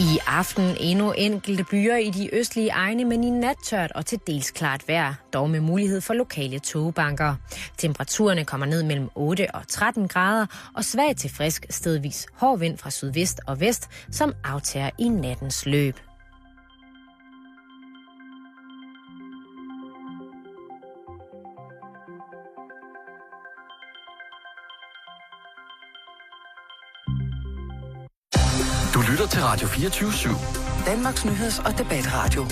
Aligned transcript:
I 0.00 0.18
aften 0.26 0.76
endnu 0.80 1.12
enkelte 1.12 1.64
byer 1.64 1.96
i 1.96 2.10
de 2.10 2.34
østlige 2.34 2.68
egne, 2.68 3.04
men 3.04 3.24
i 3.24 3.30
nattørt 3.30 3.92
og 3.92 4.06
til 4.06 4.18
dels 4.26 4.50
klart 4.50 4.88
vejr, 4.88 5.14
dog 5.32 5.50
med 5.50 5.60
mulighed 5.60 6.00
for 6.00 6.14
lokale 6.14 6.58
togebanker. 6.58 7.34
Temperaturerne 7.78 8.44
kommer 8.44 8.66
ned 8.66 8.82
mellem 8.82 9.08
8 9.14 9.54
og 9.54 9.68
13 9.68 10.08
grader, 10.08 10.46
og 10.74 10.84
svag 10.84 11.16
til 11.16 11.30
frisk 11.30 11.66
stedvis 11.70 12.26
hård 12.32 12.58
vind 12.58 12.78
fra 12.78 12.90
sydvest 12.90 13.40
og 13.46 13.60
vest, 13.60 13.88
som 14.10 14.32
aftager 14.44 14.90
i 14.98 15.08
nattens 15.08 15.66
løb. 15.66 16.09
Lytter 29.20 29.32
til 29.32 29.42
Radio 29.42 29.66
24-7. 29.66 30.86
Danmarks 30.86 31.24
Nyheds- 31.24 31.66
og 31.66 31.78
Debatradio. 31.78 32.42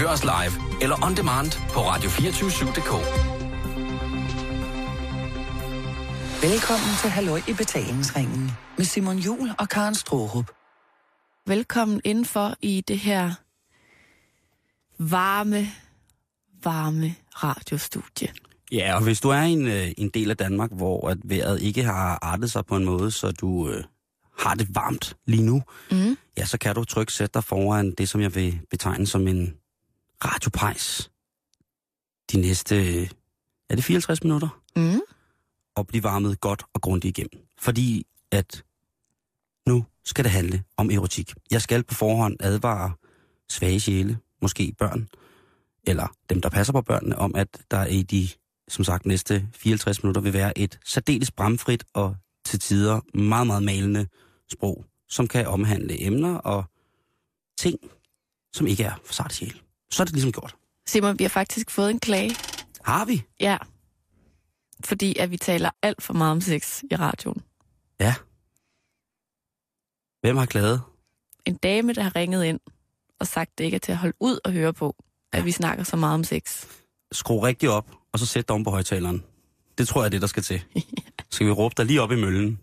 Hør 0.00 0.08
os 0.08 0.24
live 0.24 0.82
eller 0.82 0.96
on 1.04 1.16
demand 1.16 1.50
på 1.74 1.80
radio247.dk. 1.80 2.92
Velkommen 6.42 6.92
til 7.00 7.10
Halløj 7.10 7.40
i 7.48 7.52
betalingsringen 7.52 8.50
med 8.76 8.84
Simon 8.84 9.18
Jul 9.18 9.50
og 9.58 9.68
Karen 9.68 9.94
Strohrup. 9.94 10.50
Velkommen 11.46 12.00
indenfor 12.04 12.54
i 12.62 12.84
det 12.88 12.98
her 12.98 13.32
varme, 14.98 15.66
varme 16.64 17.14
radiostudie. 17.30 18.28
Ja, 18.72 18.94
og 18.94 19.02
hvis 19.02 19.20
du 19.20 19.28
er 19.28 19.42
i 19.42 19.52
en, 19.52 19.66
øh, 19.66 19.88
en 19.98 20.08
del 20.08 20.30
af 20.30 20.36
Danmark, 20.36 20.70
hvor 20.72 21.08
at 21.08 21.18
vejret 21.24 21.62
ikke 21.62 21.84
har 21.84 22.18
artet 22.22 22.52
sig 22.52 22.66
på 22.66 22.76
en 22.76 22.84
måde, 22.84 23.10
så 23.10 23.32
du 23.32 23.68
øh, 23.68 23.84
har 24.40 24.54
det 24.54 24.74
varmt 24.74 25.16
lige 25.26 25.42
nu, 25.42 25.62
Mm. 25.90 26.16
ja, 26.36 26.44
så 26.44 26.58
kan 26.58 26.74
du 26.74 26.84
trygt 26.84 27.12
sætte 27.12 27.34
dig 27.34 27.44
foran 27.44 27.90
det, 27.90 28.08
som 28.08 28.20
jeg 28.20 28.34
vil 28.34 28.60
betegne 28.70 29.06
som 29.06 29.28
en 29.28 29.56
radiopejs. 30.24 31.10
De 32.32 32.40
næste, 32.40 33.02
er 33.70 33.74
det 33.74 33.84
54 33.84 34.22
minutter? 34.24 34.48
Mm. 34.76 35.00
Og 35.76 35.86
blive 35.86 36.02
varmet 36.02 36.40
godt 36.40 36.62
og 36.74 36.80
grundigt 36.80 37.18
igennem. 37.18 37.46
Fordi 37.58 38.06
at 38.32 38.64
nu 39.66 39.84
skal 40.04 40.24
det 40.24 40.32
handle 40.32 40.62
om 40.76 40.90
erotik. 40.90 41.34
Jeg 41.50 41.62
skal 41.62 41.82
på 41.82 41.94
forhånd 41.94 42.36
advare 42.40 42.92
svage 43.48 43.80
sjæle, 43.80 44.18
måske 44.42 44.74
børn, 44.78 45.08
eller 45.86 46.06
dem, 46.30 46.40
der 46.40 46.48
passer 46.48 46.72
på 46.72 46.82
børnene, 46.82 47.18
om 47.18 47.34
at 47.34 47.48
der 47.70 47.86
i 47.86 48.02
de, 48.02 48.28
som 48.68 48.84
sagt, 48.84 49.06
næste 49.06 49.48
54 49.54 50.02
minutter 50.02 50.20
vil 50.20 50.32
være 50.32 50.58
et 50.58 50.78
særdeles 50.84 51.30
bramfrit 51.30 51.84
og 51.94 52.16
til 52.44 52.58
tider 52.60 53.00
meget, 53.18 53.46
meget 53.46 53.62
malende 53.62 54.06
sprog, 54.52 54.84
som 55.08 55.28
kan 55.28 55.46
omhandle 55.46 56.02
emner 56.06 56.36
og 56.36 56.64
ting, 57.58 57.78
som 58.52 58.66
ikke 58.66 58.84
er 58.84 58.94
for 59.04 59.12
sart 59.12 59.32
sjæl. 59.32 59.60
Så 59.90 60.02
er 60.02 60.04
det 60.04 60.14
ligesom 60.14 60.32
gjort. 60.32 60.56
Simon, 60.86 61.18
vi 61.18 61.24
har 61.24 61.28
faktisk 61.28 61.70
fået 61.70 61.90
en 61.90 62.00
klage. 62.00 62.36
Har 62.84 63.04
vi? 63.04 63.22
Ja. 63.40 63.56
Fordi 64.84 65.18
at 65.18 65.30
vi 65.30 65.36
taler 65.36 65.70
alt 65.82 66.02
for 66.02 66.14
meget 66.14 66.32
om 66.32 66.40
sex 66.40 66.82
i 66.90 66.96
radioen. 66.96 67.42
Ja. 68.00 68.14
Hvem 70.20 70.36
har 70.36 70.46
klaget? 70.46 70.82
En 71.46 71.54
dame, 71.54 71.92
der 71.92 72.02
har 72.02 72.16
ringet 72.16 72.44
ind 72.44 72.60
og 73.20 73.26
sagt, 73.26 73.58
det 73.58 73.64
ikke 73.64 73.74
er 73.74 73.78
til 73.78 73.92
at 73.92 73.98
holde 73.98 74.16
ud 74.20 74.38
og 74.44 74.52
høre 74.52 74.72
på, 74.72 74.96
at 75.32 75.44
vi 75.44 75.52
snakker 75.52 75.84
så 75.84 75.96
meget 75.96 76.14
om 76.14 76.24
sex. 76.24 76.66
Skru 77.12 77.40
rigtig 77.40 77.70
op, 77.70 77.90
og 78.12 78.18
så 78.18 78.26
sæt 78.26 78.48
dig 78.48 78.54
om 78.54 78.64
på 78.64 78.70
højtaleren. 78.70 79.24
Det 79.78 79.88
tror 79.88 80.00
jeg 80.00 80.06
er 80.06 80.10
det, 80.10 80.20
der 80.20 80.26
skal 80.26 80.42
til. 80.42 80.62
Skal 81.30 81.46
vi 81.46 81.52
råbe 81.52 81.74
dig 81.76 81.86
lige 81.86 82.02
op 82.02 82.12
i 82.12 82.16
møllen? 82.16 82.60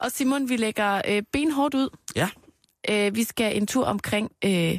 Og 0.00 0.12
Simon, 0.12 0.48
vi 0.48 0.56
lægger 0.56 1.02
øh, 1.08 1.22
benhårdt 1.32 1.74
ud. 1.74 1.88
Ja. 2.16 2.28
Øh, 2.90 3.14
vi 3.14 3.24
skal 3.24 3.56
en 3.56 3.66
tur 3.66 3.84
omkring 3.84 4.30
øh, 4.44 4.78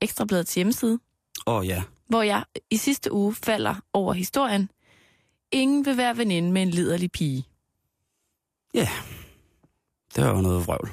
Ekstrabladets 0.00 0.54
hjemmeside, 0.54 0.98
Åh 1.46 1.54
oh, 1.54 1.66
ja. 1.66 1.82
hvor 2.08 2.22
jeg 2.22 2.44
i 2.70 2.76
sidste 2.76 3.12
uge 3.12 3.34
falder 3.34 3.74
over 3.92 4.12
historien. 4.12 4.70
Ingen 5.52 5.86
vil 5.86 5.96
være 5.96 6.16
veninde 6.16 6.52
med 6.52 6.62
en 6.62 6.70
liderlig 6.70 7.10
pige. 7.12 7.44
Ja. 8.74 8.88
Det 10.16 10.24
var 10.24 10.30
jo 10.30 10.40
noget 10.40 10.66
vrøvl. 10.66 10.90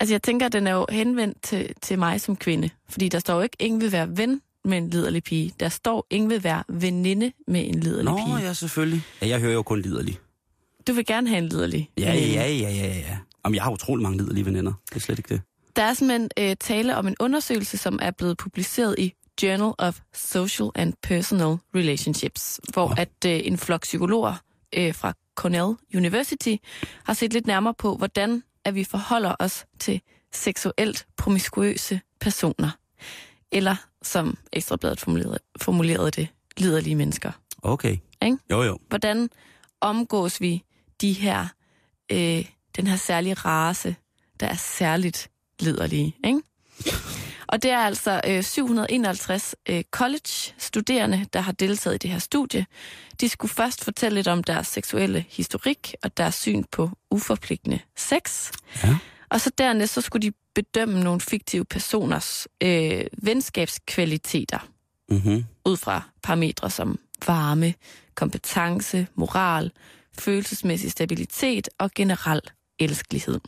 Altså 0.00 0.14
jeg 0.14 0.22
tænker, 0.22 0.46
at 0.46 0.52
den 0.52 0.66
er 0.66 0.72
jo 0.72 0.86
henvendt 0.90 1.42
til, 1.42 1.74
til 1.82 1.98
mig 1.98 2.20
som 2.20 2.36
kvinde. 2.36 2.70
Fordi 2.88 3.08
der 3.08 3.18
står 3.18 3.34
jo 3.34 3.40
ikke, 3.40 3.56
ingen 3.60 3.80
vil 3.80 3.92
være 3.92 4.16
ven 4.16 4.42
med 4.64 4.78
en 4.78 4.90
liderlig 4.90 5.22
pige. 5.24 5.52
Der 5.60 5.68
står, 5.68 6.06
ingen 6.10 6.30
vil 6.30 6.44
være 6.44 6.64
veninde 6.68 7.32
med 7.46 7.66
en 7.68 7.80
liderlig 7.80 8.04
Nå 8.04 8.16
pige. 8.16 8.36
ja, 8.46 8.52
selvfølgelig. 8.52 9.02
Ja, 9.22 9.26
jeg 9.26 9.40
hører 9.40 9.52
jo 9.52 9.62
kun 9.62 9.80
liderlig. 9.82 10.18
Du 10.86 10.92
vil 10.92 11.06
gerne 11.06 11.28
have 11.28 11.38
en 11.38 11.48
liderlig 11.48 11.90
Ja, 11.98 12.14
ja, 12.14 12.48
ja, 12.48 12.70
ja, 12.70 12.86
ja. 12.86 13.18
Jamen, 13.44 13.54
jeg 13.54 13.62
har 13.62 13.70
utrolig 13.70 14.02
mange 14.02 14.18
liderlige 14.18 14.46
veninder. 14.46 14.72
Det 14.88 14.96
er 14.96 15.00
slet 15.00 15.18
ikke 15.18 15.28
det. 15.28 15.42
Der 15.76 15.82
er 15.82 15.94
simpelthen 15.94 16.30
øh, 16.38 16.56
tale 16.60 16.96
om 16.96 17.06
en 17.06 17.16
undersøgelse, 17.20 17.78
som 17.78 17.98
er 18.02 18.10
blevet 18.10 18.36
publiceret 18.38 18.94
i 18.98 19.12
Journal 19.42 19.72
of 19.78 19.98
Social 20.14 20.68
and 20.74 20.92
Personal 21.02 21.56
Relationships, 21.74 22.60
hvor 22.72 22.88
Nå. 22.88 22.94
at 22.98 23.08
øh, 23.26 23.40
en 23.44 23.58
flok 23.58 23.82
psykologer 23.82 24.34
øh, 24.72 24.94
fra 24.94 25.12
Cornell 25.34 25.76
University 25.94 26.54
har 27.04 27.14
set 27.14 27.32
lidt 27.32 27.46
nærmere 27.46 27.74
på, 27.74 27.96
hvordan 27.96 28.42
at 28.64 28.74
vi 28.74 28.84
forholder 28.84 29.34
os 29.38 29.64
til 29.78 30.00
seksuelt 30.32 31.06
promiskuøse 31.16 32.00
personer. 32.20 32.70
Eller, 33.52 33.76
som 34.02 34.38
Ekstrabladet 34.52 35.00
formulerede, 35.00 35.38
formulerede 35.60 36.10
det, 36.10 36.28
liderlige 36.56 36.96
mennesker. 36.96 37.32
Okay. 37.62 37.96
Ikke? 38.22 38.38
Jo, 38.50 38.62
jo. 38.62 38.78
Hvordan 38.88 39.30
omgås 39.80 40.40
vi 40.40 40.62
de 41.02 41.12
her, 41.12 41.46
øh, 42.12 42.44
den 42.76 42.86
her 42.86 42.96
særlige 42.96 43.34
race, 43.34 43.96
der 44.40 44.46
er 44.46 44.56
særligt 44.56 45.30
liderlige, 45.60 46.16
ikke? 46.24 46.40
Og 47.46 47.62
det 47.62 47.70
er 47.70 47.78
altså 47.78 48.20
øh, 48.26 48.42
751 48.42 49.54
øh, 49.68 49.84
college-studerende, 49.90 51.26
der 51.32 51.40
har 51.40 51.52
deltaget 51.52 51.94
i 51.94 51.98
det 51.98 52.10
her 52.10 52.18
studie. 52.18 52.66
De 53.20 53.28
skulle 53.28 53.52
først 53.52 53.84
fortælle 53.84 54.14
lidt 54.14 54.28
om 54.28 54.44
deres 54.44 54.66
seksuelle 54.66 55.24
historik 55.30 55.94
og 56.02 56.16
deres 56.16 56.34
syn 56.34 56.64
på 56.72 56.90
uforpligtende 57.10 57.78
sex. 57.96 58.52
Ja. 58.84 58.96
Og 59.30 59.40
så 59.40 59.50
dernæst 59.58 59.92
så 59.92 60.00
skulle 60.00 60.30
de 60.30 60.36
bedømme 60.54 61.02
nogle 61.04 61.20
fiktive 61.20 61.64
personers 61.64 62.48
øh, 62.62 63.04
venskabskvaliteter 63.22 64.58
Mm-hmm. 65.10 65.44
ud 65.64 65.76
fra 65.76 66.02
parametre 66.22 66.70
som 66.70 66.98
varme, 67.26 67.74
kompetence, 68.14 69.06
moral, 69.14 69.70
følelsesmæssig 70.18 70.90
stabilitet 70.90 71.68
og 71.78 71.90
generel 71.94 72.40
elskelighed. 72.78 73.40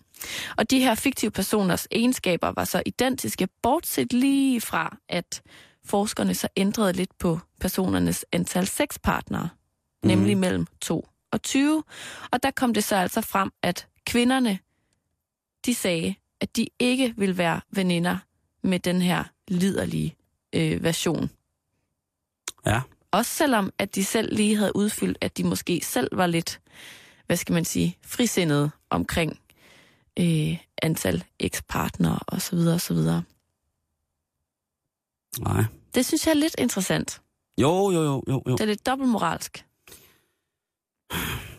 Og 0.56 0.70
de 0.70 0.80
her 0.80 0.94
fiktive 0.94 1.30
personers 1.30 1.88
egenskaber 1.91 2.52
var 2.56 2.64
så 2.64 2.82
identiske, 2.86 3.48
bortset 3.62 4.12
lige 4.12 4.60
fra, 4.60 4.97
at 5.08 5.42
forskerne 5.84 6.34
så 6.34 6.48
ændrede 6.56 6.92
lidt 6.92 7.19
på 7.19 7.38
personernes 7.60 8.25
antal 8.32 8.66
sexpartnere, 8.66 9.48
mm. 10.02 10.08
nemlig 10.08 10.38
mellem 10.38 10.66
2 10.80 11.08
og 11.32 11.42
20. 11.42 11.84
Og 12.32 12.42
der 12.42 12.50
kom 12.50 12.75
det 12.75 12.84
så 12.84 12.96
altså 12.96 13.20
frem, 13.20 13.50
at 13.62 13.86
kvinderne, 14.06 14.58
de 15.66 15.75
sagde, 15.75 16.14
at 16.41 16.56
de 16.56 16.66
ikke 16.78 17.14
vil 17.16 17.38
være 17.38 17.60
veninder 17.70 18.19
med 18.62 18.78
den 18.78 19.02
her 19.02 19.25
liderlige 19.48 20.16
øh, 20.54 20.84
version 20.84 21.31
Ja. 22.66 22.81
Også 23.14 23.30
selvom, 23.30 23.72
at 23.78 23.94
de 23.94 24.04
selv 24.04 24.34
lige 24.36 24.56
havde 24.56 24.76
udfyldt, 24.76 25.19
at 25.20 25.36
de 25.36 25.44
måske 25.44 25.80
selv 25.84 26.08
var 26.12 26.26
lidt, 26.26 26.60
hvad 27.26 27.36
skal 27.36 27.52
man 27.52 27.64
sige, 27.64 27.98
frisindede 28.02 28.70
omkring 28.91 29.41
øh, 30.19 30.58
antal 30.82 31.25
ekspartnere 31.38 32.19
og 32.26 32.42
så 32.42 32.56
videre 32.56 32.75
og 32.75 32.80
så 32.80 32.94
videre. 32.94 33.22
Nej. 35.41 35.64
Det 35.94 36.06
synes 36.06 36.26
jeg 36.26 36.32
er 36.32 36.36
lidt 36.36 36.54
interessant. 36.58 37.20
Jo, 37.58 37.91
jo, 37.91 38.02
jo, 38.02 38.22
jo, 38.28 38.42
jo. 38.48 38.52
Det 38.52 38.60
er 38.60 38.66
lidt 38.66 38.86
dobbeltmoralsk. 38.86 39.66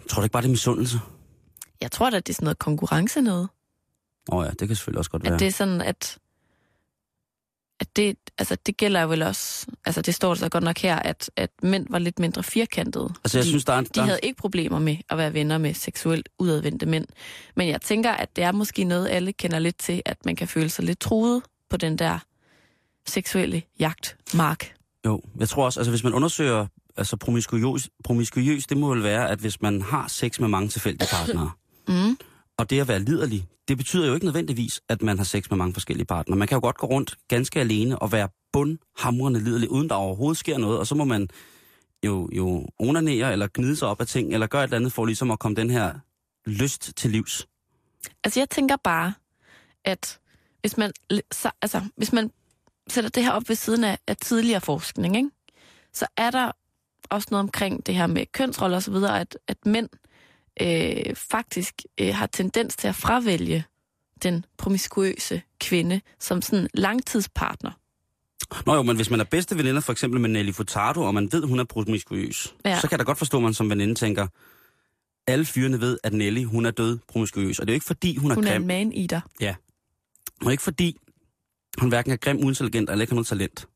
Tror 0.10 0.22
du 0.22 0.24
ikke 0.24 0.34
bare, 0.34 0.42
det 0.42 0.48
er 0.48 0.52
misundelse? 0.52 1.00
Jeg 1.82 1.92
tror 1.92 2.10
da, 2.10 2.18
det 2.20 2.30
er 2.30 2.34
sådan 2.34 2.46
noget 2.46 2.60
konkurrence 2.60 3.22
noget. 3.22 3.50
Åh 4.32 4.38
oh, 4.38 4.46
ja, 4.46 4.50
det 4.50 4.68
kan 4.68 4.76
selvfølgelig 4.76 5.00
også 5.00 5.12
godt 5.12 5.24
være. 5.24 5.34
At 5.34 5.40
det 5.40 5.48
er 5.48 5.52
sådan, 5.52 5.82
at, 5.82 6.18
at 7.80 7.96
det, 7.96 8.18
altså, 8.38 8.58
det 8.66 8.78
gælder 8.78 9.02
jo 9.02 9.08
vel 9.08 9.22
også, 9.22 9.66
altså 9.86 10.02
det 10.02 10.16
står 10.16 10.36
så 10.36 10.50
godt 10.50 10.64
nok 10.64 10.78
her, 10.78 10.96
at, 10.96 11.32
at 11.36 11.50
mænd 11.64 11.88
var 11.90 12.00
lidt 12.00 12.20
mindre 12.20 12.44
firkantede. 12.44 13.10
Altså, 13.24 13.38
jeg 13.38 13.46
synes, 13.46 13.66
der 13.66 13.74
er 13.74 13.80
en... 13.80 13.86
De 13.86 13.90
der... 13.96 14.02
havde 14.02 14.20
ikke 14.24 14.38
problemer 14.38 14.80
med 14.80 14.98
at 15.10 15.18
være 15.18 15.34
venner 15.34 15.58
med 15.58 15.74
seksuelt 15.74 16.30
udadvendte 16.40 16.86
mænd. 16.86 17.06
Men 17.56 17.68
jeg 17.68 17.82
tænker, 17.82 18.12
at 18.12 18.36
det 18.36 18.44
er 18.44 18.52
måske 18.52 18.84
noget, 18.84 19.10
alle 19.10 19.34
kender 19.34 19.60
lidt 19.60 19.78
til, 19.78 20.02
at 20.06 20.26
man 20.26 20.36
kan 20.36 20.48
føle 20.48 20.70
sig 20.70 20.86
lidt 20.86 21.00
truet 21.00 21.44
på 21.70 21.78
den 21.78 21.98
der 21.98 22.20
seksuelle 23.08 23.62
jagtmark. 23.80 24.74
Jo, 25.06 25.22
jeg 25.40 25.50
tror 25.50 25.66
også, 25.66 25.80
altså 25.80 25.92
hvis 25.92 26.04
man 26.04 26.14
undersøger 26.14 26.68
altså 26.98 27.18
promiskuøs, 27.18 27.90
promiskuøs, 28.04 28.68
det 28.68 28.78
må 28.78 28.94
vel 28.94 29.04
være, 29.04 29.30
at 29.30 29.40
hvis 29.40 29.62
man 29.62 29.82
har 29.82 30.08
sex 30.08 30.40
med 30.40 30.48
mange 30.48 30.70
tilfældige 30.70 31.10
partnere, 31.12 31.52
Mm 31.88 32.18
og 32.58 32.70
det 32.70 32.82
at 32.82 32.88
være 32.88 33.00
liderlig, 33.00 33.48
det 33.68 33.78
betyder 33.78 34.08
jo 34.08 34.14
ikke 34.14 34.26
nødvendigvis, 34.26 34.82
at 34.90 35.02
man 35.02 35.18
har 35.18 35.26
sex 35.26 35.50
med 35.50 35.58
mange 35.58 35.74
forskellige 35.74 36.06
partnere. 36.06 36.38
Man 36.38 36.48
kan 36.48 36.56
jo 36.56 36.62
godt 36.62 36.78
gå 36.78 36.88
rundt 36.88 37.18
ganske 37.28 37.60
alene 37.60 38.00
og 38.00 38.12
være 38.12 38.30
bundhamrende 38.54 39.44
liderlig, 39.44 39.72
uden 39.72 39.90
der 39.90 39.96
overhovedet 39.96 40.38
sker 40.38 40.58
noget, 40.58 40.80
og 40.80 40.88
så 40.88 40.96
må 40.96 41.04
man 41.04 41.28
jo, 42.06 42.30
jo 42.32 42.68
onanere 42.80 43.32
eller 43.32 43.48
gnide 43.54 43.76
sig 43.76 43.88
op 43.88 44.02
af 44.02 44.08
ting, 44.08 44.34
eller 44.34 44.48
gøre 44.48 44.64
et 44.64 44.68
eller 44.68 44.78
andet 44.78 44.94
for 44.94 45.06
ligesom 45.06 45.32
at 45.32 45.40
komme 45.40 45.56
den 45.56 45.70
her 45.70 45.94
lyst 46.46 46.94
til 46.96 47.12
livs. 47.12 47.48
Altså 48.24 48.40
jeg 48.40 48.50
tænker 48.50 48.76
bare, 48.84 49.14
at 49.86 50.20
hvis 50.62 50.78
man, 50.78 50.92
altså, 51.62 51.82
hvis 51.96 52.14
man 52.14 52.32
sætter 52.88 53.10
det 53.10 53.24
her 53.24 53.32
op 53.32 53.50
ved 53.50 53.56
siden 53.56 53.84
af, 53.84 53.98
af 54.08 54.18
tidligere 54.18 54.62
forskning, 54.62 55.18
ikke? 55.18 55.30
så 55.94 56.08
er 56.18 56.32
der 56.32 56.52
også 57.10 57.28
noget 57.32 57.44
omkring 57.44 57.86
det 57.86 57.96
her 57.96 58.08
med 58.08 58.26
kønsroller 58.26 58.78
osv., 58.78 58.96
at, 58.96 59.38
at 59.48 59.66
mænd 59.66 59.90
øh, 60.62 61.16
faktisk 61.16 61.76
øh, 62.02 62.16
har 62.16 62.26
tendens 62.28 62.76
til 62.76 62.88
at 62.88 62.96
fravælge 62.96 63.64
den 64.24 64.46
promiskuøse 64.58 65.42
kvinde 65.60 66.02
som 66.20 66.42
sådan 66.42 66.68
langtidspartner. 66.74 67.72
Nå 68.66 68.76
jo, 68.76 68.82
men 68.84 68.96
hvis 68.96 69.10
man 69.10 69.20
er 69.20 69.24
bedste 69.24 69.58
veninder 69.58 69.82
for 69.82 69.92
eksempel 69.92 70.20
med 70.22 70.30
Nelly 70.30 70.52
Furtado, 70.52 71.02
og 71.02 71.14
man 71.14 71.32
ved, 71.32 71.44
hun 71.44 71.60
er 71.60 71.64
promiskuøs, 71.64 72.56
Ja. 72.66 72.76
så 72.76 72.82
kan 72.82 72.92
jeg 72.92 73.00
da 73.00 73.04
godt 73.04 73.18
forstå, 73.18 73.38
at 73.38 73.44
man 73.44 73.54
som 73.54 73.70
veninde 73.70 73.96
tænker, 73.96 74.28
alle 75.28 75.46
fyrene 75.46 75.82
ved, 75.82 75.98
at 76.04 76.14
Nelly, 76.14 76.44
hun 76.44 76.66
er 76.66 76.72
død 76.72 76.98
promiskuøs. 77.08 77.60
Og 77.60 77.68
det 77.68 77.72
er 77.72 77.74
jo 77.74 77.78
ikke 77.78 77.86
fordi, 77.86 78.16
hun 78.18 78.32
er 78.32 78.36
Hun 78.36 78.44
er 78.48 78.52
grim. 78.52 78.62
en 78.62 78.68
man-eater. 78.68 79.22
Og 80.46 80.52
ikke 80.52 80.64
fordi, 80.64 80.98
hun 81.80 81.90
hverken 81.90 82.12
er 82.12 82.16
grim, 82.18 82.38
uintelligent 82.38 82.90
eller 82.90 83.02
ikke 83.02 83.12
har 83.12 83.16
noget 83.16 83.28
talent. 83.28 83.68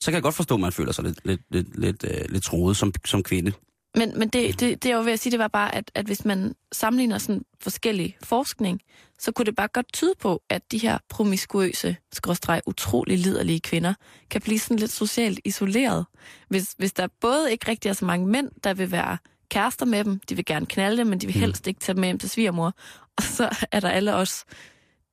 Så 0.00 0.04
kan 0.10 0.14
jeg 0.14 0.22
godt 0.22 0.34
forstå, 0.34 0.54
at 0.54 0.60
man 0.60 0.72
føler 0.72 0.92
sig 0.92 1.04
lidt, 1.04 1.20
lidt, 1.24 1.40
lidt, 1.50 1.78
lidt, 1.80 2.04
øh, 2.04 2.24
lidt 2.28 2.44
troet 2.44 2.76
som, 2.76 2.92
som 3.04 3.22
kvinde. 3.22 3.52
Men, 3.98 4.18
men 4.18 4.28
det, 4.28 4.60
det, 4.60 4.82
det, 4.82 4.88
jeg 4.88 4.96
var 4.98 5.04
ved 5.04 5.12
at 5.12 5.20
sige, 5.20 5.30
det 5.30 5.38
var 5.38 5.48
bare, 5.48 5.74
at, 5.74 5.90
at 5.94 6.06
hvis 6.06 6.24
man 6.24 6.54
sammenligner 6.72 7.18
sådan 7.18 7.42
forskellig 7.60 8.16
forskning, 8.24 8.80
så 9.18 9.32
kunne 9.32 9.46
det 9.46 9.56
bare 9.56 9.68
godt 9.68 9.92
tyde 9.92 10.14
på, 10.20 10.42
at 10.50 10.72
de 10.72 10.78
her 10.78 10.98
promiskuøse, 11.08 11.96
skråstreg, 12.12 12.60
utrolig 12.66 13.18
liderlige 13.18 13.60
kvinder, 13.60 13.94
kan 14.30 14.40
blive 14.40 14.58
sådan 14.58 14.76
lidt 14.76 14.90
socialt 14.90 15.40
isoleret. 15.44 16.06
Hvis, 16.48 16.74
hvis 16.78 16.92
der 16.92 17.08
både 17.20 17.52
ikke 17.52 17.68
rigtig 17.70 17.88
er 17.88 17.92
så 17.92 18.04
mange 18.04 18.26
mænd, 18.26 18.48
der 18.64 18.74
vil 18.74 18.90
være 18.92 19.18
kærester 19.50 19.86
med 19.86 20.04
dem, 20.04 20.20
de 20.28 20.34
vil 20.36 20.44
gerne 20.44 20.66
knalde 20.66 20.96
dem, 20.96 21.06
men 21.06 21.18
de 21.20 21.26
vil 21.26 21.36
Mm. 21.36 21.40
helst 21.40 21.66
ikke 21.66 21.80
tage 21.80 21.94
dem 21.94 22.00
med 22.00 22.08
hjem 22.08 22.18
til 22.18 22.30
svigermor. 22.30 22.72
Og 23.16 23.22
så 23.22 23.56
er 23.72 23.80
der 23.80 23.88
alle 23.88 24.14
os 24.14 24.44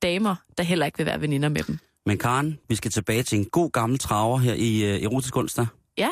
damer, 0.01 0.35
der 0.57 0.63
heller 0.63 0.85
ikke 0.85 0.97
vil 0.97 1.05
være 1.05 1.21
veninder 1.21 1.49
med 1.49 1.63
dem. 1.63 1.79
Men 2.05 2.17
Karen, 2.17 2.59
vi 2.69 2.75
skal 2.75 2.91
tilbage 2.91 3.23
til 3.23 3.37
en 3.37 3.45
god 3.45 3.71
gammel 3.71 3.99
traver 3.99 4.37
her 4.37 4.53
i 4.53 4.83
øh, 4.83 5.03
Erotisk 5.03 5.35
Onsdag. 5.37 5.67
Ja. 5.97 6.09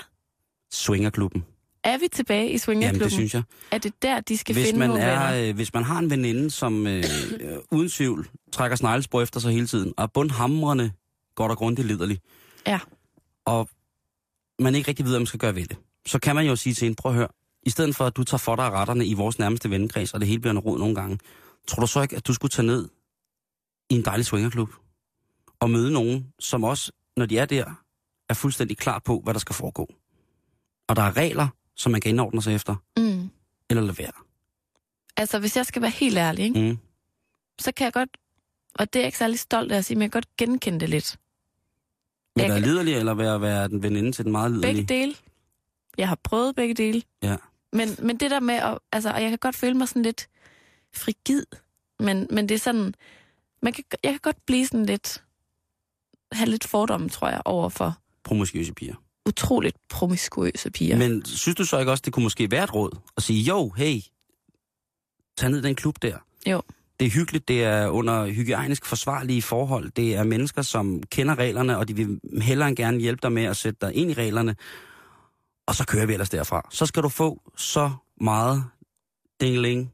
Swingerklubben. 0.73 1.43
Er 1.83 1.97
vi 1.97 2.07
tilbage 2.13 2.45
i 2.45 2.47
Jamen, 2.47 2.59
swingerklubben? 2.59 3.03
det 3.03 3.11
synes 3.11 3.33
jeg. 3.33 3.43
Er 3.71 3.77
det 3.77 3.93
der, 4.01 4.19
de 4.19 4.37
skal 4.37 4.53
Hvis 4.53 4.65
finde 4.65 4.79
man, 4.79 4.89
nogle 4.89 5.03
venner? 5.03 5.15
er, 5.19 5.49
øh, 5.49 5.55
hvis 5.55 5.73
man 5.73 5.83
har 5.83 5.99
en 5.99 6.09
veninde, 6.09 6.51
som 6.51 6.87
øh, 6.87 7.03
øh, 7.39 7.57
uden 7.71 7.89
tvivl 7.89 8.27
trækker 8.51 8.77
sneglespor 8.77 9.21
efter 9.21 9.39
sig 9.39 9.51
hele 9.53 9.67
tiden, 9.67 9.93
og 9.97 10.11
bundhamrende 10.11 10.91
godt 11.35 11.51
og 11.51 11.57
grundigt 11.57 11.87
liderlig, 11.87 12.19
Ja. 12.67 12.79
og 13.45 13.69
man 14.59 14.75
ikke 14.75 14.87
rigtig 14.87 15.05
ved, 15.05 15.11
hvad 15.11 15.19
man 15.19 15.27
skal 15.27 15.39
gøre 15.39 15.55
ved 15.55 15.65
det, 15.65 15.77
så 16.05 16.19
kan 16.19 16.35
man 16.35 16.45
jo 16.47 16.55
sige 16.55 16.73
til 16.73 16.85
hende, 16.85 16.95
prøv 16.95 17.11
at 17.11 17.15
høre, 17.17 17.27
i 17.65 17.69
stedet 17.69 17.95
for 17.95 18.05
at 18.05 18.17
du 18.17 18.23
tager 18.23 18.37
for 18.39 18.55
dig 18.55 18.65
retterne 18.71 19.05
i 19.05 19.13
vores 19.13 19.39
nærmeste 19.39 19.69
vennekreds, 19.69 20.13
og 20.13 20.19
det 20.19 20.27
hele 20.27 20.39
bliver 20.41 20.51
en 20.51 20.59
rod 20.59 20.79
nogle 20.79 20.95
gange, 20.95 21.19
tror 21.67 21.79
du 21.81 21.87
så 21.87 22.01
ikke, 22.01 22.15
at 22.15 22.27
du 22.27 22.33
skulle 22.33 22.49
tage 22.49 22.65
ned 22.65 22.89
i 23.89 23.95
en 23.95 24.05
dejlig 24.05 24.25
swingerklub, 24.25 24.69
og 25.59 25.69
møde 25.69 25.91
nogen, 25.93 26.27
som 26.39 26.63
også, 26.63 26.91
når 27.17 27.25
de 27.25 27.37
er 27.37 27.45
der, 27.45 27.65
er 28.29 28.33
fuldstændig 28.33 28.77
klar 28.77 28.99
på, 28.99 29.21
hvad 29.23 29.33
der 29.33 29.39
skal 29.39 29.55
foregå. 29.55 29.93
Og 30.87 30.95
der 30.95 31.01
er 31.01 31.17
regler, 31.17 31.47
som 31.75 31.91
man 31.91 32.01
kan 32.01 32.09
indordne 32.09 32.41
sig 32.41 32.55
efter, 32.55 32.75
Mm. 32.97 33.29
eller 33.69 33.83
lade 33.83 33.97
være. 33.97 34.11
Altså, 35.17 35.39
hvis 35.39 35.57
jeg 35.57 35.65
skal 35.65 35.81
være 35.81 35.91
helt 35.91 36.17
ærlig, 36.17 36.45
ikke? 36.45 36.59
Mm. 36.71 36.77
så 37.59 37.71
kan 37.71 37.85
jeg 37.85 37.93
godt, 37.93 38.09
og 38.75 38.93
det 38.93 38.99
er 38.99 39.03
jeg 39.03 39.07
ikke 39.07 39.17
særlig 39.17 39.39
stolt 39.39 39.71
af 39.71 39.77
at 39.77 39.85
sige, 39.85 39.95
men 39.97 40.01
jeg 40.01 40.11
kan 40.11 40.21
godt 40.21 40.37
genkende 40.37 40.79
det 40.79 40.89
lidt. 40.89 41.17
Jeg 42.35 42.49
være 42.49 42.61
liderlig, 42.61 42.93
eller 42.95 43.13
være, 43.13 43.41
være 43.41 43.67
den 43.67 43.83
veninde 43.83 44.11
til 44.11 44.23
den 44.25 44.31
meget 44.31 44.51
liderlige? 44.51 44.75
Begge 44.87 44.93
dele. 45.01 45.15
Jeg 45.97 46.07
har 46.07 46.15
prøvet 46.23 46.55
begge 46.55 46.73
dele. 46.73 47.01
Ja. 47.23 47.35
Men, 47.73 47.89
men 48.01 48.17
det 48.17 48.31
der 48.31 48.39
med, 48.39 48.55
at, 48.55 48.79
altså, 48.91 49.11
og 49.11 49.21
jeg 49.21 49.29
kan 49.29 49.37
godt 49.39 49.55
føle 49.55 49.73
mig 49.73 49.87
sådan 49.87 50.01
lidt 50.03 50.29
frigid, 50.95 51.45
men, 51.99 52.27
men 52.31 52.49
det 52.49 52.55
er 52.55 52.59
sådan, 52.59 52.95
man 53.61 53.73
kan, 53.73 53.83
jeg 54.03 54.11
kan 54.11 54.19
godt 54.19 54.45
blive 54.45 54.67
sådan 54.67 54.85
lidt, 54.85 55.23
have 56.31 56.49
lidt 56.49 56.63
fordomme, 56.67 57.09
tror 57.09 57.29
jeg, 57.29 57.41
over 57.45 57.69
for 57.69 57.97
Promiskuøse 58.23 58.73
piger. 58.73 58.95
Utroligt 59.25 59.77
promiskuøse 59.89 60.71
piger. 60.71 60.97
Men 60.97 61.25
synes 61.25 61.55
du 61.55 61.65
så 61.65 61.79
ikke 61.79 61.91
også, 61.91 62.01
det 62.05 62.13
kunne 62.13 62.23
måske 62.23 62.51
være 62.51 62.63
et 62.63 62.73
råd 62.73 62.97
at 63.17 63.23
sige, 63.23 63.41
jo, 63.43 63.69
hey, 63.69 63.99
tag 65.37 65.49
ned 65.49 65.61
den 65.61 65.75
klub 65.75 65.95
der. 66.01 66.17
Jo. 66.47 66.61
Det 66.99 67.05
er 67.05 67.09
hyggeligt, 67.09 67.47
det 67.47 67.63
er 67.63 67.87
under 67.87 68.25
hygiejnisk 68.25 68.85
forsvarlige 68.85 69.41
forhold. 69.41 69.91
Det 69.91 70.15
er 70.15 70.23
mennesker, 70.23 70.61
som 70.61 71.03
kender 71.03 71.35
reglerne, 71.35 71.77
og 71.77 71.87
de 71.87 71.95
vil 71.95 72.19
hellere 72.41 72.67
end 72.67 72.77
gerne 72.77 72.99
hjælpe 72.99 73.19
dig 73.21 73.31
med 73.31 73.43
at 73.43 73.57
sætte 73.57 73.77
dig 73.81 73.95
ind 73.95 74.11
i 74.11 74.13
reglerne. 74.13 74.55
Og 75.67 75.75
så 75.75 75.85
kører 75.85 76.05
vi 76.05 76.13
ellers 76.13 76.29
derfra. 76.29 76.67
Så 76.71 76.85
skal 76.85 77.03
du 77.03 77.09
få 77.09 77.41
så 77.57 77.91
meget 78.21 78.63
dingling 79.41 79.93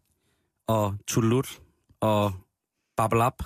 og 0.67 0.95
tulut 1.07 1.59
og 1.99 2.33
babalap, 2.97 3.43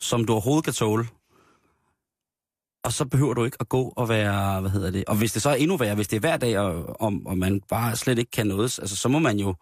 som 0.00 0.24
du 0.24 0.32
overhovedet 0.32 0.64
kan 0.64 0.72
tåle. 0.72 1.06
Og 2.84 2.92
så 2.92 3.04
behøver 3.04 3.34
du 3.34 3.44
ikke 3.44 3.56
at 3.60 3.68
gå 3.68 3.92
og 3.96 4.08
være, 4.08 4.60
hvad 4.60 4.70
hedder 4.70 4.90
det, 4.90 5.04
og 5.04 5.16
hvis 5.16 5.32
det 5.32 5.42
så 5.42 5.50
er 5.50 5.54
endnu 5.54 5.76
værre, 5.76 5.94
hvis 5.94 6.08
det 6.08 6.16
er 6.16 6.20
hver 6.20 6.36
dag, 6.36 6.58
og, 6.58 7.00
og, 7.00 7.12
og 7.26 7.38
man 7.38 7.60
bare 7.68 7.96
slet 7.96 8.18
ikke 8.18 8.30
kan 8.30 8.46
noget, 8.46 8.78
altså 8.78 8.96
så 8.96 9.08
må 9.08 9.18
man 9.18 9.38
jo 9.38 9.54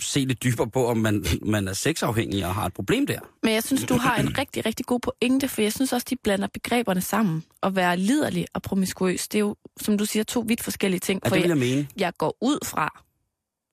se 0.00 0.20
lidt 0.20 0.42
dybere 0.42 0.70
på, 0.70 0.86
om 0.86 0.96
man, 0.98 1.24
man 1.42 1.68
er 1.68 1.72
sexafhængig 1.72 2.46
og 2.46 2.54
har 2.54 2.66
et 2.66 2.72
problem 2.74 3.06
der. 3.06 3.20
Men 3.42 3.52
jeg 3.54 3.62
synes, 3.62 3.84
du 3.84 3.94
har 3.94 4.16
en 4.16 4.38
rigtig, 4.38 4.66
rigtig 4.66 4.86
god 4.86 5.00
pointe, 5.00 5.48
for 5.48 5.62
jeg 5.62 5.72
synes 5.72 5.92
også, 5.92 6.06
de 6.10 6.16
blander 6.24 6.48
begreberne 6.54 7.00
sammen. 7.00 7.44
At 7.62 7.76
være 7.76 7.96
liderlig 7.96 8.46
og 8.54 8.62
promiskuøs, 8.62 9.28
det 9.28 9.38
er 9.38 9.40
jo, 9.40 9.56
som 9.80 9.98
du 9.98 10.04
siger, 10.04 10.22
to 10.24 10.40
vidt 10.40 10.62
forskellige 10.62 11.00
ting. 11.00 11.20
Ja, 11.24 11.28
For 11.28 11.34
det 11.34 11.42
vil 11.42 11.48
jeg, 11.48 11.58
jeg 11.58 11.76
mene. 11.76 11.88
jeg 11.96 12.12
går 12.18 12.36
ud 12.40 12.58
fra, 12.64 13.02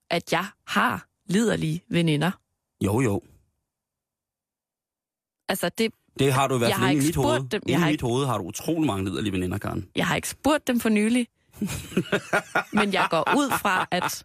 at 0.09 0.31
jeg 0.31 0.45
har 0.67 1.07
liderlige 1.25 1.83
veninder. 1.89 2.31
Jo, 2.85 3.01
jo. 3.01 3.21
Altså, 5.49 5.69
det, 5.69 5.93
Det 6.25 6.33
har 6.33 6.47
du 6.47 6.55
i 6.55 6.57
hvert 6.57 6.73
fald 6.75 6.81
inde 6.83 6.93
i 6.93 6.95
ikke 6.95 7.05
mit 7.07 7.15
hoved. 7.15 7.49
dem. 7.49 7.61
Jeg 7.67 7.79
har 7.79 7.87
i 7.87 7.89
mit 7.89 7.93
ikke- 7.93 8.05
hoved 8.05 8.25
har 8.25 8.37
du 8.37 8.43
utrolig 8.43 8.87
mange 8.87 9.05
liderlige 9.09 9.33
veninder, 9.33 9.57
Karen. 9.57 9.87
jeg 9.95 10.07
har 10.07 10.15
ikke 10.15 10.29
spurgt 10.29 10.67
dem 10.67 10.79
for 10.79 10.89
nylig, 10.89 11.27
men 12.79 12.93
jeg 12.93 13.07
går 13.09 13.33
ud 13.37 13.51
fra, 13.59 13.87
at, 13.91 14.23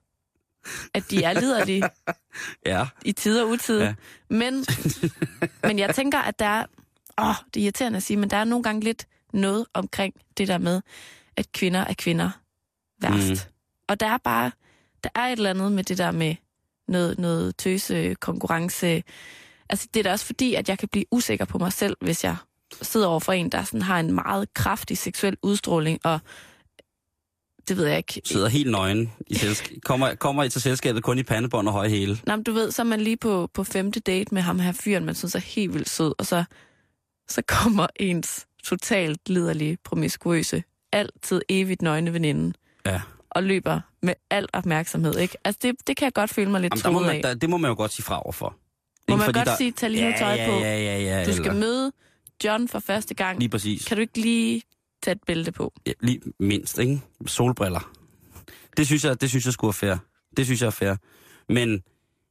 at 0.94 1.10
de 1.10 1.22
er 1.24 1.32
liderlige 1.40 1.82
Ja. 2.66 2.86
i 3.04 3.12
tid 3.12 3.40
og 3.40 3.48
utid. 3.48 3.80
Ja. 3.80 3.94
Men, 4.30 4.64
men 5.66 5.78
jeg 5.78 5.94
tænker, 5.94 6.18
at 6.18 6.38
der 6.38 6.46
er... 6.46 6.64
Åh, 7.20 7.34
det 7.54 7.60
er 7.60 7.64
irriterende 7.64 7.96
at 7.96 8.02
sige, 8.02 8.16
men 8.16 8.30
der 8.30 8.36
er 8.36 8.44
nogle 8.44 8.62
gange 8.62 8.80
lidt 8.84 9.06
noget 9.32 9.66
omkring 9.74 10.14
det 10.38 10.48
der 10.48 10.58
med, 10.58 10.80
at 11.36 11.52
kvinder 11.52 11.80
er 11.80 11.94
kvinder 11.98 12.30
værst. 13.00 13.28
Mm. 13.30 13.52
Og 13.88 14.00
der 14.00 14.06
er 14.06 14.18
bare... 14.18 14.50
Der 15.04 15.10
er 15.14 15.20
et 15.26 15.32
eller 15.32 15.50
andet 15.50 15.72
med 15.72 15.84
det 15.84 15.98
der 15.98 16.10
med 16.10 16.34
noget, 16.88 17.18
noget 17.18 17.56
tøse, 17.56 18.14
konkurrence. 18.14 19.02
Altså, 19.70 19.88
det 19.94 20.00
er 20.00 20.04
da 20.04 20.12
også 20.12 20.26
fordi, 20.26 20.54
at 20.54 20.68
jeg 20.68 20.78
kan 20.78 20.88
blive 20.88 21.04
usikker 21.10 21.44
på 21.44 21.58
mig 21.58 21.72
selv, 21.72 21.96
hvis 22.00 22.24
jeg 22.24 22.36
sidder 22.82 23.06
over 23.06 23.20
for 23.20 23.32
en, 23.32 23.48
der 23.48 23.64
sådan 23.64 23.82
har 23.82 24.00
en 24.00 24.12
meget 24.14 24.54
kraftig 24.54 24.98
seksuel 24.98 25.36
udstråling, 25.42 26.00
og 26.04 26.20
det 27.68 27.76
ved 27.76 27.86
jeg 27.86 27.96
ikke. 27.96 28.20
Sidder 28.24 28.48
helt 28.48 28.70
nøgen 28.70 29.12
i 29.26 29.34
selskab. 29.34 29.76
Kommer, 29.84 30.14
kommer 30.14 30.42
I 30.44 30.48
til 30.48 30.60
selskabet 30.62 31.02
kun 31.02 31.18
i 31.18 31.22
pandebånd 31.22 31.66
og 31.68 31.72
høje 31.72 31.88
hæle. 31.88 32.18
Nå, 32.26 32.36
men 32.36 32.42
du 32.44 32.52
ved, 32.52 32.70
så 32.70 32.82
er 32.82 32.86
man 32.86 33.00
lige 33.00 33.16
på, 33.16 33.50
på 33.54 33.64
femte 33.64 34.00
date 34.00 34.34
med 34.34 34.42
ham 34.42 34.58
her 34.58 34.72
fyren, 34.72 35.04
man 35.04 35.14
synes 35.14 35.34
er 35.34 35.38
helt 35.38 35.74
vildt 35.74 35.90
sød, 35.90 36.14
og 36.18 36.26
så, 36.26 36.44
så 37.28 37.42
kommer 37.48 37.86
ens 37.96 38.46
totalt 38.64 39.28
liderlige, 39.28 39.78
promiskuøse, 39.84 40.62
altid 40.92 41.40
evigt 41.48 41.82
nøgne 41.82 42.12
veninde, 42.12 42.52
Ja. 42.86 43.00
og 43.30 43.42
løber 43.42 43.80
med 44.02 44.14
al 44.30 44.46
opmærksomhed, 44.52 45.18
ikke? 45.18 45.36
Altså, 45.44 45.58
det, 45.62 45.74
det 45.86 45.96
kan 45.96 46.04
jeg 46.04 46.12
godt 46.12 46.30
føle 46.30 46.50
mig 46.50 46.60
lidt 46.60 46.72
Jamen, 46.72 46.82
der 46.82 46.90
må 46.90 47.00
man, 47.06 47.16
af. 47.16 47.22
der, 47.22 47.34
det 47.34 47.50
må 47.50 47.56
man 47.56 47.68
jo 47.68 47.74
godt 47.74 47.92
sige 47.92 48.04
fra 48.04 48.22
overfor. 48.22 48.56
Må 49.08 49.16
man 49.16 49.32
godt 49.32 49.46
der- 49.46 49.56
sige, 49.56 49.72
tag 49.72 49.90
lige 49.90 50.02
noget 50.02 50.16
tøj 50.18 50.32
ja, 50.34 50.46
på. 50.46 50.52
Ja, 50.52 50.78
ja, 50.78 50.98
ja, 51.00 51.24
Du 51.24 51.32
skal 51.32 51.40
eller- 51.46 51.60
møde 51.60 51.92
John 52.44 52.68
for 52.68 52.78
første 52.78 53.14
gang. 53.14 53.38
Lige 53.38 53.48
præcis. 53.48 53.84
Kan 53.84 53.96
du 53.96 54.00
ikke 54.00 54.18
lige 54.20 54.62
tage 55.02 55.12
et 55.12 55.20
bælte 55.26 55.52
på? 55.52 55.72
Ja, 55.86 55.92
lige 56.00 56.20
mindst, 56.40 56.78
ikke? 56.78 57.00
Solbriller. 57.26 57.90
Det 58.76 58.86
synes 58.86 59.04
jeg, 59.04 59.20
det 59.20 59.28
synes 59.30 59.44
jeg 59.44 59.52
skulle 59.52 59.68
er 59.68 59.72
fair. 59.72 59.96
Det 60.36 60.44
synes 60.44 60.60
jeg 60.60 60.66
er 60.66 60.70
fair. 60.70 60.94
Men 61.48 61.82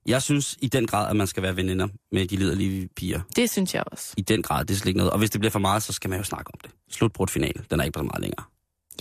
jeg 0.05 0.21
synes 0.21 0.57
i 0.61 0.67
den 0.67 0.87
grad, 0.87 1.09
at 1.09 1.15
man 1.15 1.27
skal 1.27 1.43
være 1.43 1.55
veninder 1.55 1.87
med 2.11 2.27
de 2.27 2.35
liderlige 2.35 2.87
piger. 2.95 3.21
Det 3.35 3.49
synes 3.49 3.73
jeg 3.75 3.83
også. 3.91 4.13
I 4.17 4.21
den 4.21 4.41
grad, 4.41 4.65
det 4.65 4.73
er 4.73 4.77
slet 4.77 4.87
ikke 4.87 4.97
noget. 4.97 5.11
Og 5.11 5.19
hvis 5.19 5.29
det 5.29 5.41
bliver 5.41 5.51
for 5.51 5.59
meget, 5.59 5.83
så 5.83 5.93
skal 5.93 6.09
man 6.09 6.19
jo 6.19 6.23
snakke 6.23 6.51
om 6.53 6.59
det. 6.63 6.71
Slutbrudt 6.89 7.31
finale, 7.31 7.65
den 7.71 7.79
er 7.79 7.83
ikke 7.83 7.97
så 7.99 8.03
meget 8.03 8.21
længere. 8.21 8.43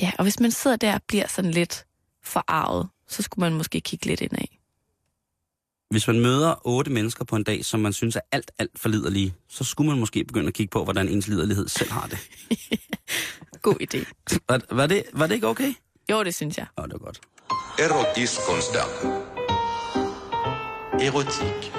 Ja, 0.01 0.13
og 0.19 0.23
hvis 0.25 0.41
man 0.41 0.51
sidder 0.51 0.77
der 0.77 0.95
og 0.95 1.01
bliver 1.09 1.27
sådan 1.29 1.51
lidt 1.51 1.85
forarvet, 2.25 2.89
så 3.09 3.23
skulle 3.23 3.41
man 3.51 3.57
måske 3.59 3.81
kigge 3.81 4.07
lidt 4.07 4.21
indad. 4.21 4.47
Hvis 5.95 6.07
man 6.07 6.21
møder 6.21 6.67
otte 6.67 6.91
mennesker 6.91 7.25
på 7.25 7.37
en 7.37 7.43
dag, 7.43 7.65
som 7.65 7.81
man 7.81 7.93
synes 7.93 8.17
er 8.17 8.21
alt, 8.33 8.51
alt 8.59 8.71
for 8.77 8.89
liderlige, 8.89 9.35
så 9.49 9.65
skulle 9.65 9.91
man 9.91 9.99
måske 9.99 10.25
begynde 10.25 10.49
at 10.49 10.55
kigge 10.55 10.71
på, 10.71 10.85
hvordan 10.85 11.09
ens 11.09 11.29
liderlighed 11.29 11.69
selv 11.69 11.91
har 11.91 12.07
det. 12.07 12.19
God 13.63 13.75
idé. 13.83 14.13
Var, 14.49 14.61
var, 14.71 14.87
det, 14.87 15.03
var 15.13 15.27
det 15.27 15.35
ikke 15.35 15.49
okay? 15.49 15.75
Jo, 16.11 16.25
det 16.25 16.35
synes 16.35 16.59
jeg. 16.59 16.67
Åh, 16.79 16.85
det 16.85 16.93
var 16.93 16.99
godt. 16.99 17.21
Erotisk-onsdag. 17.79 18.87
Erotik. 21.01 21.73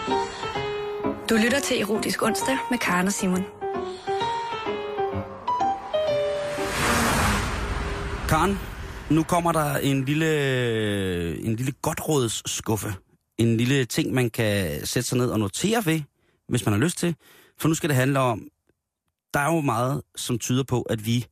Du 1.29 1.36
lytter 1.36 1.60
til 1.60 1.81
Erotisk 1.81 2.24
Onsdag 2.24 2.57
med 2.72 2.79
Karen 2.79 3.07
og 3.07 3.13
Simon. 3.13 3.43
Karen, 8.29 8.60
nu 9.10 9.24
kommer 9.24 9.51
der 9.51 9.77
en 9.77 10.05
lille, 10.05 11.39
en 11.39 11.55
lille 11.55 11.72
godtrådsskuffe. 11.72 12.95
En 13.37 13.57
lille 13.57 13.85
ting, 13.85 14.13
man 14.13 14.29
kan 14.29 14.85
sætte 14.85 15.09
sig 15.09 15.17
ned 15.17 15.29
og 15.29 15.39
notere 15.39 15.85
ved, 15.85 16.01
hvis 16.47 16.65
man 16.65 16.73
har 16.73 16.79
lyst 16.79 16.97
til. 16.97 17.15
For 17.57 17.67
nu 17.67 17.73
skal 17.73 17.89
det 17.89 17.95
handle 17.95 18.19
om 18.19 18.47
der 19.35 19.41
er 19.41 19.53
jo 19.53 19.61
meget, 19.61 20.01
som 20.15 20.39
tyder 20.39 20.63
på, 20.63 20.81
at 20.81 21.05
vi 21.05 21.25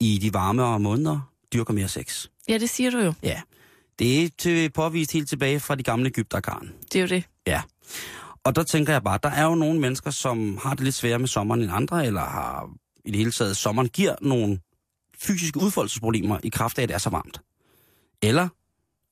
i 0.00 0.18
de 0.22 0.34
varmere 0.34 0.80
måneder 0.80 1.32
dyrker 1.52 1.74
mere 1.74 1.88
sex. 1.88 2.26
Ja, 2.48 2.58
det 2.58 2.70
siger 2.70 2.90
du 2.90 2.98
jo. 2.98 3.12
Ja. 3.22 3.42
Det 3.98 4.24
er 4.24 4.28
til, 4.38 4.70
påvist 4.70 5.12
helt 5.12 5.28
tilbage 5.28 5.60
fra 5.60 5.74
de 5.74 5.82
gamle 5.82 6.06
Ægypterkaren. 6.06 6.72
Det 6.92 6.96
er 6.96 7.00
jo 7.00 7.06
det. 7.08 7.24
Ja. 7.46 7.62
Og 8.44 8.56
der 8.56 8.62
tænker 8.62 8.92
jeg 8.92 9.02
bare, 9.02 9.18
der 9.22 9.28
er 9.28 9.44
jo 9.44 9.54
nogle 9.54 9.80
mennesker, 9.80 10.10
som 10.10 10.58
har 10.62 10.74
det 10.74 10.84
lidt 10.84 10.94
sværere 10.94 11.18
med 11.18 11.28
sommeren 11.28 11.62
end 11.62 11.72
andre, 11.72 12.06
eller 12.06 12.20
har 12.20 12.70
i 13.04 13.10
det 13.10 13.18
hele 13.18 13.32
taget, 13.32 13.56
sommeren 13.56 13.88
giver 13.88 14.14
nogle 14.20 14.60
fysiske 15.18 15.60
udfoldelsesproblemer 15.60 16.38
i 16.42 16.48
kraft 16.48 16.78
af, 16.78 16.82
at 16.82 16.88
det 16.88 16.94
er 16.94 16.98
så 16.98 17.10
varmt. 17.10 17.40
Eller 18.22 18.48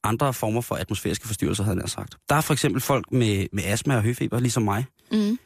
andre 0.04 0.34
former 0.34 0.60
for 0.60 0.74
atmosfæriske 0.74 1.26
forstyrrelser, 1.26 1.64
havde 1.64 1.80
jeg 1.80 1.88
sagt. 1.88 2.16
Der 2.28 2.34
er 2.34 2.40
for 2.40 2.52
eksempel 2.52 2.80
folk 2.82 3.12
med, 3.12 3.46
med 3.52 3.64
astma 3.64 3.96
og 3.96 4.02
høfeber, 4.02 4.40
ligesom 4.40 4.62
mig. 4.62 4.86
Mm. 5.12 5.38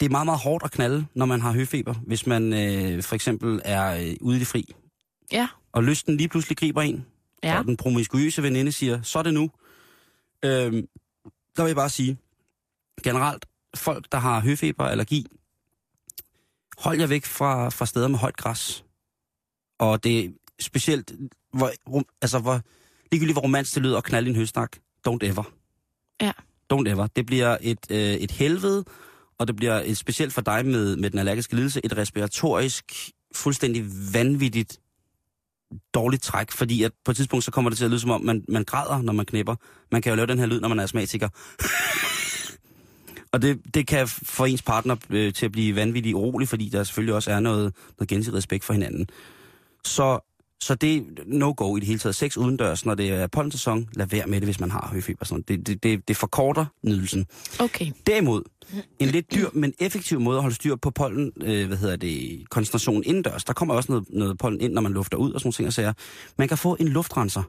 Det 0.00 0.06
er 0.06 0.10
meget, 0.10 0.24
meget 0.26 0.40
hårdt 0.40 0.64
at 0.64 0.70
knalde, 0.70 1.06
når 1.14 1.26
man 1.26 1.40
har 1.40 1.52
høfeber, 1.52 1.94
hvis 1.94 2.26
man 2.26 2.52
øh, 2.52 3.02
for 3.02 3.14
eksempel 3.14 3.60
er 3.64 4.00
øh, 4.08 4.16
ude 4.20 4.36
i 4.36 4.38
det 4.40 4.46
fri. 4.46 4.74
Ja. 5.32 5.48
Og 5.72 5.84
lysten 5.84 6.16
lige 6.16 6.28
pludselig 6.28 6.58
griber 6.58 6.82
en, 6.82 7.06
Ja. 7.42 7.58
og 7.58 7.64
den 7.64 7.76
promiskuøse 7.76 8.42
veninde 8.42 8.72
siger, 8.72 9.02
så 9.02 9.18
er 9.18 9.22
det 9.22 9.34
nu. 9.34 9.50
Øhm, 10.44 10.86
der 11.56 11.62
vil 11.62 11.68
jeg 11.68 11.76
bare 11.76 11.88
sige, 11.90 12.18
generelt, 13.04 13.46
folk, 13.76 14.06
der 14.12 14.18
har 14.18 14.40
høfeber 14.40 14.84
og 14.84 14.90
allergi, 14.90 15.26
hold 16.78 16.98
jer 17.00 17.06
væk 17.06 17.24
fra, 17.24 17.68
fra 17.68 17.86
steder 17.86 18.08
med 18.08 18.18
højt 18.18 18.36
græs. 18.36 18.84
Og 19.78 20.04
det 20.04 20.24
er 20.24 20.28
specielt, 20.60 21.12
hvor, 21.52 21.72
altså 22.22 22.38
hvor, 22.38 22.60
ligegyldigt 23.12 23.34
hvor 23.34 23.42
romantisk 23.42 23.74
det 23.74 23.82
lyder 23.82 23.96
at 23.96 24.04
knalde 24.04 24.30
en 24.30 24.36
høstak, 24.36 24.76
don't 25.08 25.18
ever. 25.22 25.52
Ja. 26.20 26.32
Don't 26.72 26.88
ever. 26.90 27.06
Det 27.06 27.26
bliver 27.26 27.56
et, 27.60 27.90
øh, 27.90 27.98
et 27.98 28.30
helvede, 28.30 28.84
og 29.38 29.48
det 29.48 29.56
bliver 29.56 29.82
et, 29.84 29.96
specielt 29.96 30.32
for 30.32 30.40
dig 30.40 30.66
med, 30.66 30.96
med 30.96 31.10
den 31.10 31.18
allergiske 31.18 31.54
lidelse, 31.56 31.80
et 31.84 31.96
respiratorisk, 31.96 33.10
fuldstændig 33.34 33.84
vanvittigt 34.12 34.80
dårligt 35.94 36.22
træk, 36.22 36.50
fordi 36.50 36.82
at 36.82 36.92
på 37.04 37.10
et 37.10 37.16
tidspunkt 37.16 37.44
så 37.44 37.50
kommer 37.50 37.70
det 37.70 37.76
til 37.76 37.84
at 37.84 37.90
lyde 37.90 38.00
som 38.00 38.10
om, 38.10 38.24
man, 38.24 38.44
man 38.48 38.64
græder, 38.64 39.02
når 39.02 39.12
man 39.12 39.26
knipper. 39.26 39.54
Man 39.92 40.02
kan 40.02 40.10
jo 40.10 40.16
lave 40.16 40.26
den 40.26 40.38
her 40.38 40.46
lyd, 40.46 40.60
når 40.60 40.68
man 40.68 40.78
er 40.78 40.82
astmatiker. 40.82 41.28
og 43.32 43.42
det, 43.42 43.74
det 43.74 43.86
kan 43.86 44.08
få 44.08 44.44
ens 44.44 44.62
partner 44.62 44.96
øh, 45.10 45.32
til 45.32 45.46
at 45.46 45.52
blive 45.52 45.76
vanvittigt 45.76 46.14
urolig, 46.14 46.48
fordi 46.48 46.68
der 46.68 46.84
selvfølgelig 46.84 47.14
også 47.14 47.30
er 47.30 47.40
noget, 47.40 47.74
noget 47.98 48.08
gensidig 48.08 48.36
respekt 48.36 48.64
for 48.64 48.72
hinanden. 48.72 49.06
Så, 49.84 50.27
så 50.60 50.74
det 50.74 50.96
er 50.96 51.02
no-go 51.26 51.76
i 51.76 51.80
det 51.80 51.86
hele 51.86 51.98
taget. 51.98 52.16
Sex 52.16 52.36
udendørs, 52.36 52.86
når 52.86 52.94
det 52.94 53.10
er 53.10 53.26
pollensæson, 53.26 53.88
lad 53.92 54.06
være 54.06 54.26
med 54.26 54.40
det, 54.40 54.46
hvis 54.46 54.60
man 54.60 54.70
har 54.70 54.90
høfeber. 54.92 55.24
Sådan. 55.24 55.44
Det, 55.48 55.66
det, 55.66 55.82
det, 55.82 56.08
det 56.08 56.16
forkorter 56.16 56.66
nydelsen. 56.82 57.26
Okay. 57.60 57.92
Derimod, 58.06 58.42
en 58.98 59.08
lidt 59.08 59.32
dyr, 59.34 59.48
men 59.52 59.72
effektiv 59.78 60.20
måde 60.20 60.36
at 60.36 60.42
holde 60.42 60.56
styr 60.56 60.76
på 60.76 60.90
pollen, 60.90 61.32
øh, 61.40 61.66
hvad 61.66 61.76
hedder 61.76 61.96
det, 61.96 62.44
koncentrationen 62.50 63.04
indendørs. 63.06 63.44
Der 63.44 63.52
kommer 63.52 63.74
også 63.74 63.92
noget, 63.92 64.06
noget 64.10 64.38
pollen 64.38 64.60
ind, 64.60 64.72
når 64.72 64.82
man 64.82 64.92
lufter 64.92 65.16
ud 65.16 65.32
og 65.32 65.40
sådan 65.40 65.46
nogle 65.46 65.54
ting 65.54 65.66
og 65.66 65.72
sager. 65.72 65.92
Man 66.38 66.48
kan 66.48 66.58
få 66.58 66.76
en 66.80 66.88
luftrenser, 66.88 67.42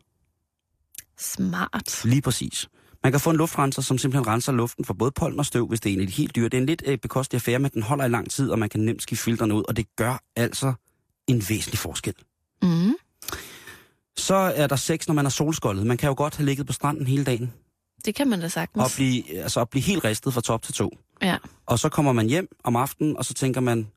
Smart. 1.18 2.02
lige 2.06 2.22
præcis. 2.22 2.70
Man 3.04 3.12
kan 3.12 3.20
få 3.20 3.30
en 3.30 3.38
luftrenser, 3.38 3.82
som 3.82 3.98
simpelthen 3.98 4.28
renser 4.28 4.52
luften 4.52 4.86
for 4.86 4.94
både 4.94 5.12
pollen 5.12 5.40
og 5.40 5.46
støv, 5.46 5.68
hvis 5.68 5.80
det 5.80 5.90
er 5.90 5.94
en 5.94 6.02
af 6.02 6.08
de 6.08 6.14
helt 6.14 6.36
dyre. 6.36 6.46
Det 6.46 6.54
er 6.54 6.62
en 6.62 6.66
lidt 6.66 6.84
øh, 6.86 6.98
bekostelig 6.98 7.38
affære, 7.38 7.60
men 7.60 7.72
den 7.74 7.84
holder 7.84 8.06
i 8.06 8.10
lang 8.10 8.32
tid, 8.32 8.50
og 8.50 8.60
man 8.60 8.70
kan 8.70 8.80
nemt 8.80 9.02
skifte 9.02 9.24
filtrene 9.24 9.54
ud, 9.54 9.64
og 9.68 9.78
det 9.78 9.96
gør 9.96 10.24
altså 10.36 10.74
en 11.28 11.44
væsentlig 11.50 11.80
forskel. 11.80 12.14
Mm. 12.62 12.94
Så 14.18 14.36
er 14.36 14.68
der 14.68 14.76
sex, 14.76 15.08
når 15.08 15.14
man 15.16 15.26
er 15.26 15.30
solskoldet. 15.30 15.86
Man 15.88 15.98
kan 15.98 16.08
jo 16.08 16.14
godt 16.18 16.36
have 16.36 16.46
ligget 16.46 16.68
på 16.68 16.74
stranden 16.74 17.08
hele 17.08 17.24
dagen, 17.24 17.54
Det 18.06 18.16
kan 18.16 18.30
man 18.30 18.40
da 18.40 18.46
og 18.46 18.52
sagtens. 18.52 18.96
blive, 18.96 19.38
altså, 19.38 19.62
at 19.62 19.70
blive 19.70 19.82
helt 19.84 20.04
ristet 20.04 20.34
fra 20.34 20.42
top 20.42 20.62
til 20.64 20.74
to. 20.74 20.98
Ja. 21.22 21.38
Og 21.66 21.80
så 21.80 21.90
kommer 21.90 22.12
man 22.12 22.28
hjem 22.28 22.48
om 22.64 22.76
aftenen, 22.76 23.18
og 23.18 23.26
så 23.26 23.34
tænker 23.34 23.62
man 23.62 23.88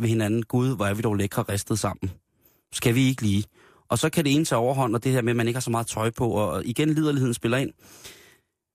ved 0.00 0.08
hinanden, 0.08 0.42
gud, 0.42 0.76
hvor 0.76 0.86
er 0.86 0.94
vi 0.94 1.02
dog 1.02 1.14
lækre 1.14 1.42
ristet 1.42 1.78
sammen. 1.78 2.10
Skal 2.72 2.94
vi 2.94 3.02
ikke 3.08 3.22
lige? 3.22 3.44
Og 3.88 3.98
så 3.98 4.10
kan 4.10 4.24
det 4.24 4.34
ene 4.34 4.44
tage 4.44 4.58
overhånd, 4.58 4.94
og 4.94 5.04
det 5.04 5.12
her 5.12 5.22
med, 5.22 5.30
at 5.30 5.36
man 5.36 5.46
ikke 5.48 5.56
har 5.56 5.60
så 5.62 5.70
meget 5.70 5.86
tøj 5.86 6.10
på, 6.10 6.28
og 6.30 6.64
igen 6.66 6.94
liderligheden 6.94 7.34
spiller 7.34 7.58
ind. 7.58 7.70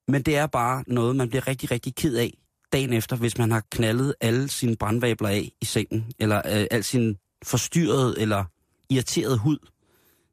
Men 0.07 0.21
det 0.21 0.35
er 0.37 0.47
bare 0.47 0.83
noget, 0.87 1.15
man 1.15 1.29
bliver 1.29 1.47
rigtig, 1.47 1.71
rigtig 1.71 1.95
ked 1.95 2.15
af 2.17 2.33
dagen 2.73 2.93
efter, 2.93 3.15
hvis 3.15 3.37
man 3.37 3.51
har 3.51 3.63
knaldet 3.71 4.15
alle 4.21 4.49
sine 4.49 4.75
brandvabler 4.75 5.29
af 5.29 5.51
i 5.61 5.65
sengen, 5.65 6.05
eller 6.19 6.37
øh, 6.37 6.67
al 6.71 6.83
sin 6.83 7.17
forstyrrede 7.43 8.19
eller 8.19 8.45
irriterede 8.93 9.37
hud. 9.37 9.57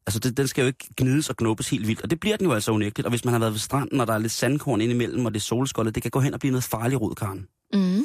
Altså, 0.06 0.20
det, 0.20 0.36
den 0.36 0.48
skal 0.48 0.62
jo 0.62 0.66
ikke 0.66 0.88
gnides 0.96 1.30
og 1.30 1.36
knuppes 1.36 1.70
helt 1.70 1.86
vildt, 1.86 2.02
og 2.02 2.10
det 2.10 2.20
bliver 2.20 2.36
den 2.36 2.46
jo 2.46 2.52
altså 2.52 2.72
unægteligt. 2.72 3.06
Og 3.06 3.10
hvis 3.10 3.24
man 3.24 3.32
har 3.32 3.38
været 3.38 3.52
ved 3.52 3.58
stranden, 3.58 4.00
og 4.00 4.06
der 4.06 4.12
er 4.14 4.18
lidt 4.18 4.32
sandkorn 4.32 4.80
indimellem, 4.80 5.26
og 5.26 5.34
det 5.34 5.40
er 5.40 5.44
solskoldet, 5.44 5.94
det 5.94 6.02
kan 6.02 6.10
gå 6.10 6.20
hen 6.20 6.34
og 6.34 6.40
blive 6.40 6.50
noget 6.50 6.64
farligt 6.64 7.00
rod, 7.00 7.14
Karen. 7.14 7.46
Mm. 7.74 8.04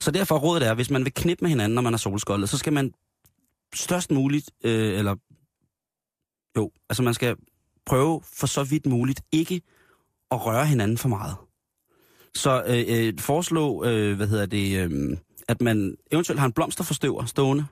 Så 0.00 0.10
derfor 0.10 0.38
rådet 0.38 0.66
er, 0.66 0.74
hvis 0.74 0.90
man 0.90 1.04
vil 1.04 1.14
knippe 1.14 1.44
med 1.44 1.48
hinanden, 1.48 1.74
når 1.74 1.82
man 1.82 1.94
er 1.94 1.98
solskoldet, 1.98 2.48
så 2.48 2.58
skal 2.58 2.72
man 2.72 2.92
størst 3.74 4.10
muligt, 4.10 4.50
øh, 4.64 4.98
eller 4.98 5.16
jo, 6.56 6.70
altså 6.90 7.02
man 7.02 7.14
skal 7.14 7.36
prøve 7.86 8.20
for 8.38 8.46
så 8.46 8.64
vidt 8.64 8.86
muligt 8.86 9.20
ikke 9.32 9.62
at 10.30 10.46
røre 10.46 10.66
hinanden 10.66 10.98
for 10.98 11.08
meget. 11.08 11.36
Så 12.34 12.64
øh, 12.66 12.84
øh, 12.88 13.18
foreslå, 13.18 13.84
øh, 13.84 14.16
hvad 14.16 14.26
hedder 14.26 14.46
det, 14.46 14.78
øh, 14.78 15.16
at 15.48 15.60
man 15.60 15.96
eventuelt 16.12 16.40
har 16.40 16.46
en 16.46 16.52
blomsterforstøver 16.52 17.24
stående. 17.24 17.66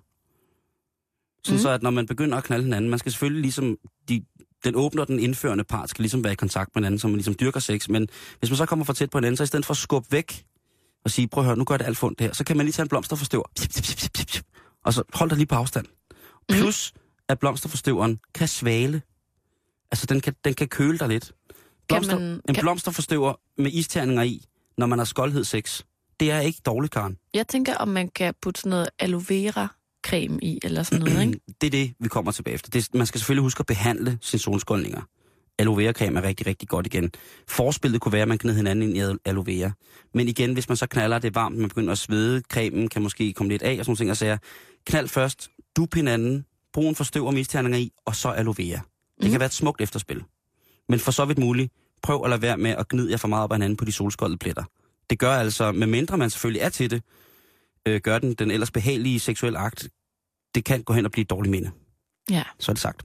Sådan 1.45 1.55
mm. 1.55 1.59
Mm. 1.59 1.63
så, 1.63 1.69
at 1.71 1.83
når 1.83 1.91
man 1.91 2.07
begynder 2.07 2.39
at 2.39 2.45
knalde 2.45 2.65
hinanden, 2.65 2.91
man 2.91 2.99
skal 2.99 3.13
selvfølgelig 3.13 3.43
ligesom, 3.43 3.77
de, 4.09 4.25
den 4.65 4.75
åbner 4.77 5.03
og 5.03 5.09
den 5.09 5.19
indførende 5.19 5.65
part 5.65 5.91
skal 5.91 6.03
ligesom 6.03 6.25
være 6.25 6.33
i 6.33 6.37
kontakt 6.37 6.71
med 6.75 6.83
hinanden, 6.83 6.99
så 6.99 7.09
man 7.09 7.17
ligesom 7.17 7.35
dyrker 7.41 7.61
sex. 7.61 7.89
Men 7.89 8.09
hvis 8.39 8.51
man 8.51 8.57
så 8.57 8.67
kommer 8.67 8.85
for 8.85 8.93
tæt 8.93 9.11
på 9.11 9.19
hinanden, 9.19 9.37
så 9.37 9.43
i 9.43 9.47
stedet 9.47 9.67
for 9.67 9.73
at 9.75 9.79
skubbe 9.79 10.09
væk 10.13 10.45
og 11.05 11.11
sige, 11.11 11.29
prøv 11.29 11.43
at 11.43 11.47
høre, 11.47 11.57
nu 11.57 11.65
gør 11.65 11.77
det 11.77 11.85
alt 11.87 11.97
fundt 11.99 12.21
her, 12.21 12.33
så 12.33 12.45
kan 12.45 12.57
man 12.57 12.67
lige 12.67 12.73
tage 12.73 12.85
en 12.85 12.89
blomsterforstøver, 12.89 13.45
pip, 13.61 13.71
pip, 13.75 13.85
pip, 13.85 14.13
pip, 14.15 14.27
pip, 14.29 14.45
og 14.85 14.95
så 14.95 15.03
hold 15.15 15.31
dig 15.31 15.39
lige 15.39 15.47
på 15.47 15.55
afstand. 15.55 15.87
Plus, 16.49 16.93
at 17.29 17.39
blomsterforstøveren 17.39 18.19
kan 18.35 18.49
svale. 18.49 19.03
Altså, 19.91 20.07
den 20.07 20.21
kan, 20.21 20.35
den 20.45 20.55
kan 20.55 20.69
køle 20.69 20.99
dig 20.99 21.09
lidt. 21.09 21.33
Blomster, 21.89 22.19
man- 22.19 22.41
en 22.49 22.55
kan- 22.55 22.63
blomsterforstøver 22.63 23.35
med 23.59 23.71
isterninger 23.73 24.23
i, 24.23 24.45
når 24.79 24.87
man 24.87 24.99
har 24.99 25.05
skoldhed 25.07 25.45
sex, 25.45 25.83
det 26.21 26.31
er 26.31 26.41
ikke 26.41 26.61
dårligt, 26.67 26.93
Karen. 26.93 27.17
Jeg 27.35 27.49
tænker, 27.49 27.75
om 27.77 27.89
man 27.89 28.09
kan 28.09 28.35
putte 28.43 28.61
sådan 28.61 28.71
noget 28.71 28.89
aloe 28.99 29.25
vera 29.29 29.69
creme 30.05 30.39
i, 30.43 30.59
eller 30.63 30.83
sådan 30.83 31.05
noget, 31.05 31.27
ikke? 31.27 31.41
Det 31.61 31.67
er 31.67 31.71
det, 31.71 31.95
vi 32.01 32.09
kommer 32.09 32.33
tilbage 32.33 32.55
efter. 32.55 32.71
Det, 32.71 32.89
man 32.95 33.07
skal 33.07 33.19
selvfølgelig 33.21 33.43
huske 33.43 33.61
at 33.61 33.67
behandle 33.67 34.19
sine 34.21 34.41
solskoldninger. 34.41 35.03
Aloe 35.59 35.77
vera 35.77 35.93
creme 35.93 36.19
er 36.21 36.23
rigtig, 36.23 36.47
rigtig 36.47 36.69
godt 36.69 36.87
igen. 36.87 37.11
Forspillet 37.49 38.01
kunne 38.01 38.13
være, 38.13 38.23
at 38.23 38.29
man 38.29 38.39
gned 38.39 38.55
hinanden 38.55 38.89
ind 38.89 38.97
i 38.97 39.01
al- 39.01 39.19
aloe 39.25 39.47
vera. 39.47 39.71
Men 40.15 40.29
igen, 40.29 40.53
hvis 40.53 40.69
man 40.69 40.77
så 40.77 40.87
knaller, 40.87 41.19
det 41.19 41.29
er 41.37 41.41
varmt, 41.41 41.57
man 41.59 41.69
begynder 41.69 41.93
at 41.93 41.99
svede, 41.99 42.43
cremen 42.53 42.89
kan 42.89 43.03
måske 43.03 43.33
komme 43.33 43.53
lidt 43.53 43.63
af 43.63 43.77
og 43.79 43.85
sådan 43.85 43.97
ting, 43.97 44.11
og 44.11 44.17
sager. 44.17 44.39
Knald 44.87 45.09
først, 45.09 45.49
dup 45.77 45.95
hinanden, 45.95 46.45
brug 46.73 46.89
en 46.89 46.95
forstøv 46.95 47.27
og 47.27 47.35
misterninger 47.35 47.79
i, 47.79 47.91
og 48.07 48.17
så 48.17 48.29
aloe 48.29 48.55
vera. 48.59 48.81
Det 49.21 49.25
Mm. 49.25 49.31
kan 49.31 49.41
være 49.41 49.47
et 49.47 49.53
smukt 49.55 49.81
efterspil. 49.81 50.23
Men 50.89 50.99
for 51.01 51.11
så 51.13 51.25
vidt 51.25 51.39
muligt, 51.39 51.73
prøv 52.03 52.25
at 52.25 52.31
lade 52.31 52.43
være 52.43 52.57
med 52.57 52.71
at 52.71 52.89
gnide 52.89 53.11
jer 53.11 53.17
for 53.17 53.29
meget 53.29 53.45
op 53.45 53.53
ad 53.53 53.57
hinanden 53.57 53.77
på 53.77 53.85
de 53.85 53.93
solskoldede 53.93 54.39
pletter. 54.39 54.65
Det 55.11 55.19
gør 55.19 55.33
altså, 55.33 55.73
med 55.73 55.87
mindre 55.87 56.19
man 56.19 56.31
selvfølgelig 56.31 56.61
er 56.61 56.69
til 56.69 56.91
det, 56.91 57.03
øh, 57.89 58.01
gør 58.01 58.19
den 58.19 58.35
den 58.35 58.51
ellers 58.51 58.71
behagelige 58.71 59.21
seksuelle 59.21 59.59
akt, 59.59 59.89
det 60.55 60.65
kan 60.65 60.83
gå 60.83 60.93
hen 60.93 61.05
og 61.05 61.13
blive 61.13 61.23
et 61.23 61.31
dårligt 61.31 61.51
minde. 61.51 61.71
Ja. 62.31 62.43
Så 62.59 62.73
er 62.73 62.75
det 62.75 62.83
sagt. 62.83 63.03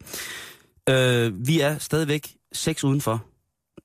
Øh, 0.89 1.47
vi 1.47 1.59
er 1.59 1.77
stadigvæk 1.77 2.27
seks 2.51 2.83
udenfor. 2.83 3.25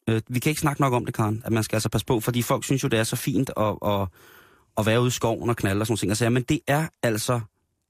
Øh, 0.08 0.20
vi 0.28 0.38
kan 0.38 0.50
ikke 0.50 0.60
snakke 0.60 0.80
nok 0.80 0.92
om 0.92 1.04
det, 1.04 1.14
Karen, 1.14 1.42
at 1.44 1.52
man 1.52 1.62
skal 1.62 1.76
altså 1.76 1.88
passe 1.88 2.06
på, 2.06 2.20
fordi 2.20 2.42
folk 2.42 2.64
synes 2.64 2.82
jo, 2.82 2.88
det 2.88 2.98
er 2.98 3.04
så 3.04 3.16
fint 3.16 3.50
at, 3.56 3.76
at, 3.86 4.08
at 4.78 4.86
være 4.86 5.00
ude 5.00 5.08
i 5.08 5.10
skoven 5.10 5.50
og 5.50 5.56
knalde 5.56 5.82
og 5.82 5.86
sådan. 5.86 6.10
Og 6.10 6.16
sager, 6.16 6.30
men 6.30 6.42
det 6.42 6.60
er 6.66 6.88
altså 7.02 7.40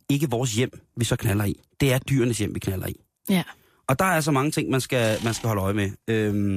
ikke 0.09 0.31
vores 0.31 0.55
hjem, 0.55 0.71
vi 0.97 1.05
så 1.05 1.17
knaller 1.17 1.45
i. 1.45 1.61
Det 1.81 1.93
er 1.93 1.99
dyrenes 1.99 2.39
hjem, 2.39 2.55
vi 2.55 2.59
knaller 2.59 2.87
i. 2.87 2.97
Ja. 3.31 3.43
Og 3.89 3.99
der 3.99 4.05
er 4.05 4.15
altså 4.15 4.33
mange 4.33 4.51
ting, 4.51 4.71
man 4.71 4.81
skal, 4.81 5.19
man 5.25 5.35
skal 5.35 5.47
holde 5.49 5.63
øje 5.63 5.75
med. 5.75 5.91
Øhm, 6.09 6.57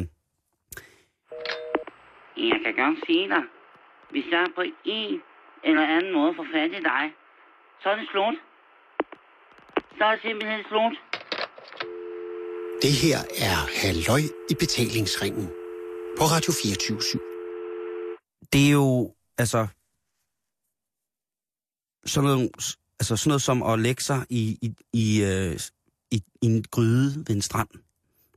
Jeg 2.37 2.59
kan 2.65 2.73
godt 2.83 2.99
sige 3.07 3.27
dig, 3.29 3.43
hvis 4.11 4.25
jeg 4.31 4.45
på 4.55 4.61
en 4.85 5.21
eller 5.63 5.85
anden 5.95 6.13
måde 6.13 6.33
får 6.35 6.47
fat 6.53 6.71
i 6.79 6.81
dig, 6.91 7.03
så 7.81 7.89
er 7.89 7.95
det 7.95 8.07
slut. 8.11 8.35
Så 9.97 10.03
er 10.05 10.11
det 10.11 10.21
simpelthen 10.21 10.61
slut. 10.71 10.95
Det 12.81 12.93
her 13.03 13.19
er 13.47 13.57
Halløj 13.79 14.23
i 14.51 14.55
betalingsringen 14.63 15.47
på 16.17 16.23
Radio 16.23 16.51
24 16.63 17.19
det 18.53 18.67
er 18.67 18.71
jo, 18.71 19.13
altså, 19.37 19.67
sådan 22.05 22.29
noget, 22.29 22.49
altså 22.99 23.15
sådan 23.15 23.29
noget 23.29 23.41
som 23.41 23.63
at 23.63 23.79
lægge 23.79 24.03
sig 24.03 24.25
i, 24.29 24.57
i, 24.61 24.75
i, 24.93 25.23
øh, 25.23 25.59
i, 26.11 26.23
i 26.41 26.45
en 26.45 26.63
gryde 26.71 27.23
ved 27.27 27.35
en 27.35 27.41
strand, 27.41 27.69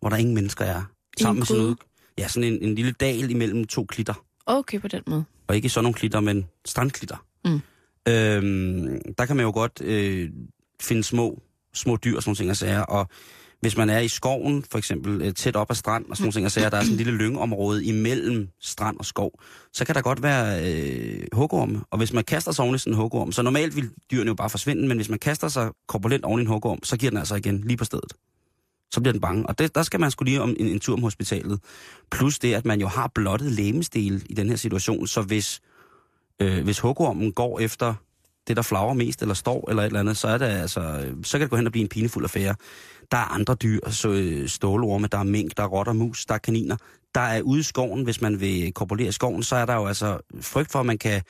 hvor 0.01 0.09
der 0.09 0.17
ingen 0.17 0.35
mennesker 0.35 0.65
er. 0.65 0.83
I 1.21 1.23
en 1.23 1.37
med 1.37 1.47
sådan 1.47 1.63
noget, 1.63 1.79
ja, 2.19 2.29
sådan 2.29 2.53
en, 2.53 2.63
en 2.63 2.75
lille 2.75 2.93
dal 2.93 3.31
imellem 3.31 3.67
to 3.67 3.85
klitter. 3.85 4.15
Okay, 4.47 4.81
på 4.81 4.89
den 4.89 5.03
måde. 5.07 5.25
Og 5.51 5.57
ikke 5.57 5.69
sådan 5.69 5.85
nogle 5.85 5.95
klitter, 5.95 6.21
men 6.21 6.47
strandklitter. 6.65 7.17
Mm. 7.45 7.61
Øhm, 8.09 9.01
der 9.19 9.27
kan 9.27 9.37
man 9.37 9.45
jo 9.45 9.51
godt 9.51 9.81
øh, 9.85 10.31
finde 10.83 11.05
små, 11.05 11.43
små 11.75 11.97
dyr 12.05 12.17
og 12.17 12.23
sådan 12.23 12.29
nogle 12.29 12.37
ting 12.37 12.51
og 12.51 12.57
sager. 12.57 12.81
Og 12.83 13.09
Hvis 13.61 13.77
man 13.77 13.91
er 13.91 13.99
i 13.99 14.09
skoven, 14.09 14.65
for 14.71 14.79
eksempel 14.79 15.23
øh, 15.23 15.35
tæt 15.35 15.57
op 15.57 15.71
ad 15.71 15.75
strand 15.75 16.05
og 16.11 16.17
sådan 16.17 16.25
nogle 16.25 16.33
ting, 16.33 16.47
og 16.47 16.67
at 16.67 16.73
der 16.73 16.79
er 16.79 16.83
sådan 16.83 16.93
en 16.93 16.97
lille 16.97 17.13
lyngområde 17.13 17.85
imellem 17.85 18.49
strand 18.61 18.99
og 18.99 19.05
skov, 19.05 19.31
så 19.73 19.85
kan 19.85 19.95
der 19.95 20.03
godt 20.03 20.23
være 20.23 20.73
øh, 20.73 21.23
hugorme. 21.33 21.81
Og 21.91 21.99
hvis 21.99 22.13
man 22.13 22.25
kaster 22.25 22.53
sig 22.53 22.63
oven 22.63 22.75
i 22.75 22.79
sådan 22.79 22.93
en 22.93 22.97
hugorm, 22.97 23.33
så 23.33 23.43
normalt 23.43 23.77
vil 23.77 23.91
dyrene 24.11 24.29
jo 24.29 24.35
bare 24.35 24.51
forsvinde, 24.51 24.89
men 24.89 24.97
hvis 24.97 25.09
man 25.09 25.19
kaster 25.19 25.49
sig 25.49 25.71
korpulent 25.89 26.25
oven 26.25 26.41
i 26.41 26.43
en 26.43 26.47
hugorm, 26.47 26.79
så 26.83 26.97
giver 26.97 27.11
den 27.11 27.19
altså 27.19 27.35
igen 27.35 27.65
lige 27.67 27.77
på 27.77 27.85
stedet. 27.85 28.13
Så 28.91 29.01
bliver 29.01 29.13
den 29.13 29.21
bange. 29.21 29.47
Og 29.47 29.59
det, 29.59 29.75
der 29.75 29.83
skal 29.83 30.01
man 30.01 30.11
skulle 30.11 30.31
lige 30.31 30.43
om 30.43 30.57
en, 30.59 30.67
en 30.67 30.81
tur 30.81 30.95
om 30.95 31.03
hospitalet. 31.03 31.61
Plus 32.11 32.39
det, 32.39 32.55
at 32.55 32.65
man 32.65 32.81
jo 32.81 32.87
har 32.87 33.11
blottet 33.15 33.53
lægemestil 33.53 34.27
i 34.31 34.35
den 34.35 34.49
her 34.49 34.57
situation, 34.57 35.07
så 35.07 35.23
hvis, 35.23 35.61
øh, 36.41 36.65
hvis 36.65 36.79
hugormen 36.81 37.33
går 37.33 37.61
efter 37.61 37.95
det, 38.49 38.57
der 38.57 38.63
flager 38.63 38.95
mest, 38.95 39.23
eller 39.23 39.35
står, 39.35 39.71
eller 39.71 39.83
et 39.83 39.87
eller 39.87 40.01
andet, 40.01 40.17
så, 40.17 40.29
er 40.29 40.39
det 40.39 40.47
altså, 40.47 40.81
øh, 40.81 41.17
så 41.25 41.39
kan 41.39 41.41
det 41.41 41.51
gå 41.51 41.57
hen 41.57 41.67
og 41.67 41.73
blive 41.73 41.83
en 41.83 41.89
pinefuld 41.89 42.25
affære. 42.25 42.55
Der 43.11 43.17
er 43.17 43.35
andre 43.35 43.55
dyr, 43.55 43.91
så 43.91 44.11
øh, 44.11 44.49
stålorme, 44.49 45.07
der 45.07 45.19
er 45.19 45.23
mink, 45.23 45.57
der 45.57 45.63
er 45.63 45.67
rotter, 45.67 45.93
mus, 45.93 46.27
der 46.27 46.35
er 46.35 46.39
kaniner. 46.39 46.77
Der 47.15 47.21
er 47.21 47.43
ude 47.43 47.61
i 47.61 47.63
skoven, 47.63 48.05
hvis 48.05 48.21
man 48.21 48.41
vil 48.41 48.73
korporere 48.73 49.13
skoven, 49.13 49.43
så 49.43 49.57
er 49.57 49.67
der 49.67 49.75
jo 49.75 49.87
altså 49.87 50.19
frygt 50.41 50.73
for, 50.73 50.81
at 50.81 50.87
man 50.87 50.99
kan 50.99 51.23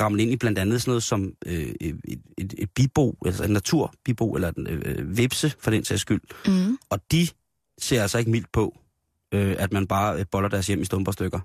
ramle 0.00 0.22
ind 0.22 0.30
i 0.30 0.36
blandt 0.36 0.58
andet 0.58 0.82
sådan 0.82 0.90
noget 0.90 1.02
som 1.02 1.32
øh, 1.46 1.74
et, 1.80 1.96
et, 2.38 2.54
et 2.58 2.70
bibo, 2.70 3.16
altså 3.26 3.44
en 3.44 3.50
naturbibo, 3.50 4.34
eller 4.34 4.52
en 4.56 4.66
øh, 4.66 4.82
øh, 4.84 5.16
vipse, 5.16 5.52
for 5.58 5.70
den 5.70 5.84
sags 5.84 6.00
skyld. 6.00 6.20
Mm. 6.46 6.73
Og 6.94 7.00
de 7.12 7.28
ser 7.78 8.02
altså 8.02 8.18
ikke 8.18 8.30
mildt 8.30 8.52
på, 8.52 8.78
øh, 9.34 9.56
at 9.58 9.72
man 9.72 9.86
bare 9.86 10.18
øh, 10.20 10.24
boller 10.30 10.48
deres 10.48 10.66
hjem 10.66 10.80
i 10.80 10.84
stumper 10.84 11.12
stykker. 11.12 11.40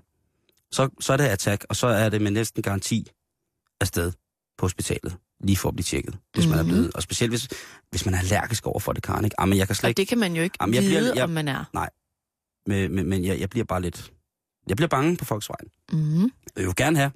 Så, 0.72 0.88
så 1.00 1.12
er 1.12 1.16
det 1.16 1.24
attack, 1.24 1.64
og 1.68 1.76
så 1.76 1.86
er 1.86 2.08
det 2.08 2.22
med 2.22 2.30
næsten 2.30 2.62
garanti 2.62 3.10
afsted 3.80 4.12
på 4.58 4.64
hospitalet, 4.64 5.16
lige 5.40 5.56
for 5.56 5.68
at 5.68 5.74
blive 5.74 5.84
tjekket, 5.84 6.18
hvis 6.34 6.46
mm-hmm. 6.46 6.50
man 6.50 6.58
er 6.58 6.62
Mhm. 6.62 6.72
blevet. 6.72 6.94
Og 6.94 7.02
specielt 7.02 7.32
hvis, 7.32 7.48
hvis 7.90 8.04
man 8.04 8.14
er 8.14 8.18
allergisk 8.18 8.66
over 8.66 8.78
for 8.80 8.92
det, 8.92 9.02
Karen. 9.02 9.24
Ikke? 9.24 9.36
Jamen, 9.40 9.58
jeg 9.58 9.66
kan 9.66 9.76
slet 9.76 9.90
Og 9.90 9.96
det 9.96 10.08
kan 10.08 10.18
man 10.18 10.36
jo 10.36 10.42
ikke 10.42 10.56
Jamen, 10.60 10.74
jeg 10.74 10.82
bliver- 10.82 11.00
vide, 11.00 11.12
jeg- 11.14 11.24
om 11.24 11.30
man 11.30 11.48
er. 11.48 11.64
Men, 12.66 12.94
men, 12.94 13.08
men 13.08 13.24
jeg, 13.24 13.40
jeg 13.40 13.50
bliver 13.50 13.64
bare 13.64 13.82
lidt... 13.82 14.12
Jeg 14.68 14.76
bliver 14.76 14.88
bange 14.88 15.16
på 15.16 15.24
folks 15.24 15.48
vejen. 15.48 15.70
Mm. 16.04 16.22
Jeg 16.22 16.30
vil 16.56 16.64
jo 16.64 16.74
gerne 16.76 16.96
have, 16.98 17.12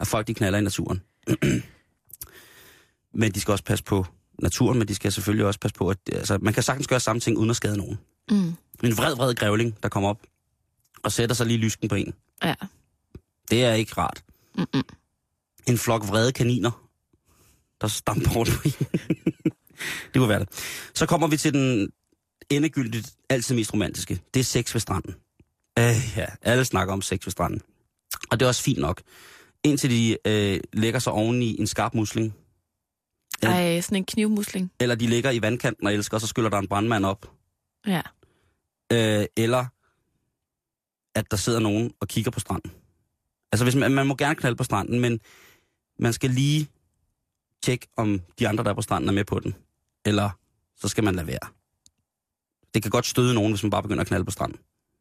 at 0.00 0.06
folk 0.06 0.26
de 0.26 0.34
knaller 0.34 0.58
i 0.58 0.62
naturen. 0.62 1.02
men 3.20 3.32
de 3.32 3.40
skal 3.40 3.52
også 3.52 3.64
passe 3.64 3.84
på 3.84 4.06
naturen, 4.38 4.78
men 4.78 4.88
de 4.88 4.94
skal 4.94 5.12
selvfølgelig 5.12 5.46
også 5.46 5.60
passe 5.60 5.74
på, 5.74 5.88
at 5.88 5.98
altså, 6.12 6.38
man 6.42 6.54
kan 6.54 6.62
sagtens 6.62 6.86
gøre 6.86 7.00
samme 7.00 7.20
ting 7.20 7.38
uden 7.38 7.50
at 7.50 7.56
skade 7.56 7.76
nogen. 7.76 7.98
Mm. 8.30 8.54
En 8.84 8.96
vred, 8.96 9.16
vred 9.16 9.34
grævling, 9.34 9.82
der 9.82 9.88
kommer 9.88 10.08
op 10.08 10.22
og 11.02 11.12
sætter 11.12 11.34
sig 11.34 11.46
lige 11.46 11.58
lysken 11.58 11.88
på 11.88 11.94
en. 11.94 12.14
Ja. 12.44 12.54
Det 13.50 13.64
er 13.64 13.72
ikke 13.72 13.92
rart. 13.98 14.24
Mm-mm. 14.58 14.82
En 15.66 15.78
flok 15.78 16.08
vrede 16.08 16.32
kaniner, 16.32 16.88
der 17.80 17.88
stamper 17.88 18.30
rundt 18.30 18.52
på 18.52 18.60
en. 18.64 18.72
det 20.12 20.14
kunne 20.14 20.28
være 20.28 20.40
det. 20.40 20.48
Så 20.94 21.06
kommer 21.06 21.26
vi 21.26 21.36
til 21.36 21.52
den 21.54 21.90
endegyldigt 22.50 23.12
altid 23.28 23.54
mest 23.54 23.72
romantiske. 23.72 24.20
Det 24.34 24.40
er 24.40 24.44
sex 24.44 24.74
ved 24.74 24.80
stranden. 24.80 25.14
Øh, 25.78 25.96
ja, 26.16 26.26
alle 26.42 26.64
snakker 26.64 26.92
om 26.92 27.02
sex 27.02 27.26
ved 27.26 27.30
stranden. 27.30 27.60
Og 28.30 28.40
det 28.40 28.46
er 28.46 28.48
også 28.48 28.62
fint 28.62 28.78
nok. 28.78 29.02
Indtil 29.64 29.90
de 29.90 30.18
øh, 30.24 30.60
lægger 30.72 30.98
sig 30.98 31.12
oven 31.12 31.42
i 31.42 31.60
en 31.60 31.66
skarp 31.66 31.94
musling. 31.94 32.34
Ej, 33.50 33.80
sådan 33.80 33.96
en 33.96 34.04
knivmusling. 34.04 34.72
Eller 34.80 34.94
de 34.94 35.06
ligger 35.06 35.30
i 35.30 35.42
vandkanten 35.42 35.86
og 35.86 35.94
elsker, 35.94 36.16
og 36.16 36.20
så 36.20 36.26
skyller 36.26 36.50
der 36.50 36.58
en 36.58 36.68
brandmand 36.68 37.06
op. 37.06 37.30
Ja. 37.86 38.02
øh, 38.92 39.26
eller 39.36 39.64
at 41.14 41.30
der 41.30 41.36
sidder 41.36 41.58
nogen 41.60 41.92
og 42.00 42.08
kigger 42.08 42.30
på 42.30 42.40
stranden. 42.40 42.72
Altså 43.52 43.64
hvis 43.64 43.74
man, 43.74 43.92
man 43.92 44.06
må 44.06 44.14
gerne 44.14 44.34
knalde 44.34 44.56
på 44.56 44.64
stranden, 44.64 45.00
men 45.00 45.20
man 45.98 46.12
skal 46.12 46.30
lige 46.30 46.68
tjekke, 47.62 47.86
om 47.96 48.20
de 48.38 48.48
andre, 48.48 48.64
der 48.64 48.70
er 48.70 48.74
på 48.74 48.82
stranden, 48.82 49.08
er 49.08 49.12
med 49.12 49.24
på 49.24 49.40
den. 49.40 49.54
Eller 50.04 50.30
så 50.76 50.88
skal 50.88 51.04
man 51.04 51.14
lade 51.14 51.26
være. 51.26 51.48
Det 52.74 52.82
kan 52.82 52.90
godt 52.90 53.06
støde 53.06 53.34
nogen, 53.34 53.52
hvis 53.52 53.62
man 53.62 53.70
bare 53.70 53.82
begynder 53.82 54.00
at 54.00 54.06
knalde 54.06 54.24
på 54.24 54.30
stranden. 54.30 54.58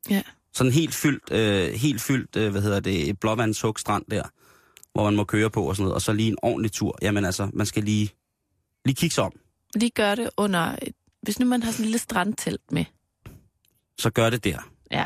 Ja. 0.09 0.21
Sådan 0.53 0.71
helt 0.71 0.93
fyldt, 0.93 1.31
øh, 1.31 1.73
helt 1.73 2.01
fyldt 2.01 2.35
øh, 2.35 2.51
hvad 2.51 2.61
hedder 2.61 2.79
det, 2.79 3.09
et 3.09 3.19
blåvandshug 3.19 3.79
strand 3.79 4.05
der, 4.11 4.23
hvor 4.93 5.03
man 5.03 5.15
må 5.15 5.23
køre 5.23 5.49
på 5.49 5.63
og 5.69 5.75
sådan 5.75 5.83
noget, 5.83 5.95
og 5.95 6.01
så 6.01 6.13
lige 6.13 6.29
en 6.29 6.37
ordentlig 6.41 6.71
tur. 6.71 6.97
Jamen 7.01 7.25
altså, 7.25 7.49
man 7.53 7.65
skal 7.65 7.83
lige, 7.83 8.09
lige 8.85 8.95
kigge 8.95 9.13
sig 9.13 9.23
om. 9.23 9.39
Lige 9.75 9.89
gør 9.89 10.15
det 10.15 10.29
under... 10.37 10.75
Hvis 11.21 11.39
nu 11.39 11.45
man 11.45 11.63
har 11.63 11.71
sådan 11.71 11.83
en 11.83 11.85
lille 11.85 11.97
strandtelt 11.97 12.71
med. 12.71 12.85
Så 13.97 14.09
gør 14.09 14.29
det 14.29 14.43
der. 14.43 14.71
Ja. 14.91 15.05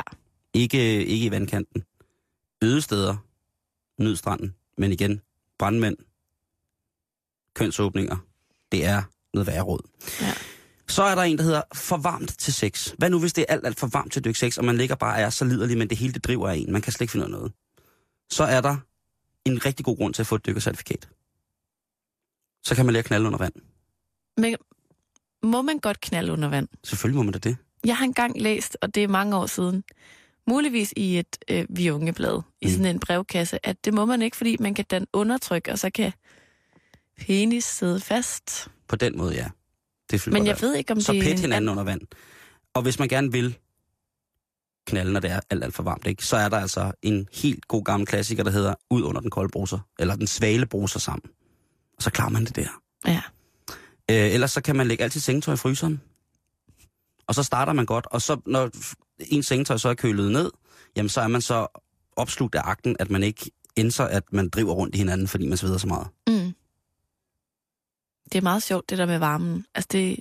Ikke, 0.54 1.06
ikke 1.06 1.26
i 1.26 1.30
vandkanten. 1.30 1.84
Øde 2.62 2.82
steder, 2.82 3.16
nyd 4.02 4.16
stranden, 4.16 4.54
men 4.78 4.92
igen, 4.92 5.20
brandmænd, 5.58 5.96
kønsåbninger, 7.54 8.16
det 8.72 8.84
er 8.84 9.02
noget 9.34 9.46
værre 9.46 9.62
råd. 9.62 9.88
Ja. 10.20 10.32
Så 10.88 11.02
er 11.02 11.14
der 11.14 11.22
en, 11.22 11.38
der 11.38 11.44
hedder 11.44 11.62
for 11.74 11.96
varmt 11.96 12.38
til 12.38 12.52
sex. 12.54 12.94
Hvad 12.98 13.10
nu, 13.10 13.20
hvis 13.20 13.32
det 13.32 13.44
er 13.48 13.52
alt, 13.52 13.66
alt 13.66 13.78
for 13.78 13.86
varmt 13.86 14.12
til 14.12 14.20
at 14.20 14.24
dykke 14.24 14.38
sex, 14.38 14.58
og 14.58 14.64
man 14.64 14.76
ligger 14.76 14.94
bare 14.96 15.14
og 15.14 15.20
er 15.20 15.30
så 15.30 15.44
liderlig, 15.44 15.78
men 15.78 15.90
det 15.90 15.98
hele 15.98 16.12
det 16.12 16.24
driver 16.24 16.48
af 16.48 16.56
en. 16.56 16.72
Man 16.72 16.82
kan 16.82 16.92
slet 16.92 17.00
ikke 17.00 17.12
finde 17.12 17.26
ud 17.26 17.32
af 17.32 17.38
noget. 17.38 17.52
Så 18.30 18.44
er 18.44 18.60
der 18.60 18.76
en 19.44 19.66
rigtig 19.66 19.84
god 19.84 19.96
grund 19.96 20.14
til 20.14 20.22
at 20.22 20.26
få 20.26 20.34
et 20.34 20.46
dykkercertifikat. 20.46 21.08
Så 22.62 22.74
kan 22.74 22.86
man 22.86 22.92
lære 22.92 22.98
at 22.98 23.04
knalde 23.04 23.26
under 23.26 23.38
vand. 23.38 23.52
Men 24.38 24.56
må 25.42 25.62
man 25.62 25.78
godt 25.78 26.00
knalde 26.00 26.32
under 26.32 26.48
vand? 26.48 26.68
Selvfølgelig 26.84 27.16
må 27.16 27.22
man 27.22 27.32
da 27.32 27.38
det. 27.38 27.56
Jeg 27.84 27.96
har 27.96 28.04
engang 28.04 28.40
læst, 28.40 28.76
og 28.82 28.94
det 28.94 29.04
er 29.04 29.08
mange 29.08 29.36
år 29.36 29.46
siden, 29.46 29.84
muligvis 30.46 30.92
i 30.96 31.18
et 31.18 31.38
øh, 31.50 31.66
Vi 31.70 31.90
Unge-blad, 31.90 32.42
i 32.60 32.66
Mm. 32.66 32.70
sådan 32.72 32.86
en 32.86 33.00
brevkasse, 33.00 33.66
at 33.66 33.84
det 33.84 33.94
må 33.94 34.04
man 34.04 34.22
ikke, 34.22 34.36
fordi 34.36 34.56
man 34.60 34.74
kan 34.74 34.84
danne 34.90 35.06
undertryk, 35.12 35.68
og 35.68 35.78
så 35.78 35.90
kan 35.90 36.12
penis 37.20 37.64
sidde 37.64 38.00
fast. 38.00 38.68
På 38.88 38.96
den 38.96 39.18
måde, 39.18 39.34
ja. 39.34 39.48
Det 40.10 40.26
Men 40.26 40.46
jeg 40.46 40.56
ved 40.60 40.74
ikke, 40.74 40.92
om 40.92 41.00
så 41.00 41.12
det 41.12 41.22
pæt 41.22 41.32
er... 41.36 41.40
hinanden 41.40 41.68
under 41.68 41.84
vand. 41.84 42.00
Og 42.74 42.82
hvis 42.82 42.98
man 42.98 43.08
gerne 43.08 43.32
vil 43.32 43.58
knalde, 44.86 45.12
når 45.12 45.20
det 45.20 45.30
er 45.30 45.40
alt, 45.50 45.64
alt 45.64 45.74
for 45.74 45.82
varmt, 45.82 46.06
ikke, 46.06 46.24
så 46.24 46.36
er 46.36 46.48
der 46.48 46.56
altså 46.56 46.92
en 47.02 47.28
helt 47.32 47.68
god 47.68 47.84
gammel 47.84 48.06
klassiker, 48.06 48.42
der 48.44 48.50
hedder 48.50 48.74
Ud 48.90 49.02
under 49.02 49.20
den 49.20 49.30
kolde 49.30 49.48
bruser, 49.48 49.78
eller 49.98 50.16
den 50.16 50.26
svale 50.26 50.66
bruser 50.66 50.98
sammen. 51.00 51.30
Og 51.96 52.02
så 52.02 52.10
klarer 52.10 52.30
man 52.30 52.44
det 52.44 52.56
der. 52.56 52.68
Ja. 53.06 53.20
Øh, 54.10 54.16
ellers 54.34 54.50
så 54.50 54.60
kan 54.60 54.76
man 54.76 54.88
lægge 54.88 55.04
altid 55.04 55.20
sengetøj 55.20 55.54
i 55.54 55.56
fryseren. 55.56 56.00
Og 57.26 57.34
så 57.34 57.42
starter 57.42 57.72
man 57.72 57.86
godt, 57.86 58.06
og 58.06 58.22
så 58.22 58.40
når 58.46 58.70
en 59.18 59.42
sengetøj 59.42 59.76
så 59.76 59.88
er 59.88 59.94
kølet 59.94 60.32
ned, 60.32 60.50
jamen 60.96 61.08
så 61.08 61.20
er 61.20 61.28
man 61.28 61.40
så 61.40 61.66
opslugt 62.16 62.54
af 62.54 62.60
akten, 62.64 62.96
at 62.98 63.10
man 63.10 63.22
ikke 63.22 63.50
indser, 63.76 64.04
at 64.04 64.32
man 64.32 64.48
driver 64.48 64.72
rundt 64.72 64.94
i 64.94 64.98
hinanden, 64.98 65.28
fordi 65.28 65.48
man 65.48 65.58
sveder 65.58 65.78
så 65.78 65.86
meget. 65.86 66.08
Mm. 66.26 66.54
Det 68.32 68.38
er 68.38 68.42
meget 68.42 68.62
sjovt, 68.62 68.90
det 68.90 68.98
der 68.98 69.06
med 69.06 69.18
varmen. 69.18 69.64
Altså, 69.74 69.88
det, 69.92 70.20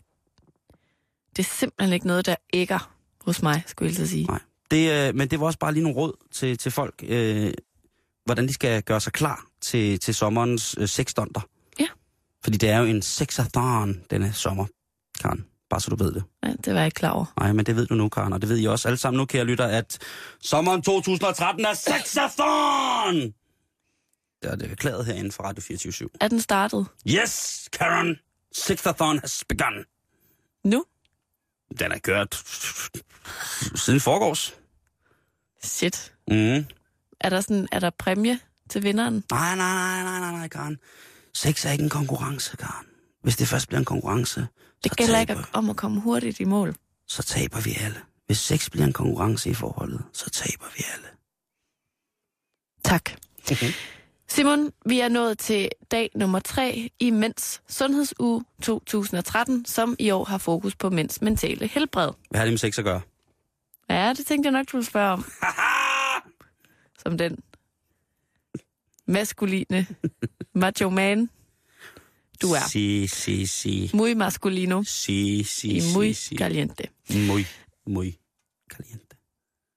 det 1.35 1.43
er 1.43 1.49
simpelthen 1.49 1.93
ikke 1.93 2.07
noget, 2.07 2.25
der 2.25 2.35
ægger 2.53 2.93
hos 3.21 3.41
mig, 3.41 3.63
skulle 3.67 3.95
jeg 3.99 4.07
sige. 4.07 4.25
Nej. 4.25 4.39
Det, 4.71 5.07
øh, 5.07 5.15
men 5.15 5.27
det 5.27 5.39
var 5.39 5.45
også 5.45 5.59
bare 5.59 5.73
lige 5.73 5.83
nogle 5.83 5.97
råd 5.97 6.13
til, 6.31 6.57
til 6.57 6.71
folk, 6.71 7.03
øh, 7.07 7.53
hvordan 8.25 8.47
de 8.47 8.53
skal 8.53 8.83
gøre 8.83 9.01
sig 9.01 9.13
klar 9.13 9.45
til, 9.61 9.99
til 9.99 10.15
sommerens 10.15 10.75
øh, 10.79 10.87
sexstunter. 10.87 11.41
Fordi 12.47 12.57
det 12.57 12.69
er 12.69 12.77
jo 12.77 12.85
en 12.85 13.01
sexathon 13.01 14.01
denne 14.11 14.33
sommer, 14.33 14.65
Karen. 15.21 15.45
Bare 15.69 15.81
så 15.81 15.89
du 15.89 15.95
ved 15.95 16.13
det. 16.13 16.23
Ja, 16.43 16.51
det 16.65 16.73
var 16.73 16.79
jeg 16.79 16.85
ikke 16.87 16.95
klar 16.95 17.09
over. 17.09 17.25
Nej, 17.39 17.53
men 17.53 17.65
det 17.65 17.75
ved 17.75 17.85
du 17.87 17.95
nu, 17.95 18.09
Karen, 18.09 18.33
og 18.33 18.41
det 18.41 18.49
ved 18.49 18.59
I 18.59 18.65
også 18.65 18.87
alle 18.87 18.97
sammen 18.97 19.17
nu, 19.17 19.25
kære 19.25 19.43
lytter, 19.45 19.65
at 19.65 19.97
sommeren 20.41 20.81
2013 20.81 21.65
er 21.65 21.73
sexathon! 21.73 23.15
Det 24.41 24.51
er 24.51 24.55
det 24.55 24.71
erklæret 24.71 25.05
herinde 25.05 25.31
fra 25.31 25.43
Radio 25.43 25.61
24 25.61 26.09
Er 26.21 26.27
den 26.27 26.41
startet 26.41 26.87
Yes, 27.07 27.69
Karen! 27.73 28.15
Sexathon 28.55 29.19
has 29.19 29.43
begun. 29.49 29.85
nu? 30.63 30.85
Den 31.79 31.91
er 31.91 31.99
kørt 31.99 32.35
siden 33.75 33.99
forgårs. 33.99 34.53
Shit. 35.63 36.13
Mm. 36.27 36.65
Er 37.19 37.29
der, 37.29 37.41
sådan, 37.41 37.67
er 37.71 37.79
der 37.79 37.89
præmie 37.89 38.39
til 38.69 38.83
vinderen? 38.83 39.23
Nej, 39.31 39.55
nej, 39.55 39.73
nej, 39.73 40.03
nej, 40.03 40.19
nej, 40.19 40.31
nej, 40.31 40.47
Karen. 40.47 40.77
Sex 41.37 41.65
er 41.65 41.71
ikke 41.71 41.83
en 41.83 41.89
konkurrence, 41.89 42.57
Karen. 42.57 42.85
Hvis 43.23 43.35
det 43.37 43.47
først 43.47 43.67
bliver 43.67 43.79
en 43.79 43.85
konkurrence, 43.85 44.47
Det 44.83 44.97
gælder 44.97 45.19
ikke 45.19 45.33
taber, 45.33 45.45
om 45.53 45.69
at 45.69 45.75
komme 45.75 46.01
hurtigt 46.01 46.39
i 46.39 46.43
mål. 46.43 46.75
så 47.07 47.23
taber 47.23 47.59
vi 47.61 47.77
alle. 47.79 47.97
Hvis 48.25 48.37
sex 48.37 48.69
bliver 48.69 48.85
en 48.87 48.93
konkurrence 48.93 49.49
i 49.49 49.53
forholdet, 49.53 50.01
så 50.13 50.29
taber 50.29 50.65
vi 50.77 50.83
alle. 50.93 51.07
Tak. 52.83 53.11
Simon, 54.27 54.71
vi 54.85 54.99
er 54.99 55.09
nået 55.09 55.37
til 55.39 55.69
dag 55.91 56.09
nummer 56.15 56.39
tre 56.39 56.89
i 56.99 57.09
Mænds 57.09 57.61
Sundhedsuge 57.69 58.43
2013, 58.61 59.65
som 59.65 59.95
i 59.99 60.09
år 60.11 60.23
har 60.25 60.37
fokus 60.37 60.75
på 60.75 60.89
mænds 60.89 61.21
mentale 61.21 61.67
helbred. 61.67 62.11
Hvad 62.29 62.39
har 62.39 62.45
det 62.45 62.51
med 62.53 62.57
sex 62.57 62.77
at 62.79 62.83
gøre? 62.85 63.01
Ja, 63.89 64.13
det 64.13 64.25
tænkte 64.27 64.47
jeg 64.47 64.51
nok, 64.51 64.71
du 64.71 64.77
ville 64.77 64.85
spørge 64.87 65.11
om. 65.11 65.25
Som 66.99 67.17
den 67.17 67.37
maskuline 69.07 69.87
macho 70.53 70.89
man, 70.89 71.29
du 72.41 72.51
er. 72.53 72.67
Si, 72.69 73.07
si, 73.07 73.45
si. 73.45 73.91
Muy 73.93 74.13
masculino 74.13 74.83
Si, 74.83 75.43
si, 75.43 75.77
y 75.77 75.81
muy 75.93 76.13
si. 76.13 76.35
caliente. 76.35 76.83
Muy, 77.09 77.45
muy 77.87 78.17
caliente. 78.69 79.15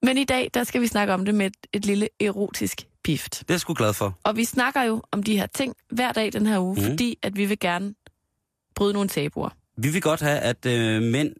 Men 0.02 0.18
i 0.18 0.24
dag, 0.24 0.50
der 0.54 0.64
skal 0.64 0.80
vi 0.80 0.86
snakke 0.86 1.14
om 1.14 1.24
det 1.24 1.34
med 1.34 1.46
et, 1.46 1.56
et 1.72 1.84
lille 1.86 2.08
erotisk 2.20 2.86
pift. 3.04 3.38
Det 3.40 3.50
er 3.50 3.54
jeg 3.54 3.60
sgu 3.60 3.74
glad 3.74 3.92
for. 3.94 4.18
Og 4.22 4.36
vi 4.36 4.44
snakker 4.44 4.82
jo 4.82 5.02
om 5.12 5.22
de 5.22 5.36
her 5.36 5.46
ting 5.46 5.74
hver 5.90 6.12
dag 6.12 6.32
den 6.32 6.46
her 6.46 6.58
uge, 6.58 6.74
mm. 6.74 6.82
fordi 6.82 7.18
at 7.22 7.36
vi 7.36 7.44
vil 7.46 7.58
gerne 7.58 7.94
bryde 8.74 8.92
nogle 8.92 9.08
tabuer. 9.08 9.48
Vi 9.76 9.88
vil 9.88 10.02
godt 10.02 10.20
have, 10.20 10.38
at 10.38 10.66
øh, 10.66 11.02
mænd 11.02 11.34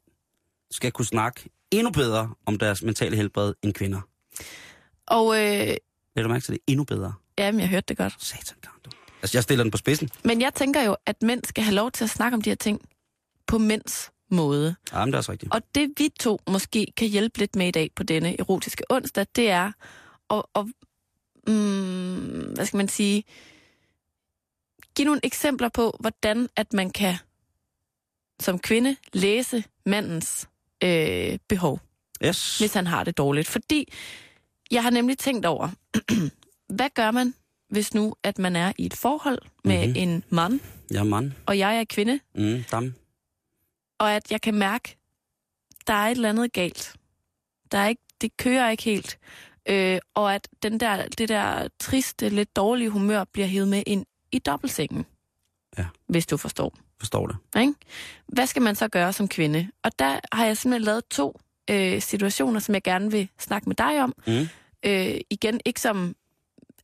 skal 0.71 0.93
kunne 0.93 1.07
snakke 1.07 1.51
endnu 1.71 1.91
bedre 1.91 2.35
om 2.47 2.59
deres 2.59 2.83
mentale 2.83 3.17
helbred 3.17 3.55
end 3.63 3.75
kvinder. 3.75 4.01
Og 5.07 5.35
øh, 5.37 5.77
Lad 6.17 6.23
du 6.23 6.29
mærke 6.29 6.45
til 6.45 6.55
det? 6.55 6.61
Endnu 6.67 6.85
bedre. 6.85 7.13
Jamen, 7.45 7.61
jeg 7.61 7.69
hørte 7.69 7.85
det 7.89 7.97
godt. 7.97 8.25
Satan, 8.25 8.57
du. 8.85 8.91
Altså, 9.23 9.37
jeg 9.39 9.43
stiller 9.43 9.65
den 9.65 9.71
på 9.71 9.77
spidsen. 9.79 10.11
Men 10.25 10.41
jeg 10.41 10.55
tænker 10.55 10.83
jo, 10.83 10.97
at 11.07 11.23
mænd 11.23 11.45
skal 11.45 11.65
have 11.65 11.75
lov 11.75 11.91
til 11.91 12.05
at 12.05 12.11
snakke 12.11 12.35
om 12.35 12.43
de 12.43 12.51
her 12.51 12.55
ting 12.57 12.89
på 13.47 13.59
mænds 13.59 14.11
måde. 14.31 14.75
Ja, 14.93 14.99
men 14.99 15.07
det 15.07 15.15
er 15.15 15.19
også 15.19 15.33
rigtigt. 15.33 15.55
Og 15.55 15.63
det 15.75 15.89
vi 15.99 16.09
to 16.21 16.39
måske 16.51 16.87
kan 16.97 17.09
hjælpe 17.09 17.39
lidt 17.39 17.57
med 17.57 17.69
i 17.69 17.71
dag 17.71 17.91
på 17.97 18.03
denne 18.03 18.41
erotiske 18.41 18.85
onsdag, 18.91 19.27
det 19.37 19.51
er 19.51 19.73
at, 20.31 20.43
at 20.55 20.67
mm, 21.47 22.53
hvad 22.55 22.67
skal 22.67 22.77
man 22.77 22.89
sige, 22.89 23.25
give 24.97 25.05
nogle 25.07 25.21
eksempler 25.23 25.69
på, 25.69 25.97
hvordan 26.01 26.49
at 26.57 26.73
man 26.73 26.91
kan 26.91 27.15
som 28.41 28.59
kvinde 28.59 28.97
læse 29.13 29.65
mandens 29.87 30.49
øh, 30.85 31.39
behov, 31.49 31.81
Yes. 32.25 32.59
hvis 32.59 32.75
han 32.75 32.87
har 32.87 33.05
det 33.05 33.19
dårligt. 33.19 33.49
Fordi 33.49 33.93
jeg 34.71 34.83
har 34.83 34.91
nemlig 34.91 35.19
tænkt 35.19 35.47
over, 35.47 35.69
hvad 36.71 36.91
gør 36.95 37.11
man, 37.11 37.35
hvis 37.69 37.95
nu 37.95 38.15
at 38.23 38.39
man 38.39 38.57
er 38.57 38.73
i 38.79 38.87
et 38.87 38.95
forhold 38.95 39.39
med 39.65 39.87
Mhm. 39.87 39.97
en 39.97 40.25
mand, 40.31 40.61
Ja, 40.93 41.03
mand. 41.05 41.33
og 41.47 41.59
jeg 41.59 41.77
er 41.81 41.85
kvinde, 41.85 42.21
Mm, 42.35 42.65
dam. 42.71 42.95
og 43.99 44.13
at 44.13 44.31
jeg 44.31 44.41
kan 44.41 44.55
mærke, 44.55 44.97
der 45.87 45.93
er 45.93 46.07
et 46.07 46.11
eller 46.11 46.29
andet 46.29 46.53
galt. 46.53 46.97
Der 47.73 47.79
er 47.79 47.89
ikke, 47.89 48.03
det 48.21 48.37
kører 48.37 48.71
ikke 48.71 48.83
helt. 48.83 49.19
Øh, 49.69 49.99
og 50.15 50.35
at 50.35 50.49
den 50.63 50.81
der, 50.81 51.09
det 51.09 51.29
der 51.29 51.69
triste, 51.81 52.29
lidt 52.29 52.57
dårlige 52.57 52.91
humør 52.91 53.25
bliver 53.25 53.47
hævet 53.49 53.69
med 53.69 53.83
ind 53.87 54.07
i 54.33 54.39
dobbeltsengen. 54.39 55.07
Ja. 55.79 55.87
Hvis 56.09 56.27
du 56.27 56.37
forstår. 56.37 56.75
Forstår 56.99 57.27
det. 57.27 57.37
Ikke? 57.61 57.75
Hvad 58.29 58.47
skal 58.47 58.63
man 58.63 58.75
så 58.77 58.89
gøre 58.89 59.13
som 59.13 59.29
kvinde? 59.29 59.69
Og 59.83 59.99
der 59.99 60.21
har 60.33 60.47
jeg 60.47 60.57
simpelthen 60.57 60.85
lavet 60.85 61.05
to 61.11 61.41
øh, 61.71 62.03
situationer, 62.03 62.61
som 62.61 62.75
jeg 62.75 62.83
gerne 62.83 63.11
vil 63.11 63.29
snakke 63.39 63.69
med 63.69 63.77
dig 63.77 64.03
om. 64.03 64.15
Mm. 64.27 64.49
Øh, 64.87 65.21
igen, 65.31 65.61
ikke 65.65 65.81
som 65.81 66.15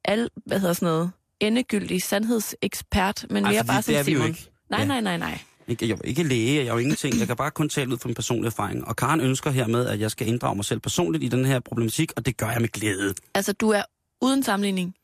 al, 0.06 0.30
hvad 0.46 0.60
hedder 0.60 0.74
sådan 0.74 0.86
noget, 0.86 1.10
endegyldig 1.40 2.02
sandhedsekspert, 2.02 3.26
men 3.30 3.44
Ej, 3.44 3.52
mere 3.52 3.64
bare 3.64 3.82
som 3.82 3.92
det 3.92 3.98
er 4.00 4.02
vi 4.04 4.12
jo 4.12 4.18
Simon. 4.18 4.28
ikke. 4.28 4.50
Nej, 4.70 4.80
Ja. 4.80 4.86
nej, 4.86 5.00
nej, 5.00 5.16
nej. 5.16 5.38
Ikke, 5.68 5.88
jeg 5.88 5.94
er 5.94 6.02
ikke 6.04 6.22
læge, 6.22 6.56
jeg 6.56 6.66
er 6.66 6.72
jo 6.72 6.78
ingenting. 6.78 7.18
Jeg 7.18 7.26
kan 7.26 7.36
bare 7.36 7.50
kun 7.50 7.68
tale 7.68 7.92
ud 7.92 7.98
fra 7.98 8.08
min 8.08 8.14
personlige 8.14 8.46
erfaring. 8.46 8.88
Og 8.88 8.96
Karen 8.96 9.20
ønsker 9.20 9.50
hermed, 9.50 9.86
at 9.86 10.00
jeg 10.00 10.10
skal 10.10 10.26
inddrage 10.28 10.56
mig 10.56 10.64
selv 10.64 10.80
personligt 10.80 11.24
i 11.24 11.28
den 11.28 11.44
her 11.44 11.60
problematik, 11.60 12.12
og 12.16 12.26
det 12.26 12.36
gør 12.36 12.50
jeg 12.50 12.60
med 12.60 12.68
glæde. 12.68 13.14
Altså, 13.34 13.52
du 13.52 13.70
er 13.70 13.82
uden 14.20 14.42
sammenligning 14.42 14.94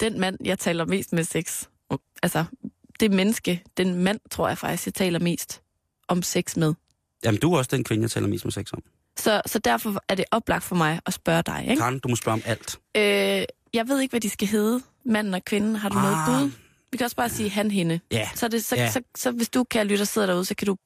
den 0.00 0.20
mand, 0.20 0.36
jeg 0.44 0.58
taler 0.58 0.84
mest 0.84 1.12
med 1.12 1.24
sex. 1.24 1.64
Altså, 2.22 2.44
det 3.00 3.10
menneske, 3.10 3.62
den 3.76 3.94
mand, 3.94 4.20
tror 4.30 4.48
jeg 4.48 4.58
faktisk, 4.58 4.86
jeg 4.86 4.94
taler 4.94 5.18
mest 5.18 5.60
om 6.08 6.22
sex 6.22 6.56
med. 6.56 6.74
Jamen, 7.24 7.40
du 7.40 7.52
er 7.54 7.58
også 7.58 7.68
den 7.72 7.84
kvinde, 7.84 8.02
jeg 8.02 8.10
taler 8.10 8.26
mest 8.28 8.44
med 8.44 8.52
sex 8.52 8.72
om. 8.72 8.82
Så, 9.18 9.42
så 9.46 9.58
derfor 9.58 10.02
er 10.08 10.14
det 10.14 10.24
oplagt 10.30 10.64
for 10.64 10.76
mig 10.76 11.00
at 11.06 11.12
spørge 11.14 11.42
dig, 11.46 11.66
ikke? 11.70 11.80
Karen, 11.80 11.98
du 11.98 12.08
må 12.08 12.16
spørge 12.16 12.32
om 12.34 12.42
alt. 12.44 12.78
Øh, 12.96 13.44
jeg 13.76 13.88
ved 13.88 14.00
ikke, 14.00 14.12
hvad 14.12 14.20
de 14.20 14.30
skal 14.30 14.48
hedde, 14.48 14.80
manden 15.04 15.34
og 15.34 15.44
kvinden. 15.44 15.76
Har 15.76 15.88
du 15.88 15.98
ah. 15.98 16.02
noget 16.04 16.18
bud? 16.26 16.50
Vi 16.92 16.96
kan 16.98 17.04
også 17.04 17.16
bare 17.16 17.28
sige 17.28 17.50
han, 17.50 17.70
hende. 17.70 18.00
Ja, 18.10 18.28
Så, 18.34 18.48
det, 18.48 18.64
så, 18.64 18.76
Ja. 18.76 18.82
ja. 18.82 18.90
så, 18.90 19.00
så, 19.16 19.30
hvis 19.30 19.48
du, 19.48 19.64
kan 19.64 19.86
lytte 19.86 20.02
og 20.02 20.08
sidder 20.08 20.26
derude, 20.26 20.44
så 20.44 20.54
kan 20.54 20.66
du 20.66 20.76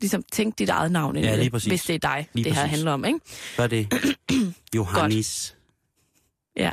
ligesom 0.00 0.22
tænke 0.32 0.56
dit 0.58 0.68
eget 0.68 0.92
navn 0.92 1.16
ind 1.16 1.24
Ja, 1.26 1.36
lige 1.36 1.50
præcis. 1.50 1.68
hvis 1.68 1.82
det 1.82 1.94
er 1.94 1.98
dig, 1.98 2.28
Lige 2.32 2.44
det 2.44 2.54
her 2.54 2.62
præcis. 2.62 2.70
handler 2.70 2.92
om, 2.92 3.04
ikke? 3.04 3.20
så 3.56 3.62
er 3.62 3.66
det 3.66 3.88
Johannes. 4.76 5.56
Ja. 6.56 6.72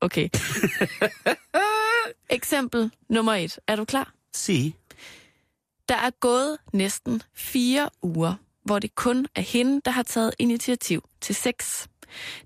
Okay. 0.00 0.28
Eksempel 2.30 2.90
nummer 3.08 3.32
et. 3.34 3.58
Er 3.66 3.76
du 3.76 3.84
klar? 3.84 4.12
Sig. 4.34 4.74
Der 5.88 5.94
er 5.96 6.10
gået 6.20 6.56
næsten 6.72 7.22
fire 7.34 7.90
uger, 8.02 8.34
hvor 8.64 8.78
det 8.78 8.94
kun 8.94 9.26
er 9.34 9.40
hende, 9.40 9.80
der 9.84 9.90
har 9.90 10.02
taget 10.02 10.34
initiativ 10.38 11.08
til 11.20 11.34
sex. 11.34 11.86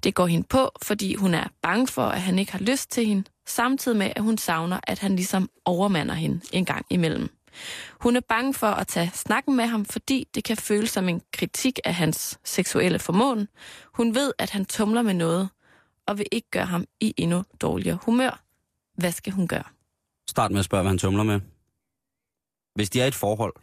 Det 0.03 0.15
går 0.15 0.27
hende 0.27 0.47
på, 0.47 0.71
fordi 0.83 1.15
hun 1.15 1.35
er 1.35 1.45
bange 1.63 1.87
for, 1.87 2.03
at 2.03 2.23
han 2.23 2.39
ikke 2.39 2.53
har 2.53 2.59
lyst 2.59 2.91
til 2.91 3.07
hende, 3.07 3.25
samtidig 3.47 3.99
med, 3.99 4.13
at 4.17 4.23
hun 4.23 4.39
savner, 4.39 4.81
at 4.83 4.99
han 4.99 5.17
ligesom 5.17 5.51
overmander 5.65 6.15
hende 6.15 6.41
en 6.53 6.65
gang 6.65 6.87
imellem. 6.91 7.29
Hun 8.01 8.17
er 8.17 8.21
bange 8.21 8.55
for 8.55 8.67
at 8.67 8.87
tage 8.87 9.11
snakken 9.15 9.57
med 9.57 9.67
ham, 9.67 9.85
fordi 9.85 10.29
det 10.35 10.45
kan 10.45 10.57
føles 10.57 10.91
som 10.91 11.09
en 11.09 11.23
kritik 11.33 11.79
af 11.85 11.95
hans 11.95 12.39
seksuelle 12.45 12.99
formåen. 12.99 13.49
Hun 13.95 14.15
ved, 14.15 14.33
at 14.39 14.51
han 14.51 14.65
tumler 14.65 15.03
med 15.03 15.15
noget, 15.15 15.49
og 16.07 16.19
vil 16.19 16.27
ikke 16.33 16.51
gøre 16.51 16.67
ham 16.67 16.85
i 17.01 17.15
endnu 17.17 17.45
dårligere 17.61 17.99
humør. 18.03 18.43
Hvad 18.95 19.13
skal 19.13 19.33
hun 19.33 19.49
gøre? 19.49 19.65
Start 20.29 20.51
med 20.51 20.59
at 20.59 20.65
spørge, 20.65 20.83
hvad 20.83 20.91
han 20.91 20.99
tumler 20.99 21.23
med. 21.23 21.41
Hvis 22.75 22.91
de 22.91 23.01
er 23.01 23.05
i 23.05 23.09
et 23.09 23.15
forhold. 23.15 23.55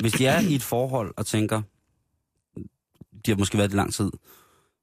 Hvis 0.00 0.12
de 0.12 0.26
er 0.26 0.40
i 0.40 0.54
et 0.54 0.62
forhold 0.62 1.14
og 1.16 1.26
tænker, 1.26 1.62
de 3.26 3.30
har 3.30 3.36
måske 3.36 3.58
været 3.58 3.70
det 3.70 3.76
lang 3.76 3.94
tid, 3.94 4.10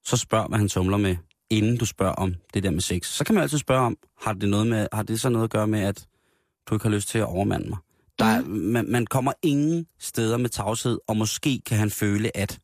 så 0.05 0.17
spørg, 0.17 0.47
hvad 0.49 0.57
han 0.59 0.67
tumler 0.67 0.97
med, 0.97 1.15
inden 1.49 1.77
du 1.77 1.85
spørger 1.85 2.13
om 2.13 2.35
det 2.53 2.63
der 2.63 2.71
med 2.71 2.81
sex. 2.81 3.07
Så 3.07 3.23
kan 3.23 3.35
man 3.35 3.41
altid 3.41 3.57
spørge 3.57 3.85
om, 3.85 3.97
har 4.21 4.33
det, 4.33 4.49
noget 4.49 4.67
med, 4.67 4.87
har 4.93 5.03
det 5.03 5.21
så 5.21 5.29
noget 5.29 5.43
at 5.43 5.49
gøre 5.49 5.67
med, 5.67 5.79
at 5.79 6.05
du 6.69 6.75
ikke 6.75 6.83
har 6.83 6.89
lyst 6.95 7.09
til 7.09 7.17
at 7.17 7.25
overmande 7.25 7.69
mig? 7.69 7.77
Der 8.19 8.25
er, 8.25 8.41
man, 8.45 8.85
man 8.91 9.05
kommer 9.05 9.31
ingen 9.43 9.87
steder 9.99 10.37
med 10.37 10.49
tavshed, 10.49 10.99
og 11.07 11.17
måske 11.17 11.61
kan 11.65 11.77
han 11.77 11.89
føle 11.89 12.37
at, 12.37 12.59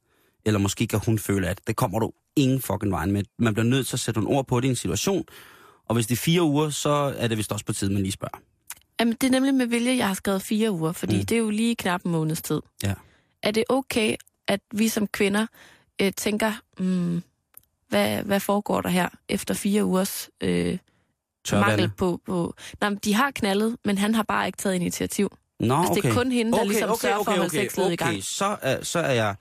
eller 0.46 0.60
måske 0.60 0.88
kan 0.88 1.00
hun 1.06 1.20
føle 1.20 1.48
at, 1.48 1.60
det 1.68 1.76
kommer 1.76 2.00
du 2.00 2.12
ingen 2.36 2.62
fucking 2.62 2.92
vejen 2.92 3.12
med. 3.12 3.24
Man 3.40 3.54
bliver 3.54 3.66
nødt 3.66 3.88
til 3.88 3.96
at 3.96 4.00
sætte 4.00 4.20
nogle 4.22 4.38
ord 4.38 4.48
på 4.48 4.60
det 4.60 4.68
i 4.68 4.70
en 4.70 4.76
situation, 4.76 5.24
og 5.88 5.94
hvis 5.96 6.08
det 6.08 6.16
er 6.16 6.20
fire 6.20 6.42
uger, 6.44 6.70
så 6.70 6.90
er 7.18 7.28
det 7.28 7.38
vist 7.38 7.52
også 7.52 7.66
på 7.66 7.74
tide, 7.74 7.94
man 7.94 8.02
lige 8.02 8.12
spørger. 8.12 8.38
Jamen, 9.00 9.14
det 9.22 9.28
er 9.28 9.32
nemlig 9.32 9.54
med 9.54 9.66
vilje, 9.66 9.98
jeg 9.98 10.08
har 10.08 10.14
skrevet 10.14 10.42
fire 10.42 10.72
uger, 10.72 10.92
fordi 10.92 11.14
Mm. 11.14 11.20
mm. 11.20 11.26
det 11.26 11.36
er 11.36 11.40
jo 11.40 11.50
lige 11.50 11.76
knap 11.76 12.04
en 12.06 12.12
måneds 12.12 12.42
tid. 12.42 12.62
Ja. 12.84 12.94
Er 13.44 13.52
det 13.52 13.64
okay, 13.70 14.16
at 14.48 14.60
vi 14.74 14.88
som 14.88 15.08
kvinder 15.08 15.46
øh, 16.02 16.12
tænker, 16.18 16.52
mm, 16.80 17.24
hvad, 17.92 18.24
hvad 18.24 18.40
foregår 18.40 18.82
der 18.82 18.90
her 18.90 19.10
efter 19.30 19.54
fire 19.54 19.86
ugers 19.86 20.30
øh, 20.42 20.50
mangel 20.50 20.80
Tørvande. 21.46 21.90
på... 21.98 22.22
på 22.26 22.54
nej, 22.82 22.90
men 22.90 23.00
de 23.04 23.14
har 23.14 23.32
knaldet, 23.32 23.78
men 23.86 23.98
han 23.98 24.16
har 24.16 24.24
bare 24.24 24.46
ikke 24.48 24.58
taget 24.58 24.76
initiativ. 24.76 25.38
Nå, 25.60 25.76
Altså, 25.76 25.92
okay. 25.92 26.02
det 26.02 26.10
er 26.10 26.14
kun 26.14 26.32
hende, 26.32 26.52
der 26.52 26.58
okay, 26.58 26.68
ligesom 26.68 26.90
okay, 26.90 27.02
sørger 27.02 27.16
for 27.16 27.22
okay, 27.22 27.32
at 27.32 27.38
holde 27.38 27.46
okay, 27.46 27.64
sexlivet 27.64 27.90
i 27.90 27.94
okay, 27.94 28.06
gang. 28.06 28.24
så 28.24 28.58
er, 28.62 28.84
så 28.84 29.00
er 29.00 29.12
jeg... 29.12 29.36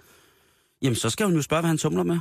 Jamen, 0.82 0.96
så 0.96 1.10
skal 1.10 1.26
hun 1.26 1.34
jo 1.34 1.42
spørge, 1.42 1.60
hvad 1.62 1.68
han 1.68 1.78
tumler 1.78 2.02
med. 2.02 2.18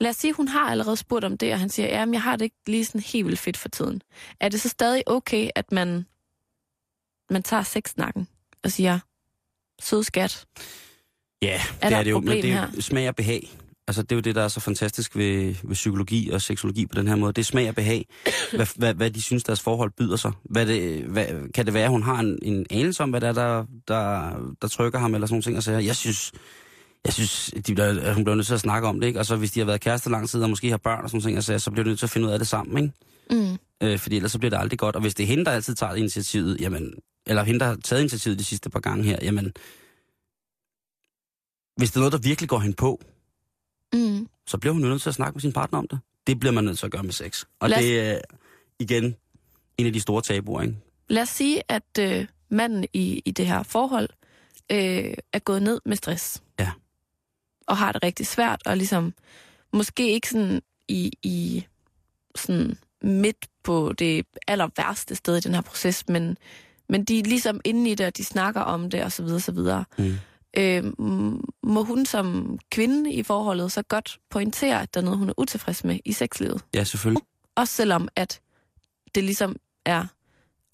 Lad 0.00 0.10
os 0.10 0.16
sige, 0.16 0.32
hun 0.32 0.48
har 0.48 0.70
allerede 0.70 0.96
spurgt 0.96 1.24
om 1.24 1.38
det, 1.38 1.52
og 1.52 1.60
han 1.60 1.68
siger, 1.68 1.88
ja, 1.88 2.06
jeg 2.12 2.22
har 2.22 2.36
det 2.36 2.44
ikke 2.44 2.56
lige 2.66 2.84
sådan 2.84 3.00
helt 3.00 3.26
vildt 3.26 3.38
fedt 3.40 3.56
for 3.56 3.68
tiden. 3.68 4.02
Er 4.40 4.48
det 4.48 4.60
så 4.60 4.68
stadig 4.68 5.02
okay, 5.06 5.50
at 5.54 5.72
man, 5.72 6.06
man 7.30 7.42
tager 7.42 7.62
sexsnakken 7.62 8.28
og 8.64 8.70
siger, 8.72 8.98
sød 9.80 10.02
skat, 10.02 10.46
Ja, 11.42 11.60
Er 11.80 11.88
det 11.88 11.90
der 11.90 11.96
er 11.96 12.00
et 12.00 12.06
det 12.06 12.10
jo, 12.10 12.20
men 12.20 12.42
det 12.42 12.52
er 12.52 12.80
smag 12.80 13.08
og 13.08 13.16
behag. 13.16 13.50
Altså, 13.90 14.02
det 14.02 14.12
er 14.12 14.16
jo 14.16 14.20
det, 14.20 14.34
der 14.34 14.42
er 14.42 14.48
så 14.48 14.60
fantastisk 14.60 15.16
ved, 15.16 15.54
ved 15.62 15.74
psykologi 15.74 16.30
og 16.30 16.42
seksologi 16.42 16.86
på 16.86 16.94
den 16.94 17.08
her 17.08 17.16
måde. 17.16 17.32
Det 17.32 17.42
er 17.42 17.44
smag 17.44 17.68
og 17.68 17.74
behag. 17.74 18.06
Hvad, 18.52 18.66
hvad, 18.76 18.94
hvad 18.94 19.10
de 19.10 19.22
synes, 19.22 19.44
deres 19.44 19.60
forhold 19.60 19.90
byder 19.98 20.16
sig. 20.16 20.32
Hvad 20.44 20.66
det, 20.66 21.04
hvad, 21.04 21.52
kan 21.54 21.66
det 21.66 21.74
være, 21.74 21.84
at 21.84 21.90
hun 21.90 22.02
har 22.02 22.20
en, 22.20 22.38
en 22.42 22.66
anelse 22.70 23.02
om, 23.02 23.10
hvad 23.10 23.20
det 23.20 23.28
er, 23.28 23.32
der, 23.32 23.64
der, 23.88 24.32
der 24.62 24.68
trykker 24.68 24.98
ham, 24.98 25.14
eller 25.14 25.26
sådan 25.26 25.34
nogle 25.34 25.42
ting, 25.42 25.56
og 25.56 25.62
siger, 25.62 25.78
jeg 25.78 25.96
synes, 25.96 26.32
jeg 27.04 27.12
synes 27.12 27.54
de 27.66 27.74
bliver, 27.74 28.00
at 28.00 28.14
hun 28.14 28.24
bliver 28.24 28.36
nødt 28.36 28.46
til 28.46 28.54
at 28.54 28.60
snakke 28.60 28.88
om 28.88 29.00
det, 29.00 29.06
ikke? 29.06 29.18
Og 29.18 29.26
så 29.26 29.36
hvis 29.36 29.50
de 29.50 29.60
har 29.60 29.66
været 29.66 29.80
kærester 29.80 30.10
lang 30.10 30.28
tid, 30.28 30.42
og 30.42 30.50
måske 30.50 30.70
har 30.70 30.76
børn 30.76 31.04
og 31.04 31.10
sådan 31.10 31.16
nogle 31.16 31.30
ting, 31.30 31.38
og 31.38 31.44
så, 31.44 31.58
så 31.58 31.70
bliver 31.70 31.84
de 31.84 31.90
nødt 31.90 31.98
til 31.98 32.06
at 32.06 32.10
finde 32.10 32.26
ud 32.26 32.32
af 32.32 32.38
det 32.38 32.48
sammen, 32.48 32.84
ikke? 32.84 32.94
mm, 33.30 33.56
Øh, 33.82 33.98
fordi 33.98 34.16
ellers 34.16 34.32
så 34.32 34.38
bliver 34.38 34.50
det 34.50 34.58
aldrig 34.58 34.78
godt. 34.78 34.96
Og 34.96 35.02
hvis 35.02 35.14
det 35.14 35.22
er 35.22 35.26
hende, 35.26 35.44
der 35.44 35.50
altid 35.50 35.74
tager 35.74 35.94
initiativet, 35.94 36.60
jamen, 36.60 36.94
eller 37.26 37.42
hende, 37.42 37.60
der 37.60 37.66
har 37.66 37.76
taget 37.84 38.00
initiativet 38.00 38.38
de 38.38 38.44
sidste 38.44 38.70
par 38.70 38.80
gange 38.80 39.04
her, 39.04 39.18
jamen, 39.22 39.52
hvis 41.76 41.90
det 41.90 41.96
er 41.96 42.00
noget, 42.00 42.12
der 42.12 42.18
virkelig 42.18 42.48
går 42.48 42.58
hende 42.58 42.76
på, 42.76 43.00
mm, 43.92 44.28
så 44.46 44.58
bliver 44.58 44.72
hun 44.72 44.82
nødt 44.82 45.02
til 45.02 45.08
at 45.08 45.14
snakke 45.14 45.34
med 45.34 45.40
sin 45.40 45.52
partner 45.52 45.78
om 45.78 45.88
det. 45.88 45.98
Det 46.26 46.40
bliver 46.40 46.52
man 46.52 46.64
nødt 46.64 46.78
til 46.78 46.86
at 46.86 46.92
gøre 46.92 47.02
med 47.02 47.12
sex. 47.12 47.44
Og 47.60 47.70
os- 47.70 47.72
det 47.78 48.00
er 48.00 48.20
igen 48.78 49.16
en 49.78 49.86
af 49.86 49.92
de 49.92 50.00
store 50.00 50.22
tabuer, 50.22 50.62
ikke? 50.62 50.76
Lad 51.08 51.22
os 51.22 51.28
sige, 51.28 51.62
at 51.68 51.98
øh, 52.00 52.26
manden 52.50 52.84
i, 52.92 53.22
i 53.24 53.30
det 53.30 53.46
her 53.46 53.62
forhold 53.62 54.08
øh, 54.72 55.14
er 55.32 55.38
gået 55.38 55.62
ned 55.62 55.80
med 55.86 55.96
stress. 55.96 56.42
Ja. 56.58 56.70
Og 57.66 57.76
har 57.76 57.92
det 57.92 58.02
rigtig 58.02 58.26
svært, 58.26 58.62
og 58.66 58.76
ligesom 58.76 59.14
måske 59.72 60.12
ikke 60.12 60.28
sådan 60.28 60.62
i, 60.88 61.12
i 61.22 61.66
sådan 62.36 62.78
midt 63.02 63.46
på 63.62 63.92
det 63.98 64.26
aller 64.48 64.68
værste 64.76 65.14
sted 65.16 65.36
i 65.36 65.40
den 65.40 65.54
her 65.54 65.60
proces, 65.60 66.08
men, 66.08 66.36
men 66.88 67.04
de 67.04 67.18
er 67.18 67.22
ligesom 67.22 67.60
inde 67.64 67.90
i 67.90 67.94
det, 67.94 68.06
og 68.06 68.16
de 68.16 68.24
snakker 68.24 68.60
om 68.60 68.90
det, 68.90 69.02
og 69.04 69.12
så 69.12 69.22
videre, 69.22 69.40
så 69.40 69.52
videre. 69.52 69.84
Mm. 69.98 70.14
Øh, 70.56 70.84
må 71.62 71.82
hun 71.84 72.06
som 72.06 72.58
kvinde 72.70 73.12
i 73.12 73.22
forholdet 73.22 73.72
så 73.72 73.82
godt 73.82 74.18
pointere, 74.30 74.82
at 74.82 74.94
der 74.94 75.00
er 75.00 75.04
noget, 75.04 75.18
hun 75.18 75.28
er 75.28 75.32
utilfreds 75.38 75.84
med 75.84 75.98
i 76.04 76.12
sexlivet? 76.12 76.64
Ja, 76.74 76.84
selvfølgelig. 76.84 77.22
Også 77.56 77.74
selvom, 77.74 78.08
at 78.16 78.40
det 79.14 79.24
ligesom 79.24 79.56
er 79.84 80.06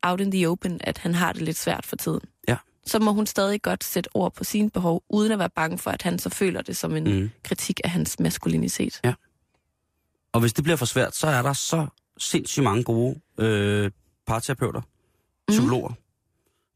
out 0.02 0.20
in 0.20 0.30
the 0.30 0.48
open, 0.48 0.80
at 0.84 0.98
han 0.98 1.14
har 1.14 1.32
det 1.32 1.42
lidt 1.42 1.56
svært 1.56 1.86
for 1.86 1.96
tiden. 1.96 2.20
Ja. 2.48 2.56
Så 2.86 2.98
må 2.98 3.12
hun 3.12 3.26
stadig 3.26 3.62
godt 3.62 3.84
sætte 3.84 4.08
ord 4.14 4.34
på 4.34 4.44
sine 4.44 4.70
behov, 4.70 5.02
uden 5.10 5.32
at 5.32 5.38
være 5.38 5.50
bange 5.50 5.78
for, 5.78 5.90
at 5.90 6.02
han 6.02 6.18
så 6.18 6.30
føler 6.30 6.62
det 6.62 6.76
som 6.76 6.96
en 6.96 7.04
Mm. 7.04 7.10
mm. 7.10 7.30
kritik 7.42 7.80
af 7.84 7.90
hans 7.90 8.18
maskulinitet. 8.20 9.00
Ja. 9.04 9.14
Og 10.32 10.40
hvis 10.40 10.52
det 10.52 10.64
bliver 10.64 10.76
for 10.76 10.86
svært, 10.86 11.14
så 11.16 11.26
er 11.26 11.42
der 11.42 11.52
så 11.52 11.86
sindssygt 12.18 12.64
mange 12.64 12.84
gode 12.84 13.20
øh, 13.38 13.90
parterapeuter, 14.26 14.80
psykologer, 15.48 15.92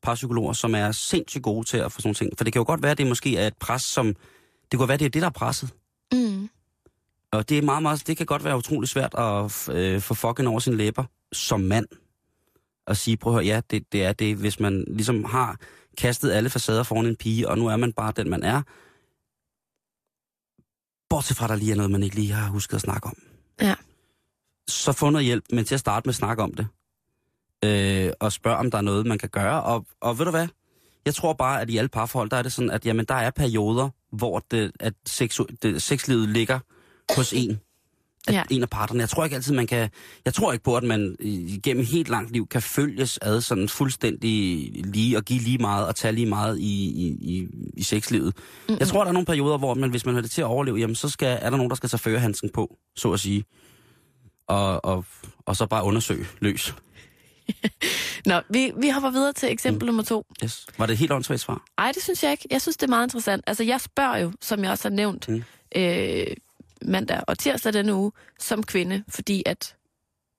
parpsykologer, 0.03 0.53
som 0.53 0.75
er 0.75 0.93
sindssygt 0.93 1.45
gode 1.45 1.67
til 1.67 1.77
at 1.77 1.93
få 1.93 2.01
sådan 2.01 2.09
nogle 2.09 2.15
ting. 2.15 2.31
For 2.37 2.45
det 2.45 2.53
kan 2.53 2.61
jo 2.61 2.67
godt 2.67 2.83
være, 2.83 2.91
at 2.91 2.99
det 2.99 3.07
måske 3.07 3.37
er 3.37 3.47
et 3.47 3.57
pres, 3.57 3.83
som... 3.83 4.07
Det 4.71 4.79
kan 4.79 4.89
være, 4.89 4.97
det 4.97 5.05
er 5.05 5.11
det, 5.11 5.23
der 5.23 5.29
er 5.29 5.33
presset. 5.33 5.75
Mm. 6.13 6.49
Og 7.33 7.49
det 7.49 7.59
er 7.59 7.63
meget, 7.63 7.83
meget, 7.83 8.07
det 8.07 8.17
kan 8.17 8.27
godt 8.27 8.45
være 8.45 8.57
utrolig 8.57 8.89
svært 8.89 9.15
at 9.15 9.69
øh, 9.77 10.01
få 10.01 10.15
fucking 10.15 10.49
over 10.49 10.59
sine 10.59 10.77
læber 10.77 11.05
som 11.33 11.61
mand. 11.61 11.87
At 12.87 12.97
sige, 12.97 13.17
prøv 13.17 13.33
at 13.33 13.35
høre, 13.35 13.55
ja, 13.55 13.61
det, 13.71 13.93
det 13.93 14.05
er 14.05 14.13
det, 14.13 14.37
hvis 14.37 14.61
man 14.61 14.85
ligesom 14.89 15.25
har 15.25 15.57
kastet 15.99 16.33
alle 16.33 16.51
facader 16.51 16.83
foran 16.83 17.07
en 17.07 17.17
pige, 17.17 17.49
og 17.49 17.59
nu 17.59 17.67
er 17.67 17.77
man 17.77 17.93
bare 17.93 18.13
den, 18.17 18.31
man 18.31 18.43
er. 18.43 18.63
Bortset 21.11 21.37
fra, 21.37 21.49
der 21.49 21.55
lige 21.55 21.73
er 21.73 21.77
noget, 21.77 21.91
man 21.91 22.03
ikke 22.03 22.17
lige 22.17 22.33
har 22.33 22.49
husket 22.51 22.75
at 22.75 22.81
snakke 22.81 23.07
om. 23.07 23.17
Ja. 23.61 23.75
Så 24.69 24.93
få 24.93 25.11
noget 25.11 25.25
hjælp, 25.25 25.45
men 25.53 25.65
til 25.65 25.75
at 25.75 25.81
starte 25.81 26.07
med 26.07 26.13
at 26.13 26.17
snakke 26.17 26.43
om 26.43 26.55
det. 26.55 26.69
Øh, 27.65 28.11
og 28.21 28.33
spørge, 28.33 28.57
om 28.57 28.71
der 28.71 28.79
er 28.79 28.83
noget, 28.83 29.07
man 29.07 29.19
kan 29.19 29.29
gøre. 29.29 29.63
Og, 29.63 29.87
og 30.01 30.19
ved 30.19 30.25
du 30.25 30.31
hvad? 30.31 30.49
Jeg 31.07 31.15
tror 31.15 31.33
bare, 31.33 31.61
at 31.61 31.71
i 31.71 31.77
alle 31.77 31.89
parforhold, 31.89 32.31
der 32.31 32.37
er 32.37 32.43
det 32.43 32.53
sådan, 32.53 32.71
at 32.71 32.87
jamen, 32.87 33.05
der 33.05 33.15
er 33.15 33.31
perioder, 33.31 33.89
hvor 34.13 34.45
det, 34.51 34.73
at 34.81 34.95
sexu- 35.09 35.57
det, 35.63 35.83
sexlivet 35.83 36.29
ligger 36.29 36.59
hos 37.17 37.33
en. 37.33 37.61
At 38.29 38.35
Ja. 38.35 38.43
En 38.51 38.63
af 38.63 38.71
parterne. 38.71 39.01
Jeg 39.01 39.09
tror 39.09 39.25
ikke 39.25 39.37
altid, 39.37 39.55
man 39.55 39.67
kan... 39.67 39.91
Jeg 40.25 40.35
tror 40.35 40.53
ikke 40.53 40.65
på, 40.65 40.77
at 40.77 40.83
man 40.83 41.17
igennem 41.21 41.85
helt 41.85 42.09
langt 42.09 42.33
liv 42.33 42.47
kan 42.47 42.63
følges 42.63 43.19
ad 43.23 43.41
sådan 43.41 43.69
fuldstændig 43.69 44.33
lige 44.85 45.17
og 45.17 45.25
give 45.25 45.41
lige 45.41 45.59
meget 45.59 45.87
og 45.87 45.97
tage 45.97 46.13
lige 46.13 46.27
meget 46.27 46.59
i, 46.59 46.85
i, 46.85 47.07
i, 47.21 47.49
i 47.75 47.83
sexlivet. 47.83 48.35
Mm-hmm. 48.37 48.77
Jeg 48.81 48.89
tror, 48.89 49.01
der 49.01 49.09
er 49.09 49.13
nogle 49.13 49.27
perioder, 49.27 49.59
hvor 49.59 49.75
man, 49.75 49.91
hvis 49.91 50.07
man 50.07 50.15
har 50.15 50.23
det 50.23 50.31
til 50.31 50.41
at 50.41 50.47
overleve, 50.47 50.77
jamen, 50.79 50.97
så 50.97 51.09
skal, 51.09 51.39
er 51.43 51.51
der 51.51 51.57
nogen, 51.57 51.71
der 51.71 51.77
skal 51.77 51.89
tage 51.89 51.99
førerhandsken 51.99 52.51
på, 52.55 52.77
så 52.97 53.13
at 53.13 53.21
sige. 53.21 53.45
Og, 54.47 54.85
og, 54.85 55.05
og 55.47 55.57
så 55.57 55.67
bare 55.67 55.85
undersøge 55.85 56.27
løs. 56.41 56.75
Nå, 58.27 58.41
vi, 58.51 58.73
vi 58.77 58.89
hopper 58.91 59.11
videre 59.11 59.33
til 59.33 59.53
eksempel 59.53 59.83
mm. 59.85 59.87
nummer 59.87 60.03
to. 60.03 60.27
Yes. 60.45 60.67
Var 60.79 60.87
det 60.87 60.93
et 60.93 60.99
helt 60.99 61.13
åndssvagt 61.13 61.41
svar? 61.41 61.65
Ej, 61.79 61.93
det 61.95 62.03
synes 62.03 62.23
jeg 62.23 62.31
ikke. 62.33 62.47
Jeg 62.51 62.63
synes, 62.63 62.77
det 62.77 62.87
er 62.87 62.91
meget 62.91 63.07
interessant. 63.07 63.45
Altså, 63.47 63.65
jeg 63.65 63.81
spørger 63.81 64.17
jo, 64.19 64.33
som 64.41 64.65
jeg 64.65 64.71
også 64.71 64.89
har 64.89 64.95
nævnt, 64.97 65.29
Mm. 65.29 65.43
øh, 65.77 66.27
mandag 66.83 67.21
og 67.27 67.39
tirsdag 67.39 67.73
denne 67.73 67.95
uge, 67.95 68.13
som 68.39 68.63
kvinde, 68.63 69.05
fordi 69.09 69.43
at 69.47 69.77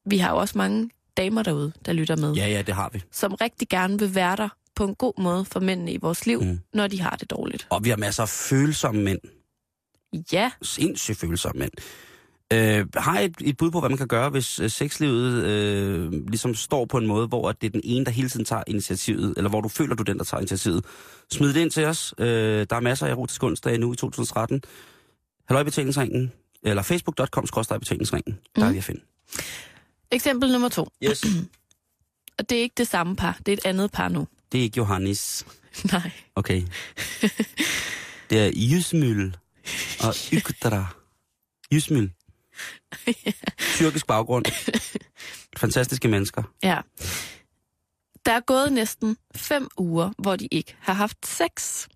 vi 0.06 0.18
har 0.18 0.30
jo 0.32 0.38
også 0.38 0.58
mange 0.58 0.90
damer 1.18 1.44
derude, 1.44 1.72
der 1.86 1.94
lytter 1.94 2.16
med, 2.16 2.34
Ja, 2.34 2.48
ja, 2.48 2.62
det 2.62 2.76
har 2.76 2.90
vi. 2.94 3.02
som 3.12 3.34
rigtig 3.34 3.70
gerne 3.70 4.00
vil 4.00 4.16
være 4.16 4.36
der 4.36 4.50
på 4.76 4.84
en 4.86 4.96
god 4.96 5.22
måde 5.22 5.46
for 5.46 5.60
mændene 5.60 5.94
i 5.94 5.98
vores 5.98 6.26
liv, 6.26 6.42
mm. 6.44 6.60
når 6.74 6.88
de 6.88 7.02
har 7.02 7.16
det 7.16 7.30
dårligt. 7.32 7.68
Og 7.70 7.84
vi 7.84 7.90
har 7.90 7.98
masser 7.98 8.24
af 8.24 8.30
følsomme 8.30 9.02
mænd. 9.02 9.20
Ja, 10.34 10.52
Sindssygt 10.62 11.18
følsomme 11.20 11.60
mænd. 11.60 11.72
Øh, 12.54 12.88
har 12.96 13.20
I 13.20 13.26
et, 13.26 13.36
et 13.42 13.58
bud 13.58 13.72
på, 13.72 13.80
hvad 13.80 13.90
man 13.90 13.98
kan 13.98 14.08
gøre, 14.08 14.30
hvis 14.30 14.60
øh, 14.60 14.70
sexlivet 14.70 15.44
øh, 15.44 16.12
ligesom 16.12 16.56
står 16.56 16.86
på 16.86 16.98
en 16.98 17.08
måde, 17.08 17.28
hvor 17.28 17.50
at 17.50 17.62
det 17.62 17.68
er 17.68 17.72
den 17.72 17.82
ene, 17.84 18.06
der 18.06 18.12
hele 18.12 18.30
tiden 18.30 18.46
tager 18.46 18.64
initiativet, 18.68 19.34
eller 19.38 19.50
hvor 19.50 19.62
du 19.62 19.68
føler, 19.68 19.96
du 19.96 20.04
er 20.04 20.06
den, 20.06 20.18
der 20.18 20.24
tager 20.24 20.42
initiativet? 20.42 20.86
Smid 21.32 21.54
det 21.54 21.62
ind 21.62 21.72
til 21.72 21.86
os. 21.86 22.14
Øh, 22.18 22.66
der 22.70 22.76
er 22.76 22.80
masser 22.80 23.08
af 23.08 23.12
erotisk 23.12 23.44
onsdag 23.44 23.80
nu 23.80 23.94
i 23.94 23.96
2013. 23.96 24.62
Halløj 25.48 25.62
i 25.62 25.64
betalingsringen, 25.64 26.32
eller 26.64 26.84
facebook.com 26.84 27.48
betalingsringen. 27.80 28.38
Der 28.56 28.66
er 28.66 28.72
vi 28.72 28.78
at 28.78 28.84
finde. 28.84 29.02
eksempel 30.12 30.52
nummer 30.52 30.70
to. 30.70 30.88
Yes. 31.04 31.26
Og 32.40 32.50
det 32.50 32.58
er 32.58 32.62
ikke 32.62 32.76
det 32.78 32.88
samme 32.88 33.16
par, 33.16 33.40
det 33.46 33.52
er 33.52 33.54
et 33.54 33.66
andet 33.66 33.92
par 33.92 34.10
nu. 34.10 34.28
Det 34.52 34.58
er 34.60 34.64
ikke 34.64 34.78
Johannes. 34.78 35.46
Nej. 35.92 36.12
Okay. 36.36 36.62
Det 38.30 38.40
er 38.40 38.52
Jysmyl 38.56 39.32
og 40.04 40.16
Ykdra. 40.34 40.86
Jysmyl. 41.74 42.10
Tyrkisk 43.78 44.08
baggrund. 44.08 44.46
Fantastiske 45.58 46.08
mennesker. 46.08 46.44
Ja. 46.64 46.78
Der 48.26 48.32
er 48.32 48.40
gået 48.40 48.74
næsten 48.74 49.18
fem 49.36 49.68
uger, 49.78 50.12
hvor 50.18 50.36
de 50.36 50.48
ikke 50.52 50.76
har 50.80 50.94
haft 50.94 51.28
sex. 51.28 51.88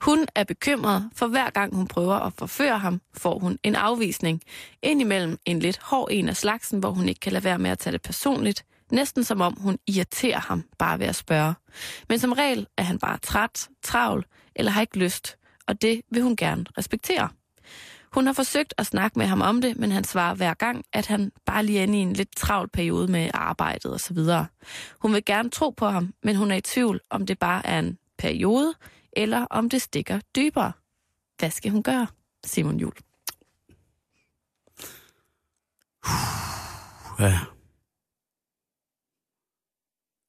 Hun 0.00 0.26
er 0.34 0.44
bekymret, 0.44 1.10
for 1.14 1.26
hver 1.26 1.50
gang 1.50 1.74
hun 1.74 1.86
prøver 1.86 2.14
at 2.14 2.32
forføre 2.38 2.78
ham, 2.78 3.00
får 3.14 3.38
hun 3.38 3.58
en 3.62 3.74
afvisning. 3.74 4.42
Indimellem 4.82 5.38
en 5.44 5.58
lidt 5.58 5.78
hård 5.82 6.08
en 6.10 6.28
af 6.28 6.36
slagsen, 6.36 6.78
hvor 6.78 6.90
hun 6.90 7.08
ikke 7.08 7.20
kan 7.20 7.32
lade 7.32 7.44
være 7.44 7.58
med 7.58 7.70
at 7.70 7.78
tage 7.78 7.92
det 7.92 8.02
personligt. 8.02 8.64
Næsten 8.92 9.24
som 9.24 9.40
om 9.40 9.56
hun 9.60 9.78
irriterer 9.86 10.40
ham 10.40 10.64
bare 10.78 10.98
ved 10.98 11.06
at 11.06 11.16
spørge. 11.16 11.54
Men 12.08 12.18
som 12.18 12.32
regel 12.32 12.66
er 12.78 12.82
han 12.82 12.98
bare 12.98 13.18
træt, 13.18 13.68
travl 13.82 14.26
eller 14.56 14.72
har 14.72 14.80
ikke 14.80 14.98
lyst, 14.98 15.36
og 15.66 15.82
det 15.82 16.00
vil 16.10 16.22
hun 16.22 16.36
gerne 16.36 16.64
respektere. 16.78 17.28
Hun 18.16 18.26
har 18.26 18.32
forsøgt 18.32 18.74
at 18.78 18.86
snakke 18.86 19.18
med 19.18 19.26
ham 19.26 19.40
om 19.40 19.60
det, 19.60 19.76
men 19.76 19.92
han 19.92 20.04
svarer 20.04 20.34
hver 20.34 20.54
gang, 20.54 20.84
at 20.92 21.06
han 21.06 21.32
bare 21.46 21.64
lige 21.64 21.78
er 21.78 21.82
inde 21.82 21.98
i 21.98 22.02
en 22.02 22.12
lidt 22.12 22.36
travl 22.36 22.68
periode 22.68 23.12
med 23.12 23.30
arbejdet 23.34 23.92
og 23.92 24.00
så 24.00 24.14
videre. 24.14 24.46
Hun 24.98 25.12
vil 25.14 25.24
gerne 25.24 25.50
tro 25.50 25.70
på 25.70 25.86
ham, 25.86 26.14
men 26.22 26.36
hun 26.36 26.50
er 26.50 26.56
i 26.56 26.60
tvivl, 26.60 27.00
om 27.10 27.26
det 27.26 27.38
bare 27.38 27.66
er 27.66 27.78
en 27.78 27.98
periode, 28.18 28.74
eller 29.12 29.46
om 29.50 29.70
det 29.70 29.82
stikker 29.82 30.20
dybere. 30.36 30.72
Hvad 31.38 31.50
skal 31.50 31.70
hun 31.70 31.82
gøre, 31.82 32.06
Simon 32.44 32.80
Jul? 32.80 32.92
Ja. 37.18 37.38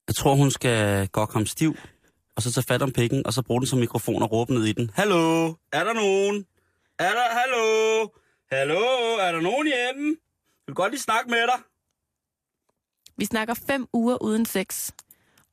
Jeg 0.08 0.14
tror, 0.14 0.34
hun 0.34 0.50
skal 0.50 1.08
gå 1.08 1.26
ham 1.32 1.46
stiv, 1.46 1.76
og 2.36 2.42
så 2.42 2.52
tage 2.52 2.64
fat 2.64 2.82
om 2.82 2.92
pikken, 2.92 3.26
og 3.26 3.32
så 3.32 3.42
bruge 3.42 3.60
den 3.60 3.66
som 3.66 3.78
mikrofon 3.78 4.22
og 4.22 4.32
råbe 4.32 4.54
ned 4.54 4.64
i 4.64 4.72
den. 4.72 4.90
Hallo? 4.94 5.54
Er 5.72 5.84
der 5.84 5.92
nogen? 5.92 6.46
Er 6.98 7.10
der? 7.12 7.28
Hallo? 7.40 8.08
Hallo? 8.52 8.80
Er 9.20 9.32
der 9.32 9.40
nogen 9.40 9.66
hjemme? 9.66 10.08
Jeg 10.08 10.66
vil 10.66 10.74
godt 10.74 10.92
lige 10.92 11.00
snakke 11.00 11.30
med 11.30 11.38
dig. 11.38 11.60
Vi 13.16 13.24
snakker 13.24 13.54
fem 13.66 13.86
uger 13.92 14.22
uden 14.22 14.46
sex, 14.46 14.90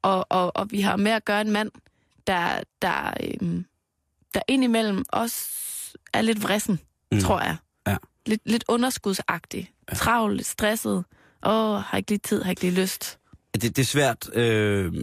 og, 0.01 0.25
og, 0.29 0.51
og 0.55 0.71
vi 0.71 0.81
har 0.81 0.95
med 0.95 1.11
at 1.11 1.25
gøre 1.25 1.41
en 1.41 1.51
mand, 1.51 1.71
der, 2.27 2.63
der, 2.81 3.13
øhm, 3.23 3.65
der 4.33 4.41
indimellem 4.47 5.03
også 5.09 5.47
er 6.13 6.21
lidt 6.21 6.43
vrissen, 6.43 6.79
Mm. 7.11 7.19
tror 7.19 7.41
jeg. 7.41 7.57
Ja. 7.87 7.97
Lidt, 8.25 8.41
lidt 8.45 8.63
underskudsagtig. 8.67 9.71
Ja. 9.89 9.95
Travl, 9.95 10.43
stresset. 10.43 11.05
Åh, 11.45 11.79
har 11.81 11.97
ikke 11.97 12.11
lige 12.11 12.19
tid, 12.19 12.41
har 12.43 12.49
ikke 12.49 12.61
lige 12.61 12.81
lyst. 12.81 13.19
Det, 13.53 13.61
det 13.61 13.79
er 13.79 13.83
svært 13.85 14.29
øh, 14.33 14.93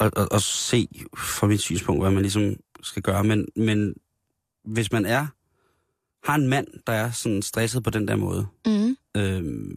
at, 0.00 0.12
at, 0.18 0.28
at 0.34 0.42
se 0.42 0.88
fra 1.16 1.46
mit 1.46 1.60
synspunkt, 1.60 2.02
hvad 2.02 2.10
man 2.10 2.22
ligesom 2.22 2.56
skal 2.82 3.02
gøre. 3.02 3.24
Men, 3.24 3.46
men 3.56 3.94
hvis 4.72 4.92
man 4.92 5.06
er 5.06 5.26
har 6.24 6.34
en 6.34 6.48
mand, 6.48 6.66
der 6.86 6.92
er 6.92 7.10
sådan 7.10 7.42
stresset 7.42 7.82
på 7.82 7.90
den 7.90 8.08
der 8.08 8.16
måde, 8.16 8.46
Mm. 8.66 8.96
øh, 9.16 9.70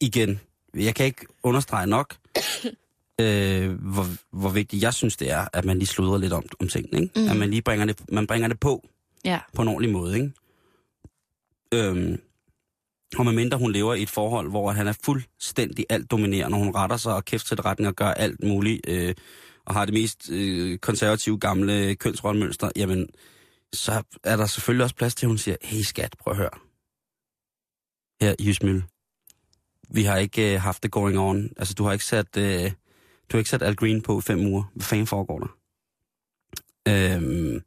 igen, 0.00 0.40
jeg 0.74 0.94
kan 0.94 1.06
ikke 1.06 1.26
understrege 1.42 1.86
nok, 1.86 2.16
øh, 3.20 3.70
hvor, 3.72 4.06
hvor 4.32 4.48
vigtigt 4.50 4.82
jeg 4.82 4.94
synes, 4.94 5.16
det 5.16 5.30
er, 5.30 5.46
at 5.52 5.64
man 5.64 5.78
lige 5.78 5.86
sludrer 5.86 6.18
lidt 6.18 6.32
om, 6.32 6.44
om 6.60 6.68
tingene. 6.68 7.02
Ikke? 7.02 7.20
Mhm. 7.20 7.28
At 7.30 7.36
man 7.36 7.50
lige 7.50 7.62
bringer 7.62 7.86
det, 7.86 8.12
man 8.12 8.26
bringer 8.26 8.48
det 8.48 8.60
på 8.60 8.88
Ja. 9.24 9.38
på 9.54 9.62
en 9.62 9.68
ordentlig 9.68 9.92
måde. 9.92 10.14
Ikke? 10.16 10.32
Øhm, 11.74 12.20
og 13.18 13.24
medmindre 13.24 13.58
hun 13.58 13.72
lever 13.72 13.94
i 13.94 14.02
et 14.02 14.10
forhold, 14.10 14.50
hvor 14.50 14.70
han 14.72 14.86
er 14.88 14.92
fuldstændig 15.04 15.86
alt 15.88 16.10
dominerende, 16.10 16.58
hun 16.58 16.74
retter 16.74 16.96
sig 16.96 17.14
og 17.14 17.24
kæft 17.24 17.46
til 17.46 17.60
retning 17.62 17.88
og 17.88 17.96
gør 17.96 18.08
alt 18.08 18.44
muligt, 18.44 18.80
øh, 18.88 19.14
og 19.64 19.74
har 19.74 19.84
det 19.84 19.94
mest 19.94 20.30
øh, 20.30 20.78
konservative 20.78 21.38
gamle 21.38 21.94
kønsrollemønster, 21.94 22.70
jamen, 22.76 23.08
så 23.72 24.02
er 24.24 24.36
der 24.36 24.46
selvfølgelig 24.46 24.84
også 24.84 24.96
plads 24.96 25.14
til, 25.14 25.26
at 25.26 25.28
hun 25.28 25.38
siger, 25.38 25.56
hey 25.62 25.82
skat, 25.82 26.16
prøv 26.20 26.30
at 26.30 26.36
høre. 26.36 26.50
Her, 28.20 28.34
Jysmøl. 28.40 28.82
Vi 29.90 30.02
har 30.02 30.16
ikke 30.16 30.54
øh, 30.54 30.60
haft 30.60 30.82
det 30.82 30.90
going 30.90 31.18
on. 31.18 31.50
Altså, 31.56 31.74
du 31.74 31.84
har 31.84 31.92
ikke 31.92 32.04
sat, 32.04 32.36
øh, 32.36 32.70
du 33.28 33.36
har 33.36 33.38
ikke 33.38 33.50
sat 33.50 33.62
Al 33.62 33.76
Green 33.76 34.02
på 34.02 34.18
i 34.18 34.22
fem 34.22 34.46
uger. 34.46 34.62
Hvad 34.74 34.84
fanden 34.84 35.06
foregår 35.06 35.38
der? 35.38 35.56
Øhm, 36.88 37.60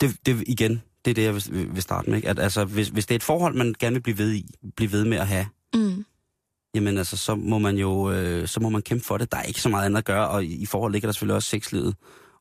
det, 0.00 0.26
det, 0.26 0.44
igen, 0.46 0.82
det 1.04 1.10
er 1.10 1.14
det, 1.14 1.22
jeg 1.22 1.34
vil, 1.34 1.74
vil 1.74 1.82
starte 1.82 2.10
med. 2.10 2.16
Ikke? 2.16 2.28
At, 2.28 2.38
altså, 2.38 2.64
hvis, 2.64 2.88
hvis 2.88 3.06
det 3.06 3.14
er 3.14 3.16
et 3.16 3.22
forhold, 3.22 3.54
man 3.54 3.74
gerne 3.78 3.94
vil 3.94 4.02
blive 4.02 4.18
ved, 4.18 4.32
i, 4.32 4.46
blive 4.76 4.92
ved 4.92 5.04
med 5.04 5.18
at 5.18 5.26
have, 5.26 5.46
Mm. 5.74 6.04
jamen 6.74 6.98
altså, 6.98 7.16
så 7.16 7.34
må 7.34 7.58
man 7.58 7.76
jo 7.76 8.10
øh, 8.12 8.48
så 8.48 8.60
må 8.60 8.68
man 8.68 8.82
kæmpe 8.82 9.04
for 9.04 9.18
det. 9.18 9.32
Der 9.32 9.38
er 9.38 9.42
ikke 9.42 9.60
så 9.60 9.68
meget 9.68 9.86
andet 9.86 9.98
at 9.98 10.04
gøre, 10.04 10.28
og 10.28 10.44
i, 10.44 10.56
i 10.56 10.66
forhold 10.66 10.92
ligger 10.92 11.08
der 11.08 11.12
selvfølgelig 11.12 11.34
også 11.36 11.48
sexlivet. 11.48 11.96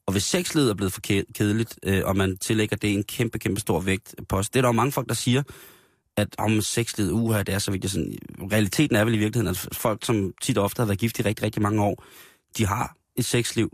Og 0.07 0.11
hvis 0.11 0.23
sexlivet 0.23 0.69
er 0.69 0.73
blevet 0.73 0.93
for 0.93 1.01
ke- 1.07 1.31
kedeligt, 1.33 1.79
øh, 1.83 2.01
og 2.05 2.17
man 2.17 2.37
tillægger 2.37 2.75
det 2.75 2.93
en 2.93 3.03
kæmpe, 3.03 3.39
kæmpe 3.39 3.59
stor 3.61 3.79
vægt 3.79 4.15
på 4.29 4.37
os, 4.37 4.49
det 4.49 4.59
er 4.59 4.61
der 4.61 4.69
jo 4.69 4.73
mange 4.73 4.91
folk, 4.91 5.07
der 5.09 5.13
siger, 5.15 5.43
at 6.17 6.35
om 6.37 6.61
sexlivet, 6.61 7.11
uha, 7.11 7.43
det 7.43 7.55
er 7.55 7.59
så 7.59 7.71
vigtigt. 7.71 7.93
Sådan, 7.93 8.17
realiteten 8.51 8.95
er 8.95 9.05
vel 9.05 9.13
i 9.13 9.17
virkeligheden, 9.17 9.55
at 9.55 9.67
folk, 9.77 10.05
som 10.05 10.33
tit 10.41 10.57
og 10.57 10.63
ofte 10.63 10.79
har 10.79 10.85
været 10.85 10.99
gift 10.99 11.19
i 11.19 11.21
rigtig, 11.21 11.45
rigtig 11.45 11.61
mange 11.61 11.83
år, 11.83 12.03
de 12.57 12.65
har 12.65 12.95
et 13.15 13.25
sexliv. 13.25 13.73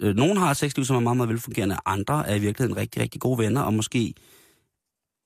Øh, 0.00 0.14
Nogle 0.16 0.40
har 0.40 0.50
et 0.50 0.56
sexliv, 0.56 0.84
som 0.84 0.96
er 0.96 1.00
meget, 1.00 1.16
meget 1.16 1.28
velfungerende. 1.28 1.76
Andre 1.86 2.28
er 2.28 2.34
i 2.34 2.38
virkeligheden 2.38 2.76
rigtig, 2.76 3.02
rigtig 3.02 3.20
gode 3.20 3.38
venner, 3.38 3.60
og 3.60 3.74
måske 3.74 4.14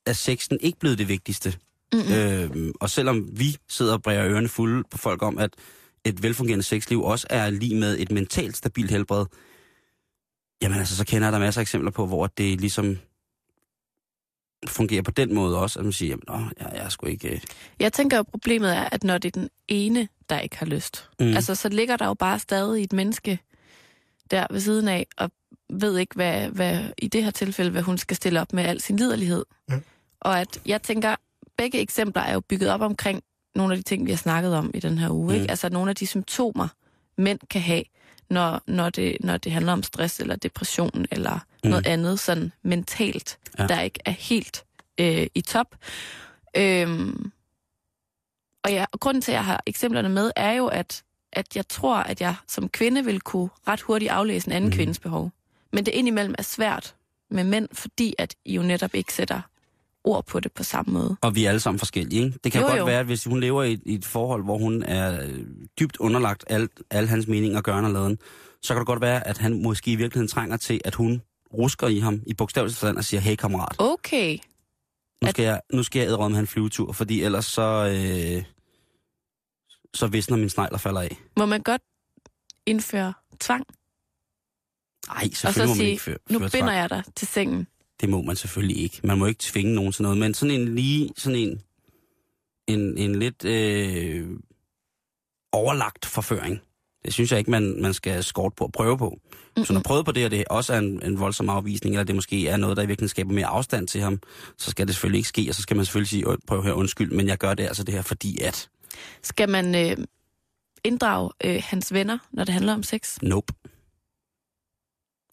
er 0.07 0.13
sexen 0.13 0.59
ikke 0.61 0.79
blevet 0.79 0.99
det 0.99 1.09
vigtigste. 1.09 1.55
Mm-hmm. 1.93 2.15
Øh, 2.15 2.73
og 2.81 2.91
selvom 2.91 3.29
vi 3.33 3.57
sidder 3.69 3.93
og 3.93 4.03
bræger 4.03 4.27
ørerne 4.27 4.49
fulde 4.49 4.83
på 4.91 4.99
folk 4.99 5.23
om, 5.23 5.39
at 5.39 5.51
et 6.05 6.23
velfungerende 6.23 6.63
sexliv 6.63 7.03
også 7.03 7.27
er 7.31 7.51
lige 7.51 7.77
med 7.77 7.99
et 7.99 8.11
mentalt 8.11 8.57
stabilt 8.57 8.91
helbred, 8.91 9.27
jamen 10.63 10.79
altså, 10.79 10.97
så 10.97 11.07
kender 11.07 11.29
jeg 11.29 11.33
der 11.33 11.39
masser 11.39 11.61
af 11.61 11.63
eksempler 11.63 11.91
på, 11.91 12.07
hvor 12.07 12.27
det 12.27 12.61
ligesom 12.61 12.99
fungerer 14.67 15.03
på 15.03 15.11
den 15.11 15.35
måde 15.35 15.59
også, 15.59 15.79
at 15.79 15.85
man 15.85 15.93
siger, 15.93 16.17
at 16.29 16.41
jeg, 16.61 16.71
jeg 16.75 16.85
er 16.85 16.89
sgu 16.89 17.07
ikke... 17.07 17.29
Øh... 17.29 17.41
Jeg 17.81 17.93
tænker 17.93 18.17
jo, 18.17 18.23
problemet 18.23 18.77
er, 18.77 18.89
at 18.93 19.05
når 19.05 19.19
det 19.19 19.37
er 19.37 19.41
den 19.41 19.49
ene, 19.69 20.09
der 20.31 20.39
ikke 20.39 20.57
har 20.59 20.67
lyst, 20.67 21.11
mm. 21.21 21.27
altså 21.27 21.55
så 21.55 21.69
ligger 21.69 21.97
der 21.97 22.07
jo 22.07 22.15
bare 22.15 22.39
stadig 22.39 22.85
et 22.85 22.93
menneske 22.93 23.39
der 24.31 24.47
ved 24.51 24.61
siden 24.61 24.89
af, 24.89 25.07
og 25.17 25.31
ved 25.71 25.99
ikke, 25.99 26.15
hvad, 26.15 26.49
hvad 26.49 26.85
i 26.99 27.09
det 27.09 27.25
her 27.25 27.31
tilfælde, 27.31 27.71
hvad 27.71 27.83
hun 27.83 27.99
skal 27.99 28.17
stille 28.17 28.41
op 28.41 28.53
med 28.53 28.65
al 28.65 28.81
sin 28.81 28.97
liderlighed. 28.97 29.45
Mm. 29.69 29.83
Og 30.21 30.41
at 30.41 30.61
jeg 30.67 30.83
tænker, 30.83 31.17
begge 31.57 31.81
eksempler 31.81 32.23
er 32.23 32.33
jo 32.33 32.41
bygget 32.41 32.71
op 32.71 32.81
omkring 32.81 33.23
nogle 33.55 33.73
af 33.73 33.77
de 33.77 33.83
ting, 33.83 34.07
vi 34.07 34.11
har 34.11 34.19
snakket 34.19 34.55
om 34.55 34.71
i 34.75 34.81
den 34.81 34.99
her 34.99 35.11
uge. 35.11 35.33
Mm. 35.33 35.35
Ikke? 35.35 35.51
Altså 35.51 35.69
nogle 35.69 35.91
af 35.91 35.97
de 35.97 36.07
symptomer, 36.07 36.69
mænd 37.19 37.39
kan 37.51 37.61
have, 37.61 37.83
når, 38.31 38.63
når, 38.67 38.91
det, 38.91 39.17
når 39.21 39.37
det 39.37 39.53
handler 39.53 39.73
om 39.73 39.83
stress 39.83 40.21
eller 40.21 40.37
depression 40.37 41.07
eller 41.11 41.39
mm. 41.65 41.71
noget 41.71 41.87
andet 41.87 42.21
sådan 42.21 42.53
mentalt, 42.63 43.39
ja. 43.59 43.67
der 43.67 43.81
ikke 43.81 44.01
er 44.05 44.11
helt 44.11 44.65
øh, 45.01 45.27
i 45.35 45.41
top. 45.41 45.77
Øhm, 46.57 47.33
og 48.65 48.73
ja, 48.73 48.85
og 48.93 49.01
grunden 49.01 49.21
til, 49.21 49.33
at 49.33 49.37
jeg 49.37 49.45
har 49.45 49.63
eksemplerne 49.67 50.09
med, 50.09 50.31
er 50.37 50.53
jo, 50.53 50.67
at, 50.67 51.03
at 51.33 51.57
jeg 51.57 51.69
tror, 51.69 51.97
at 51.97 52.21
jeg 52.21 52.35
som 52.49 52.69
kvinde 52.69 53.05
vil 53.05 53.21
kunne 53.21 53.49
ret 53.69 53.81
hurtigt 53.81 54.11
aflæse 54.11 54.49
en 54.49 54.53
anden 54.53 54.71
mm. 54.71 54.77
kvindes 54.77 54.99
behov. 54.99 55.31
Men 55.73 55.87
det 55.87 55.95
indimellem 55.95 56.35
er 56.39 56.43
svært 56.43 56.95
med 57.31 57.45
mænd, 57.45 57.69
fordi 57.73 58.15
at 58.19 58.35
I 58.45 58.55
jo 58.55 58.63
netop 58.63 58.95
ikke 58.95 59.13
sætter 59.13 59.41
ord 60.07 60.27
på 60.27 60.41
det 60.41 60.53
på 60.53 60.63
samme 60.63 60.93
måde. 60.93 61.17
Og 61.21 61.35
vi 61.35 61.45
er 61.45 61.49
alle 61.49 61.61
sammen 61.61 61.79
forskellige, 61.79 62.25
ikke? 62.25 62.39
Det 62.45 62.53
kan 62.53 62.61
Jo, 62.61 62.67
godt 62.67 62.79
jo. 62.79 62.85
være, 62.85 63.01
at 63.01 63.07
hvis 63.07 63.25
hun 63.25 63.41
lever 63.41 63.63
i, 63.63 63.73
et- 63.73 63.83
i 63.87 63.95
et 63.95 64.05
forhold, 64.05 64.45
hvor 64.45 64.59
hun 64.59 64.83
er 64.83 65.25
øh, 65.27 65.47
dybt 65.81 65.97
underlagt 65.97 66.45
alt, 66.49 66.71
alle 66.91 67.09
hans 67.09 67.27
meninger, 67.27 67.61
gøren 67.61 67.85
og 67.85 67.91
laden, 67.91 68.19
så 68.63 68.75
kan 68.75 68.79
det 68.81 68.87
godt 68.87 69.01
være, 69.01 69.27
at 69.27 69.39
han 69.39 69.63
måske 69.63 69.91
i 69.93 69.97
virkeligheden 69.97 70.29
trænger 70.29 70.57
til, 70.57 70.81
at 70.85 70.95
hun 70.95 71.23
rusker 71.55 71.87
i 71.89 71.99
ham 71.99 72.23
i 72.27 72.35
bogstavelig 72.35 72.75
forstand 72.75 72.97
og 72.99 73.05
siger, 73.05 73.21
hey 73.21 73.37
kammerat, 73.37 73.77
Okay. 73.79 74.39
nu 75.23 75.29
At- 75.29 75.31
skal 75.31 75.43
jeg, 75.45 75.61
nu 75.73 75.83
skal 75.83 76.01
jeg 76.01 76.09
ædre 76.09 76.31
med 76.31 76.39
en 76.39 76.47
flyvetur, 76.47 76.93
fordi 76.93 77.23
ellers 77.23 77.45
så, 77.45 77.63
øh, 77.97 78.45
så 79.95 80.07
visner 80.07 80.37
min 80.37 80.49
snegler 80.51 80.79
falder 80.79 81.01
af. 81.01 81.17
Må 81.37 81.47
man 81.47 81.63
godt 81.63 81.83
indføre 82.67 83.13
tvang? 83.41 83.65
Nej, 85.09 85.23
Og 85.25 85.37
så 85.37 85.41
selvfølgelig 85.41 85.67
må 85.69 85.71
man 85.71 85.77
sige, 85.77 85.91
ikke 85.91 86.03
føre, 86.03 86.19
nu 86.31 86.39
føre 86.39 86.51
binder 86.51 86.67
tvang. 86.67 86.77
jeg 86.79 86.91
dig 86.91 87.03
til 87.17 87.29
sengen. 87.29 87.67
Det 88.01 88.09
må 88.09 88.23
man 88.23 88.37
selvfølgelig 88.37 88.83
ikke. 88.83 89.01
Man 89.05 89.19
må 89.19 89.27
ikke 89.27 89.41
tvinge 89.43 89.75
nogen 89.75 89.93
til 89.93 90.03
noget, 90.03 90.19
men 90.19 90.35
sådan 90.35 90.61
en 90.61 90.75
lige, 90.75 91.11
sådan 91.17 91.39
en, 91.39 91.61
en, 92.69 92.99
en 92.99 93.15
lidt 93.19 93.45
øh, 93.45 94.29
overlagt 95.53 96.07
forføring, 96.07 96.61
det 97.05 97.15
synes 97.15 97.31
jeg 97.31 97.39
ikke, 97.39 97.51
man, 97.51 97.83
man 97.83 97.95
skal 97.95 98.25
skort 98.25 98.53
på 98.55 98.65
at 98.65 98.73
prøve 98.73 98.99
på. 98.99 99.19
Hvis 99.55 99.69
hun 99.69 99.77
har 99.77 99.83
prøvet 99.83 100.05
på 100.05 100.13
det, 100.13 100.25
og 100.25 100.31
det 100.31 100.45
også 100.51 100.75
er 100.75 100.79
en, 100.79 101.03
en 101.03 101.21
voldsom 101.21 101.49
afvisning, 101.49 101.95
eller 101.95 102.05
det 102.05 102.15
måske 102.15 102.49
er 102.49 102.57
noget, 102.57 102.77
der 102.77 102.83
i 102.83 102.87
virkeligheden 102.87 103.09
skaber 103.09 103.33
mere 103.33 103.47
afstand 103.47 103.89
til 103.89 104.01
ham, 104.01 104.21
så 104.59 104.71
skal 104.71 104.87
det 104.87 104.95
selvfølgelig 104.95 105.19
ikke 105.19 105.29
ske, 105.29 105.47
og 105.49 105.55
så 105.55 105.63
skal 105.63 105.77
man 105.77 105.85
selvfølgelig 105.85 106.09
sige, 106.09 106.29
"Åh, 106.29 106.37
prøv 106.47 106.59
at 106.59 106.65
høre, 106.65 106.75
undskyld, 106.75 107.11
men 107.13 107.27
jeg 107.29 107.39
gør 107.39 107.55
det 107.55 107.65
altså 107.65 107.85
det 107.85 107.95
her, 107.95 108.03
fordi 108.03 108.41
at, 108.43 108.69
Skal 109.23 109.49
man 109.49 109.75
øh, 109.75 109.97
inddrage 110.85 111.31
øh, 111.45 111.63
hans 111.65 111.93
venner, 111.93 112.19
når 112.33 112.45
det 112.45 112.53
handler 112.55 112.75
om 112.75 112.83
sex? 112.83 113.19
nope. 113.23 113.53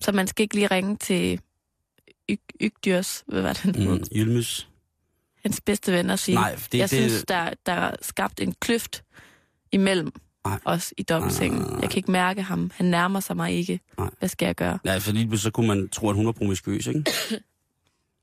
Så 0.01 0.11
man 0.11 0.27
skal 0.27 0.43
ikke 0.43 0.55
lige 0.55 0.67
ringe 0.67 0.97
til 0.97 1.39
Yg- 2.31 2.47
Ygdyrs, 2.61 3.23
hvad 3.27 3.41
var 3.41 3.53
det? 3.53 3.89
Mm, 3.89 4.03
Ylmus. 4.15 4.69
hans 5.43 5.61
bedste 5.61 5.91
ven 5.91 6.09
og 6.09 6.19
sige, 6.19 6.35
Nej, 6.35 6.55
det- 6.71 6.77
jeg 6.79 6.89
det- 6.91 6.97
synes, 7.11 7.23
der, 7.27 7.49
der 7.65 7.73
er 7.73 7.95
skabt 8.01 8.39
en 8.41 8.53
kløft 8.61 9.03
imellem 9.71 10.11
Nej. 10.45 10.59
os 10.65 10.93
i 10.97 11.03
dobbeltsengen. 11.03 11.57
Nej, 11.59 11.65
nej, 11.67 11.71
nej. 11.73 11.81
Jeg 11.81 11.89
kan 11.89 11.97
ikke 11.97 12.11
mærke 12.11 12.41
ham. 12.41 12.71
Han 12.75 12.85
nærmer 12.85 13.19
sig 13.19 13.35
mig 13.35 13.51
ikke. 13.51 13.79
Nej. 13.97 14.09
Hvad 14.19 14.29
skal 14.29 14.45
jeg 14.45 14.55
gøre? 14.55 14.79
Ja, 14.85 14.97
for 14.97 15.11
lige 15.11 15.27
pludselig 15.27 15.43
så 15.43 15.51
kunne 15.51 15.67
man 15.67 15.89
tro, 15.89 16.09
at 16.09 16.15
hun 16.15 16.25
var 16.25 16.31
promiskuøs, 16.31 16.87
ikke? 16.87 17.03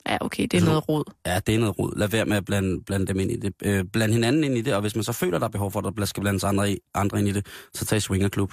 Ja, 0.06 0.16
okay, 0.20 0.42
det 0.50 0.54
er 0.60 0.64
noget 0.64 0.88
rod. 0.88 1.04
Ja, 1.26 1.40
det 1.46 1.54
er 1.54 1.58
noget 1.58 1.78
rod. 1.78 1.92
Lad 1.98 2.08
være 2.08 2.24
med 2.26 2.36
at 2.36 2.44
blande, 2.44 2.84
blande 2.84 3.06
dem 3.06 3.20
ind 3.20 3.30
i 3.30 3.36
det. 3.36 3.52
Øh, 3.64 3.84
bland 3.84 4.12
hinanden 4.12 4.44
ind 4.44 4.58
i 4.58 4.60
det, 4.60 4.74
og 4.74 4.80
hvis 4.80 4.94
man 4.94 5.04
så 5.04 5.12
føler, 5.12 5.38
der 5.38 5.46
er 5.46 5.50
behov 5.50 5.70
for, 5.72 5.80
at 5.80 5.92
der 5.96 6.04
skal 6.04 6.20
blandes 6.20 6.44
andre, 6.44 6.72
i, 6.72 6.78
andre 6.94 7.18
ind 7.18 7.28
i 7.28 7.32
det, 7.32 7.46
så 7.74 7.84
tag 7.84 8.02
swingerklub. 8.02 8.52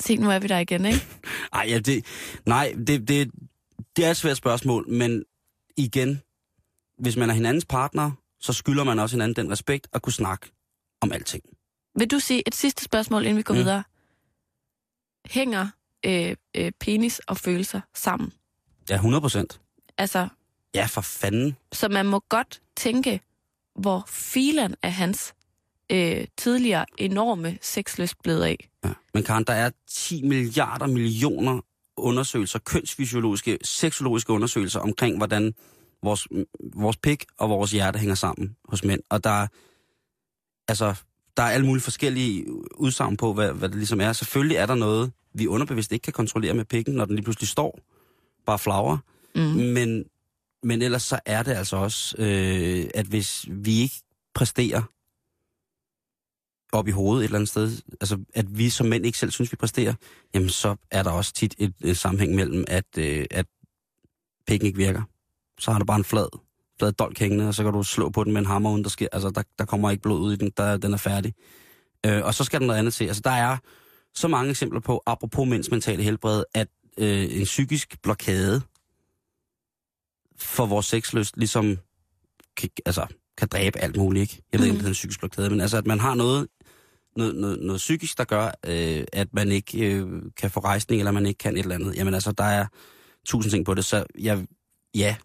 Se, 0.00 0.16
nu 0.16 0.30
er 0.30 0.38
vi 0.38 0.46
der 0.46 0.58
igen, 0.58 0.84
ikke? 0.86 1.06
Ej, 1.52 1.64
ja, 1.68 1.78
det, 1.78 2.04
nej, 2.46 2.74
det, 2.86 3.08
det, 3.08 3.30
det 3.96 4.04
er 4.04 4.10
et 4.10 4.16
svært 4.16 4.36
spørgsmål, 4.36 4.88
men 4.88 5.24
igen, 5.76 6.22
hvis 6.98 7.16
man 7.16 7.30
er 7.30 7.34
hinandens 7.34 7.64
partner, 7.64 8.10
så 8.40 8.52
skylder 8.52 8.84
man 8.84 8.98
også 8.98 9.16
hinanden 9.16 9.36
den 9.44 9.52
respekt 9.52 9.88
at 9.92 10.02
kunne 10.02 10.12
snakke 10.12 10.50
om 11.00 11.12
alting. 11.12 11.42
Vil 11.98 12.10
du 12.10 12.18
sige 12.18 12.42
et 12.48 12.54
sidste 12.54 12.84
spørgsmål, 12.84 13.22
inden 13.22 13.36
vi 13.36 13.42
går 13.42 13.54
Mm. 13.54 13.60
videre? 13.60 13.84
Hænger 15.26 15.68
øh, 16.06 16.36
øh, 16.56 16.72
penis 16.80 17.18
og 17.18 17.36
følelser 17.36 17.80
sammen? 17.94 18.32
Ja, 18.90 18.94
100 18.94 19.20
procent. 19.20 19.60
Altså, 19.98 20.28
Ja, 20.74 20.86
for 20.86 21.00
fanden. 21.00 21.56
så 21.72 21.88
man 21.88 22.06
må 22.06 22.20
godt 22.28 22.62
tænke, 22.76 23.20
hvor 23.74 24.04
filen 24.08 24.74
af 24.82 24.92
hans 24.92 25.34
øh, 25.92 26.26
tidligere 26.36 26.86
enorme 26.98 27.58
sexlyst 27.62 28.22
blevet 28.22 28.42
af. 28.44 28.68
Ja. 28.84 28.92
Men 29.14 29.22
Karen, 29.22 29.44
der 29.44 29.52
er 29.52 29.70
10 29.88 30.22
milliarder 30.22 30.86
millioner 30.86 31.60
undersøgelser, 31.98 32.58
kønsfysiologiske, 32.58 33.58
seksologiske 33.62 34.32
undersøgelser 34.32 34.80
omkring, 34.80 35.16
hvordan 35.16 35.54
vores, 36.02 36.26
vores 36.74 36.96
pik 36.96 37.24
og 37.38 37.50
vores 37.50 37.70
hjerte 37.70 37.98
hænger 37.98 38.14
sammen 38.14 38.56
hos 38.68 38.84
mænd. 38.84 39.00
Og 39.10 39.24
der 39.24 39.30
er, 39.30 39.46
altså, 40.68 40.94
der 41.36 41.42
er 41.42 41.50
alle 41.50 41.66
mulige 41.66 41.82
forskellige 41.82 42.46
udsagn 42.74 43.16
på, 43.16 43.32
hvad, 43.32 43.52
hvad 43.52 43.68
det 43.68 43.76
ligesom 43.76 44.00
er. 44.00 44.12
Selvfølgelig 44.12 44.56
er 44.56 44.66
der 44.66 44.74
noget, 44.74 45.12
vi 45.34 45.46
underbevidst 45.46 45.92
ikke 45.92 46.02
kan 46.02 46.12
kontrollere 46.12 46.54
med 46.54 46.64
pikken, 46.64 46.94
når 46.94 47.04
den 47.04 47.14
lige 47.14 47.24
pludselig 47.24 47.48
står, 47.48 47.80
bare 48.46 48.58
flagrer. 48.58 48.98
Mm. 49.34 49.42
Men, 49.42 50.04
men 50.62 50.82
ellers 50.82 51.02
så 51.02 51.20
er 51.26 51.42
det 51.42 51.52
altså 51.52 51.76
også, 51.76 52.16
øh, 52.18 52.90
at 52.94 53.06
hvis 53.06 53.46
vi 53.48 53.80
ikke 53.80 53.94
præsterer 54.34 54.82
op 56.72 56.88
i 56.88 56.90
hovedet 56.90 57.20
et 57.20 57.24
eller 57.24 57.38
andet 57.38 57.48
sted, 57.48 57.82
altså 58.00 58.18
at 58.34 58.58
vi 58.58 58.70
som 58.70 58.86
mænd 58.86 59.06
ikke 59.06 59.18
selv 59.18 59.30
synes, 59.30 59.52
vi 59.52 59.56
præsterer, 59.56 59.94
jamen 60.34 60.48
så 60.48 60.76
er 60.90 61.02
der 61.02 61.10
også 61.10 61.32
tit 61.32 61.54
et, 61.58 61.74
et 61.84 61.96
sammenhæng 61.96 62.34
mellem, 62.34 62.64
at, 62.68 62.98
øh, 62.98 63.26
at 63.30 63.46
pikken 64.46 64.66
ikke 64.66 64.76
virker. 64.76 65.02
Så 65.58 65.72
har 65.72 65.78
du 65.78 65.84
bare 65.84 65.98
en 65.98 66.04
flad, 66.04 66.38
flad 66.78 66.92
dolk 66.92 67.18
hængende, 67.18 67.48
og 67.48 67.54
så 67.54 67.64
kan 67.64 67.72
du 67.72 67.82
slå 67.82 68.10
på 68.10 68.24
den 68.24 68.32
med 68.32 68.40
en 68.40 68.46
hammer, 68.46 68.70
uden 68.70 68.82
der 68.82 68.90
sker, 68.90 69.08
altså 69.12 69.30
der, 69.30 69.42
der 69.58 69.64
kommer 69.64 69.90
ikke 69.90 70.02
blod 70.02 70.20
ud 70.20 70.32
i 70.32 70.36
den, 70.36 70.52
der, 70.56 70.76
den 70.76 70.92
er 70.92 70.96
færdig. 70.96 71.34
Øh, 72.06 72.24
og 72.24 72.34
så 72.34 72.44
skal 72.44 72.60
der 72.60 72.66
noget 72.66 72.78
andet 72.78 72.94
til. 72.94 73.04
Altså 73.04 73.22
der 73.24 73.30
er 73.30 73.56
så 74.14 74.28
mange 74.28 74.50
eksempler 74.50 74.80
på, 74.80 75.02
apropos 75.06 75.48
mænds 75.48 75.70
mentale 75.70 76.02
helbred, 76.02 76.44
at 76.54 76.68
øh, 76.98 77.38
en 77.38 77.44
psykisk 77.44 78.02
blokade 78.02 78.62
for 80.36 80.66
vores 80.66 80.86
sexlyst 80.86 81.36
ligesom 81.36 81.78
kan, 82.56 82.70
altså, 82.86 83.06
kan 83.38 83.48
dræbe 83.48 83.78
alt 83.78 83.96
muligt, 83.96 84.22
ikke? 84.22 84.42
Jeg 84.52 84.60
ved 84.60 84.66
ikke, 84.66 84.74
om 84.74 84.78
det 84.78 84.84
er 84.84 84.88
en 84.88 84.92
psykisk 84.92 85.18
blokade, 85.18 85.50
men 85.50 85.60
altså, 85.60 85.76
at 85.76 85.86
man 85.86 86.00
har 86.00 86.14
noget, 86.14 86.48
noget, 87.18 87.34
noget, 87.34 87.60
noget 87.60 87.78
psykisk, 87.78 88.18
der 88.18 88.24
gør, 88.24 88.50
øh, 88.66 89.04
at 89.12 89.28
man 89.34 89.52
ikke 89.52 89.86
øh, 89.86 90.22
kan 90.36 90.50
få 90.50 90.60
rejsning, 90.60 91.00
eller 91.00 91.12
man 91.12 91.26
ikke 91.26 91.38
kan 91.38 91.56
et 91.56 91.62
eller 91.62 91.74
andet. 91.74 91.96
Jamen 91.96 92.14
altså, 92.14 92.32
der 92.32 92.44
er 92.44 92.66
tusind 93.26 93.50
ting 93.50 93.64
på 93.64 93.74
det, 93.74 93.84
så 93.84 94.04
jeg, 94.18 94.46
ja, 94.94 95.16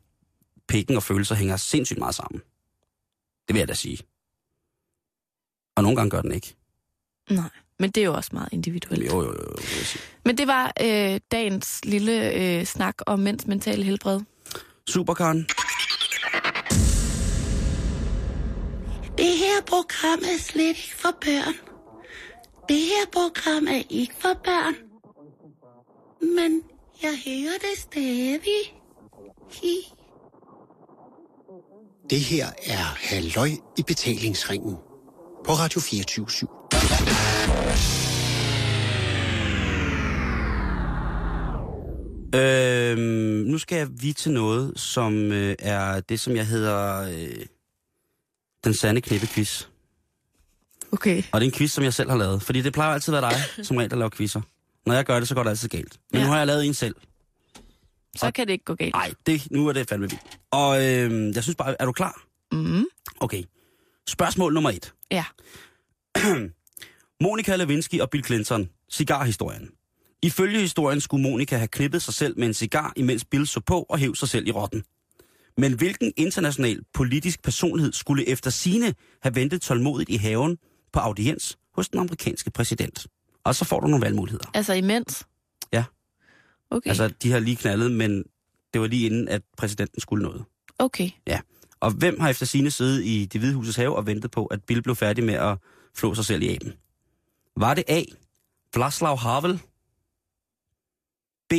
pikken 0.67 0.95
og 0.95 1.03
følelser 1.03 1.35
hænger 1.35 1.57
sindssygt 1.57 1.99
meget 1.99 2.15
sammen. 2.15 2.41
Det 3.47 3.53
vil 3.53 3.59
jeg 3.59 3.67
da 3.67 3.73
sige. 3.73 3.97
Og 5.75 5.83
nogle 5.83 5.95
gange 5.95 6.09
gør 6.09 6.21
den 6.21 6.31
ikke. 6.31 6.55
Nej, 7.29 7.49
men 7.79 7.91
det 7.91 8.01
er 8.01 8.05
jo 8.05 8.13
også 8.13 8.29
meget 8.33 8.49
individuelt. 8.51 9.05
Jo, 9.05 9.21
jo, 9.21 9.27
jo, 9.27 9.33
jo. 9.33 9.99
Men 10.25 10.37
det 10.37 10.47
var 10.47 10.73
øh, 10.81 11.19
dagens 11.31 11.85
lille 11.85 12.33
øh, 12.33 12.65
snak 12.65 12.95
om 13.05 13.19
mænds 13.19 13.47
mentale 13.47 13.83
helbred. 13.83 14.21
Super, 14.87 15.13
Karen. 15.13 15.47
Det 19.17 19.37
her 19.37 19.61
program 19.67 20.19
er 20.19 20.41
slet 20.41 20.67
ikke 20.67 20.95
for 20.97 21.09
børn. 21.21 21.72
Det 22.69 22.79
her 22.79 23.05
program 23.11 23.67
er 23.67 23.83
ikke 23.89 24.13
for 24.19 24.33
børn. 24.43 24.75
Men 26.21 26.61
jeg 27.01 27.19
hører 27.25 27.57
det 27.61 27.77
stadig. 27.77 28.61
Hi. 29.51 29.75
Det 32.09 32.19
her 32.19 32.47
er 32.65 33.07
Halløj 33.07 33.49
i 33.77 33.83
betalingsringen 33.87 34.75
på 35.45 35.51
Radio 35.51 35.79
24 35.81 36.25
Øhm, 42.35 42.99
nu 43.51 43.57
skal 43.57 43.89
vi 44.01 44.13
til 44.13 44.31
noget, 44.31 44.79
som 44.79 45.31
øh, 45.31 45.55
er 45.59 45.99
det, 45.99 46.19
som 46.19 46.35
jeg 46.35 46.47
hedder 46.47 47.01
øh, 47.01 47.45
den 48.63 48.73
sande 48.73 49.01
knippequiz. 49.01 49.72
Okay. 50.93 51.23
Og 51.31 51.41
det 51.41 51.47
er 51.47 51.51
en 51.51 51.57
quiz, 51.57 51.71
som 51.71 51.83
jeg 51.83 51.93
selv 51.93 52.09
har 52.09 52.17
lavet. 52.17 52.41
Fordi 52.43 52.61
det 52.61 52.73
plejer 52.73 52.93
altid 52.93 53.13
at 53.15 53.21
være 53.21 53.31
dig, 53.31 53.41
som 53.65 53.77
regel, 53.77 53.89
der 53.91 53.95
laver 53.97 54.09
quizzer. 54.09 54.41
Når 54.85 54.93
jeg 54.93 55.05
gør 55.05 55.19
det, 55.19 55.27
så 55.27 55.35
går 55.35 55.43
det 55.43 55.49
altid 55.49 55.69
galt. 55.69 55.99
Men 56.11 56.19
Ja. 56.19 56.25
nu 56.25 56.31
har 56.31 56.37
jeg 56.37 56.47
lavet 56.47 56.65
en 56.65 56.73
selv. 56.73 56.95
Så 58.17 58.31
kan 58.31 58.47
det 58.47 58.53
ikke 58.53 58.65
gå 58.65 58.75
galt. 58.75 58.93
Nej, 58.93 59.13
det, 59.25 59.47
nu 59.51 59.67
er 59.67 59.73
det 59.73 59.89
fandme 59.89 60.09
vildt. 60.09 60.23
Og 60.51 60.85
øh, 60.85 61.35
jeg 61.35 61.43
synes 61.43 61.55
bare, 61.55 61.75
er 61.81 61.85
du 61.85 61.91
klar? 61.91 62.23
Mm. 62.51 62.85
Okay. 63.19 63.43
Spørgsmål 64.09 64.53
nummer 64.53 64.69
et. 64.69 64.93
Ja. 65.11 65.25
Monika 67.23 67.55
Lewinsky 67.55 67.99
og 68.01 68.09
Bill 68.09 68.25
Clinton. 68.25 68.69
Cigarhistorien. 68.91 69.69
Ifølge 70.21 70.59
historien 70.59 71.01
skulle 71.01 71.23
Monika 71.23 71.57
have 71.57 71.67
knippet 71.67 72.01
sig 72.01 72.13
selv 72.13 72.39
med 72.39 72.47
en 72.47 72.53
cigar, 72.53 72.93
imens 72.95 73.25
Bill 73.25 73.47
så 73.47 73.59
på 73.59 73.81
og 73.89 73.97
hæv 73.97 74.15
sig 74.15 74.29
selv 74.29 74.47
i 74.47 74.51
rotten. 74.51 74.83
Men 75.57 75.73
hvilken 75.73 76.13
international 76.17 76.79
politisk 76.93 77.43
personlighed 77.43 77.93
skulle 77.93 78.27
efter 78.29 78.49
sine 78.49 78.93
have 79.21 79.35
ventet 79.35 79.61
tålmodigt 79.61 80.09
i 80.09 80.15
haven 80.15 80.57
på 80.93 80.99
audiens 80.99 81.57
hos 81.73 81.89
den 81.89 81.99
amerikanske 81.99 82.51
præsident? 82.51 83.07
Og 83.43 83.55
så 83.55 83.65
får 83.65 83.79
du 83.79 83.87
nogle 83.87 84.05
valgmuligheder. 84.05 84.51
Altså 84.53 84.73
imens? 84.73 85.27
Ja. 85.73 85.83
Okay. 86.69 86.89
Altså, 86.89 87.07
de 87.07 87.31
har 87.31 87.39
lige 87.39 87.55
knaldet, 87.55 87.91
men 87.91 88.23
det 88.73 88.81
var 88.81 88.87
lige 88.87 89.05
inden, 89.05 89.27
at 89.27 89.41
præsidenten 89.57 90.01
skulle 90.01 90.23
noget. 90.23 90.45
Okay. 90.79 91.09
Ja. 91.27 91.39
Og 91.79 91.91
hvem 91.91 92.19
har 92.19 92.29
efter 92.29 92.45
sine 92.45 92.71
siddet 92.71 93.03
i 93.05 93.25
det 93.25 93.41
hvide 93.41 93.55
husets 93.55 93.77
have 93.77 93.95
og 93.95 94.05
ventet 94.05 94.31
på, 94.31 94.45
at 94.45 94.63
Bill 94.63 94.81
blev 94.81 94.95
færdig 94.95 95.23
med 95.23 95.33
at 95.33 95.57
flå 95.95 96.15
sig 96.15 96.25
selv 96.25 96.43
i 96.43 96.55
aben? 96.55 96.73
Var 97.57 97.73
det 97.73 97.83
A. 97.87 98.03
Vlaslav 98.73 99.17
Havel? 99.17 99.61
B. 101.49 101.53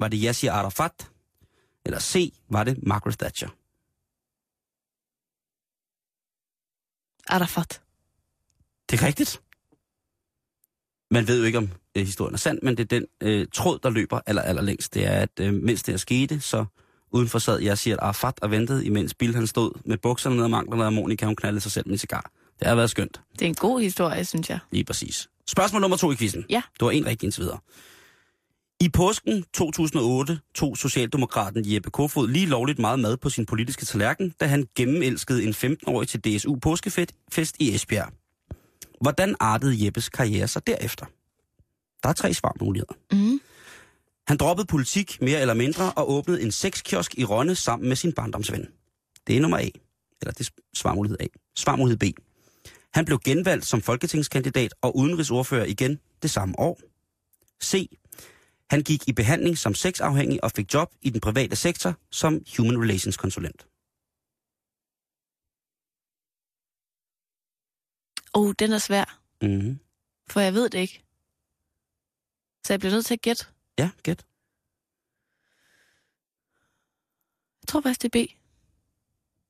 Var 0.00 0.08
det 0.08 0.20
Yasser 0.24 0.52
Arafat? 0.52 1.10
Eller 1.84 1.98
C. 1.98 2.32
Var 2.48 2.64
det 2.64 2.82
Margaret 2.82 3.18
Thatcher? 3.18 3.48
Arafat. 7.28 7.82
Det 8.90 9.02
er 9.02 9.06
rigtigt. 9.06 9.40
Man 11.10 11.28
ved 11.28 11.38
jo 11.38 11.44
ikke, 11.44 11.58
om 11.58 11.70
øh, 11.96 12.06
historien 12.06 12.34
er 12.34 12.38
sand, 12.38 12.58
men 12.62 12.76
det 12.76 12.92
er 12.92 12.98
den 12.98 13.06
øh, 13.22 13.46
tråd, 13.54 13.78
der 13.82 13.90
løber 13.90 14.20
aller, 14.26 14.42
aller 14.42 14.62
længst. 14.62 14.94
Det 14.94 15.06
er, 15.06 15.10
at 15.20 15.30
øh, 15.40 15.54
mens 15.54 15.82
det 15.82 15.92
er 15.92 15.96
skete, 15.96 16.40
så 16.40 16.64
udenfor 17.12 17.38
sad 17.38 17.60
jeg 17.60 17.78
siger, 17.78 17.96
at 17.96 18.02
Arafat 18.02 18.38
og 18.42 18.50
ventede, 18.50 18.86
imens 18.86 19.14
Bill 19.14 19.34
han 19.34 19.46
stod 19.46 19.70
med 19.84 19.98
bukserne 19.98 20.36
ned 20.36 20.44
og 20.44 20.50
manglerne, 20.50 20.84
og 20.84 20.92
Monika 20.92 21.26
hun 21.26 21.36
knaldede 21.36 21.60
sig 21.60 21.72
selv 21.72 21.86
med 21.86 21.92
en 21.92 21.98
cigar. 21.98 22.30
Det 22.58 22.66
har 22.68 22.74
været 22.74 22.90
skønt. 22.90 23.20
Det 23.32 23.42
er 23.42 23.46
en 23.46 23.54
god 23.54 23.80
historie, 23.80 24.24
synes 24.24 24.50
jeg. 24.50 24.58
Lige 24.70 24.84
præcis. 24.84 25.28
Spørgsmål 25.48 25.80
nummer 25.80 25.96
to 25.96 26.12
i 26.12 26.16
quizzen. 26.16 26.44
Ja. 26.50 26.62
Du 26.80 26.84
har 26.84 26.92
en 26.92 27.06
rigtig 27.06 27.26
indtil 27.26 27.42
videre. 27.42 27.58
I 28.80 28.88
påsken 28.88 29.44
2008 29.54 30.38
tog 30.54 30.76
Socialdemokraten 30.76 31.62
Jeppe 31.66 31.90
Kofod 31.90 32.28
lige 32.28 32.46
lovligt 32.46 32.78
meget 32.78 32.98
mad 32.98 33.16
på 33.16 33.30
sin 33.30 33.46
politiske 33.46 33.84
tallerken, 33.84 34.34
da 34.40 34.46
han 34.46 34.66
gennemelskede 34.76 35.44
en 35.44 35.50
15-årig 35.50 36.08
til 36.08 36.20
DSU 36.20 36.56
påskefest 36.56 37.56
i 37.58 37.74
Esbjerg. 37.74 38.12
Hvordan 39.00 39.36
artede 39.40 39.84
Jeppes 39.84 40.08
karriere 40.08 40.48
sig 40.48 40.66
derefter? 40.66 41.06
Der 42.02 42.08
er 42.08 42.12
tre 42.12 42.34
svarmuligheder. 42.34 42.94
Mm. 43.12 43.40
Han 44.26 44.36
droppede 44.36 44.66
politik 44.66 45.22
mere 45.22 45.40
eller 45.40 45.54
mindre 45.54 45.92
og 45.92 46.10
åbnede 46.10 46.42
en 46.42 46.52
sexkiosk 46.52 47.18
i 47.18 47.24
Rønne 47.24 47.54
sammen 47.54 47.88
med 47.88 47.96
sin 47.96 48.12
barndomsven. 48.12 48.68
Det 49.26 49.36
er 49.36 49.40
nummer 49.40 49.58
A. 49.58 49.68
Eller 50.20 50.32
det 50.32 50.48
er 50.48 50.50
svarmulighed 50.74 51.20
A. 51.20 51.26
Svarmulighed 51.56 51.98
B. 51.98 52.04
Han 52.94 53.04
blev 53.04 53.20
genvalgt 53.24 53.66
som 53.66 53.82
folketingskandidat 53.82 54.74
og 54.82 54.96
udenrigsordfører 54.96 55.64
igen 55.64 55.98
det 56.22 56.30
samme 56.30 56.58
år. 56.58 56.80
C. 57.64 57.98
Han 58.70 58.82
gik 58.82 59.08
i 59.08 59.12
behandling 59.12 59.58
som 59.58 59.74
sexafhængig 59.74 60.44
og 60.44 60.50
fik 60.56 60.74
job 60.74 60.88
i 61.02 61.10
den 61.10 61.20
private 61.20 61.56
sektor 61.56 61.94
som 62.10 62.40
Human 62.56 62.82
Relations 62.82 63.16
konsulent. 63.16 63.66
Oh, 68.36 68.52
den 68.58 68.72
er 68.72 68.78
svær, 68.78 69.18
Mm-hmm. 69.42 69.78
for 70.28 70.40
jeg 70.40 70.54
ved 70.54 70.68
det 70.70 70.78
ikke. 70.78 71.02
Så 72.66 72.72
jeg 72.72 72.80
bliver 72.80 72.92
nødt 72.92 73.06
til 73.06 73.14
at 73.14 73.22
gætte. 73.22 73.44
Ja, 73.78 73.90
gæt. 74.02 74.24
Jeg 77.62 77.68
tror 77.68 77.80
faktisk, 77.80 78.02
det 78.02 78.14
er 78.14 78.26
B. 78.26 78.30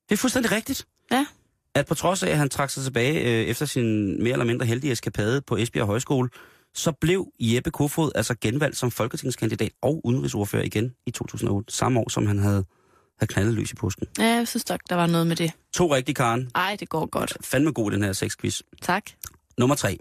Det 0.08 0.14
er 0.14 0.16
fuldstændig 0.16 0.52
rigtigt. 0.52 0.86
Ja. 1.10 1.26
At 1.74 1.86
på 1.86 1.94
trods 1.94 2.22
af, 2.22 2.30
at 2.30 2.38
han 2.38 2.48
trak 2.48 2.70
sig 2.70 2.82
tilbage 2.84 3.20
øh, 3.20 3.46
efter 3.48 3.66
sin 3.66 4.18
mere 4.22 4.32
eller 4.32 4.44
mindre 4.44 4.66
heldige 4.66 4.92
eskapade 4.92 5.42
på 5.42 5.56
Esbjerg 5.56 5.86
Højskole, 5.86 6.28
så 6.74 6.92
blev 6.92 7.32
Jeppe 7.40 7.70
Kofod 7.70 8.10
altså 8.14 8.34
genvalgt 8.40 8.76
som 8.76 8.90
folketingskandidat 8.90 9.72
og 9.82 10.00
udenrigsordfører 10.06 10.62
igen 10.62 10.94
i 11.06 11.10
2008, 11.10 11.72
samme 11.74 12.00
år 12.00 12.08
som 12.08 12.26
han 12.26 12.38
havde, 12.38 12.64
havde 13.18 13.32
knaldet 13.32 13.54
løs 13.54 13.72
i 13.72 13.74
påsken. 13.74 14.06
Ja, 14.18 14.24
jeg 14.24 14.48
synes 14.48 14.68
nok, 14.68 14.80
der 14.88 14.94
var 14.94 15.06
noget 15.06 15.26
med 15.26 15.36
det. 15.36 15.52
To 15.74 15.94
rigtige, 15.94 16.14
Karen. 16.14 16.50
Ej, 16.54 16.76
det 16.80 16.88
går 16.88 17.06
godt. 17.06 17.36
Fandme 17.44 17.72
god, 17.72 17.90
den 17.90 18.02
her 18.02 18.12
sexquiz. 18.12 18.60
Tak. 18.82 19.04
Nummer 19.58 19.76
tre. 19.76 19.98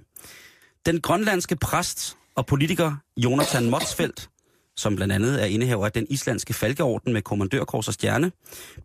Den 0.85 1.01
grønlandske 1.01 1.55
præst 1.55 2.17
og 2.35 2.45
politiker 2.45 2.95
Jonathan 3.17 3.69
Motsfeldt, 3.69 4.29
som 4.77 4.95
blandt 4.95 5.13
andet 5.13 5.41
er 5.41 5.45
indehaver 5.45 5.85
af 5.85 5.91
den 5.91 6.07
islandske 6.09 6.53
falkeorden 6.53 7.13
med 7.13 7.21
kommandørkors 7.21 7.87
og 7.87 7.93
stjerne, 7.93 8.31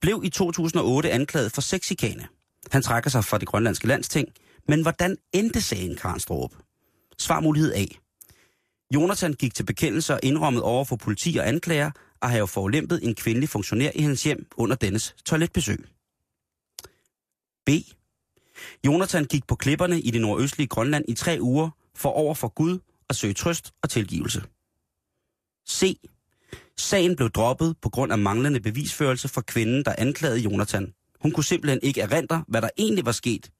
blev 0.00 0.20
i 0.24 0.30
2008 0.30 1.10
anklaget 1.10 1.52
for 1.52 1.60
sexikane. 1.60 2.26
Han 2.70 2.82
trækker 2.82 3.10
sig 3.10 3.24
fra 3.24 3.38
det 3.38 3.48
grønlandske 3.48 3.86
landsting, 3.86 4.28
men 4.68 4.82
hvordan 4.82 5.16
endte 5.32 5.60
sagen, 5.60 5.96
Karen 5.96 6.20
Strup? 6.20 6.50
Svarmulighed 7.18 7.74
A. 7.74 7.84
Jonathan 8.94 9.32
gik 9.32 9.54
til 9.54 9.64
bekendelse 9.64 10.14
og 10.14 10.20
indrømmede 10.22 10.64
over 10.64 10.84
for 10.84 10.96
politi 10.96 11.36
og 11.36 11.48
anklager 11.48 11.90
at 12.22 12.30
have 12.30 12.48
forulempet 12.48 13.00
en 13.04 13.14
kvindelig 13.14 13.48
funktionær 13.48 13.90
i 13.94 14.00
hans 14.00 14.22
hjem 14.22 14.46
under 14.56 14.76
dennes 14.76 15.14
toiletbesøg. 15.24 15.88
B. 17.66 17.70
Jonathan 18.86 19.24
gik 19.24 19.46
på 19.46 19.54
klipperne 19.54 20.00
i 20.00 20.10
det 20.10 20.20
nordøstlige 20.20 20.68
Grønland 20.68 21.04
i 21.08 21.14
tre 21.14 21.38
uger 21.40 21.70
for 21.94 22.08
over 22.08 22.34
for 22.34 22.48
Gud 22.48 22.78
at 23.08 23.16
søge 23.16 23.34
trøst 23.34 23.72
og 23.82 23.90
tilgivelse. 23.90 24.42
C. 25.68 26.00
Sagen 26.76 27.16
blev 27.16 27.30
droppet 27.30 27.76
på 27.82 27.88
grund 27.88 28.12
af 28.12 28.18
manglende 28.18 28.60
bevisførelse 28.60 29.28
for 29.28 29.40
kvinden, 29.40 29.84
der 29.84 29.94
anklagede 29.98 30.38
Jonathan. 30.38 30.94
Hun 31.20 31.32
kunne 31.32 31.44
simpelthen 31.44 31.80
ikke 31.82 32.00
erindre, 32.00 32.44
hvad 32.48 32.62
der 32.62 32.70
egentlig 32.78 33.06
var 33.06 33.12
sket. 33.12 33.50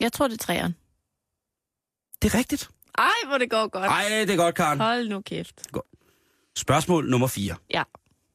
Jeg 0.00 0.12
tror, 0.12 0.28
det 0.28 0.34
er 0.34 0.44
træeren. 0.44 0.74
Det 2.22 2.34
er 2.34 2.38
rigtigt. 2.38 2.70
Ej, 2.98 3.10
hvor 3.26 3.38
det 3.38 3.50
går 3.50 3.68
godt. 3.68 3.84
Ej, 3.84 4.04
det 4.08 4.30
er 4.30 4.36
godt, 4.36 4.54
Karen. 4.54 4.80
Hold 4.80 5.08
nu 5.08 5.20
kæft. 5.20 5.62
Spørgsmål 6.60 7.10
nummer 7.10 7.26
4. 7.26 7.56
Ja. 7.70 7.82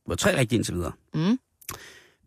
Var 0.08 0.16
tre 0.16 0.38
rigtige 0.38 0.58
indtil 0.58 0.74
videre. 0.74 0.92
Mm. 1.14 1.40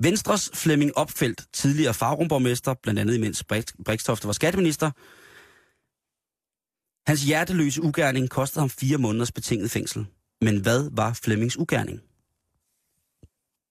Venstres 0.00 0.50
Flemming 0.54 0.96
Opfeldt, 0.96 1.46
tidligere 1.52 1.94
fagrumborgmester, 1.94 2.74
blandt 2.74 3.00
andet 3.00 3.14
imens 3.14 3.44
Brixtofte 3.84 4.26
var 4.26 4.32
skatteminister. 4.32 4.90
Hans 7.10 7.22
hjerteløse 7.22 7.82
ugerning 7.82 8.30
kostede 8.30 8.60
ham 8.60 8.70
fire 8.70 8.98
måneders 8.98 9.32
betinget 9.32 9.70
fængsel. 9.70 10.06
Men 10.40 10.60
hvad 10.60 10.90
var 10.92 11.12
Flemmings 11.12 11.58
ugerning? 11.58 12.00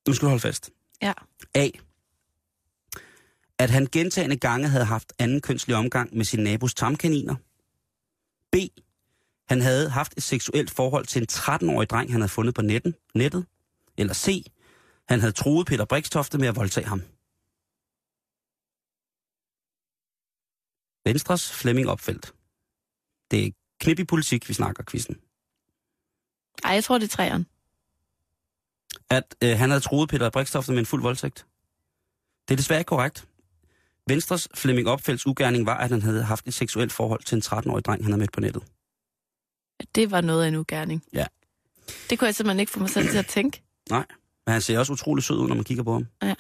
Nu 0.08 0.14
skal 0.14 0.26
du 0.26 0.30
holde 0.30 0.42
fast. 0.42 0.70
Ja. 1.02 1.14
A. 1.56 1.70
At 3.60 3.70
han 3.70 3.88
gentagende 3.92 4.38
gange 4.38 4.68
havde 4.68 4.86
haft 4.86 5.14
anden 5.20 5.42
kønslig 5.42 5.76
omgang 5.76 6.18
med 6.18 6.26
sin 6.26 6.44
nabos 6.44 6.74
tamkaniner. 6.74 7.36
B. 8.52 8.56
Han 9.50 9.62
havde 9.62 9.90
haft 9.90 10.14
et 10.18 10.24
seksuelt 10.24 10.72
forhold 10.72 11.06
til 11.06 11.22
en 11.22 11.28
13-årig 11.32 11.90
dreng, 11.90 12.12
han 12.12 12.22
havde 12.22 12.30
fundet 12.30 12.56
på 12.56 12.62
netten, 12.62 12.96
nettet. 13.16 13.46
Eller 13.98 14.14
C. 14.14 14.46
Han 15.10 15.20
havde 15.20 15.32
troet 15.32 15.68
Peter 15.68 15.86
Brikstofte 15.86 16.38
med 16.38 16.48
at 16.48 16.56
voldtage 16.56 16.88
ham. 16.88 17.02
Venstres 21.06 21.52
Flemming 21.54 21.90
Opfeldt. 21.90 22.34
Det 23.32 23.46
er 23.46 23.52
knip 23.80 24.00
i 24.00 24.04
politik, 24.04 24.50
vi 24.50 24.54
snakker 24.54 24.84
quizzen. 24.90 25.16
Ej, 26.64 26.72
jeg 26.72 26.84
tror, 26.84 26.98
det 26.98 27.06
er 27.06 27.16
træeren. 27.16 27.46
At 29.10 29.36
øh, 29.44 29.58
han 29.58 29.70
havde 29.70 29.82
troet 29.82 30.10
Peter 30.10 30.30
Brikstofte 30.30 30.72
med 30.72 30.80
en 30.80 30.86
fuld 30.86 31.02
voldtægt. 31.02 31.46
Det 32.48 32.54
er 32.54 32.58
desværre 32.58 32.80
ikke 32.80 32.90
korrekt. 32.90 33.28
Venstres 34.08 34.48
Flemming 34.56 34.88
Opfeldts 34.88 35.28
ugerning 35.28 35.66
var, 35.66 35.78
at 35.78 35.90
han 35.90 36.02
havde 36.02 36.24
haft 36.24 36.48
et 36.48 36.54
seksuelt 36.54 36.92
forhold 36.92 37.24
til 37.24 37.36
en 37.36 37.42
13-årig 37.46 37.86
dreng, 37.86 38.04
han 38.04 38.12
havde 38.12 38.20
mødt 38.20 38.32
på 38.32 38.40
nettet. 38.40 38.64
Det 39.96 40.12
var 40.12 40.22
noget 40.22 40.44
af 40.44 40.48
en 40.48 40.56
ugerning. 40.56 41.04
Ja. 41.14 41.26
Det 42.10 42.20
kunne 42.20 42.26
jeg 42.26 42.36
simpelthen 42.36 42.60
ikke 42.60 42.72
få 42.72 42.80
mig 42.80 42.90
selv 42.90 43.10
til 43.10 43.18
at 43.18 43.28
tænke. 43.28 43.64
Nej, 43.90 44.06
men 44.46 44.54
han 44.54 44.62
ser 44.62 44.80
også 44.80 44.94
utrolig 44.94 45.24
sød 45.24 45.38
ud, 45.38 45.48
når 45.48 45.56
man 45.56 45.64
kigger 45.64 45.84
på 45.84 45.94
ham. 45.94 46.08
Ja. 46.24 46.36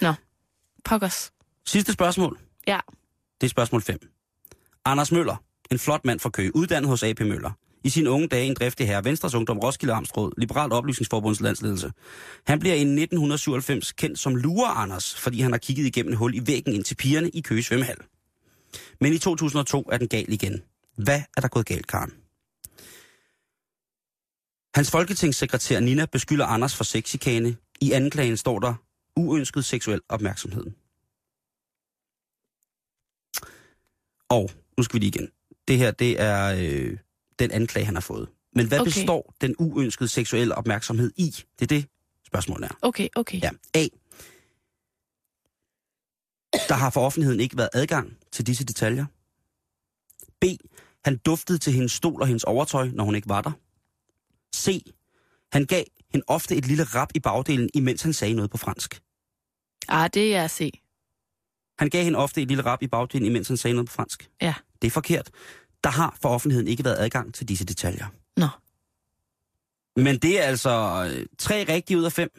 Nå, 0.00 0.12
pokkers. 0.84 1.32
Sidste 1.66 1.92
spørgsmål. 1.92 2.38
Ja. 2.66 2.80
Det 3.40 3.46
er 3.46 3.50
spørgsmål 3.50 3.82
5. 3.82 3.98
Anders 4.84 5.12
Møller, 5.12 5.36
en 5.70 5.78
flot 5.78 6.04
mand 6.04 6.20
fra 6.20 6.30
Køge, 6.30 6.56
uddannet 6.56 6.88
hos 6.88 7.02
AP 7.02 7.20
Møller. 7.20 7.50
I 7.84 7.88
sine 7.88 8.10
unge 8.10 8.28
dage 8.28 8.46
en 8.46 8.54
driftig 8.54 8.86
herre, 8.86 9.04
Venstres 9.04 9.34
Ungdom, 9.34 9.58
Roskilde 9.58 9.94
Amtsråd, 9.94 10.32
Liberalt 10.38 10.72
Oplysningsforbunds 10.72 11.40
landsledelse. 11.40 11.92
Han 12.46 12.58
bliver 12.58 12.74
i 12.74 12.80
1997 12.80 13.92
kendt 13.92 14.18
som 14.18 14.36
Lure 14.36 14.68
Anders, 14.68 15.14
fordi 15.14 15.40
han 15.40 15.52
har 15.52 15.58
kigget 15.58 15.86
igennem 15.86 16.12
et 16.12 16.18
hul 16.18 16.34
i 16.34 16.46
væggen 16.46 16.74
ind 16.74 16.84
til 16.84 16.94
pigerne 16.94 17.30
i 17.30 17.40
Køge 17.40 17.62
svømmehal. 17.62 17.96
Men 19.00 19.12
i 19.12 19.18
2002 19.18 19.88
er 19.92 19.98
den 19.98 20.08
gal 20.08 20.32
igen. 20.32 20.62
Hvad 20.96 21.22
er 21.36 21.40
der 21.40 21.48
gået 21.48 21.66
galt, 21.66 21.86
Karen? 21.86 22.12
Hans 24.74 24.90
folketingssekretær 24.90 25.80
Nina 25.80 26.06
beskylder 26.06 26.46
Anders 26.46 26.76
for 26.76 26.84
sexikane. 26.84 27.56
I 27.80 27.92
anklagen 27.92 28.36
står 28.36 28.58
der 28.58 28.74
uønsket 29.16 29.64
seksuel 29.64 30.00
opmærksomhed. 30.08 30.66
Og 34.28 34.50
nu 34.76 34.82
skal 34.82 34.94
vi 34.94 34.98
lige 34.98 35.08
igen. 35.08 35.30
Det 35.68 35.78
her, 35.78 35.90
det 35.90 36.20
er 36.20 36.54
øh, 36.58 36.98
den 37.38 37.50
anklage, 37.50 37.86
han 37.86 37.94
har 37.94 38.00
fået. 38.00 38.28
Men 38.54 38.68
hvad 38.68 38.80
okay. 38.80 38.90
Består 38.90 39.34
den 39.40 39.54
uønskede 39.58 40.08
seksuelle 40.08 40.54
opmærksomhed 40.54 41.12
i? 41.16 41.34
Det 41.58 41.62
er 41.62 41.66
det, 41.66 41.86
spørgsmålet 42.26 42.64
er. 42.64 42.74
Okay, 42.82 43.08
okay. 43.16 43.42
Ja. 43.42 43.50
A. 43.74 43.86
Der 46.68 46.74
har 46.74 46.90
for 46.90 47.00
offentligheden 47.00 47.40
ikke 47.40 47.56
været 47.56 47.68
adgang 47.72 48.16
til 48.32 48.46
disse 48.46 48.64
detaljer. 48.64 49.06
B. 50.40 50.44
Han 51.04 51.16
duftede 51.16 51.58
til 51.58 51.72
hendes 51.72 51.92
stol 51.92 52.20
og 52.20 52.26
hendes 52.26 52.44
overtøj, 52.44 52.88
når 52.88 53.04
hun 53.04 53.14
ikke 53.14 53.28
var 53.28 53.40
der. 53.40 53.52
C. 54.56 54.82
Han 55.52 55.66
gav 55.66 55.84
hende 56.12 56.24
ofte 56.28 56.56
et 56.56 56.66
lille 56.66 56.84
rap 56.84 57.08
i 57.14 57.20
bagdelen, 57.20 57.70
imens 57.74 58.02
han 58.02 58.12
sagde 58.12 58.34
noget 58.34 58.50
på 58.50 58.56
fransk. 58.56 59.00
Ah, 59.88 60.10
det 60.14 60.34
er 60.36 60.44
at 60.44 60.50
se. 60.50 60.70
Han 61.78 61.90
gav 61.90 62.04
hende 62.04 62.18
ofte 62.18 62.42
et 62.42 62.48
lille 62.48 62.64
rap 62.64 62.82
i 62.82 62.86
bagdelen, 62.86 63.26
imens 63.26 63.48
han 63.48 63.56
sagde 63.56 63.74
noget 63.74 63.88
på 63.88 63.92
fransk. 63.92 64.30
Ja. 64.42 64.54
Det 64.82 64.86
er 64.86 64.90
forkert. 64.92 65.30
Der 65.84 65.90
har 65.90 66.18
for 66.22 66.28
offentligheden 66.28 66.68
ikke 66.68 66.84
været 66.84 66.96
adgang 66.98 67.34
til 67.34 67.48
disse 67.48 67.64
detaljer. 67.64 68.06
Nå. 68.36 68.46
Men 69.96 70.18
det 70.18 70.40
er 70.40 70.42
altså 70.42 70.70
øh, 71.14 71.26
tre 71.38 71.64
rigtige 71.68 71.98
ud 71.98 72.04
af 72.04 72.12
fem. 72.12 72.30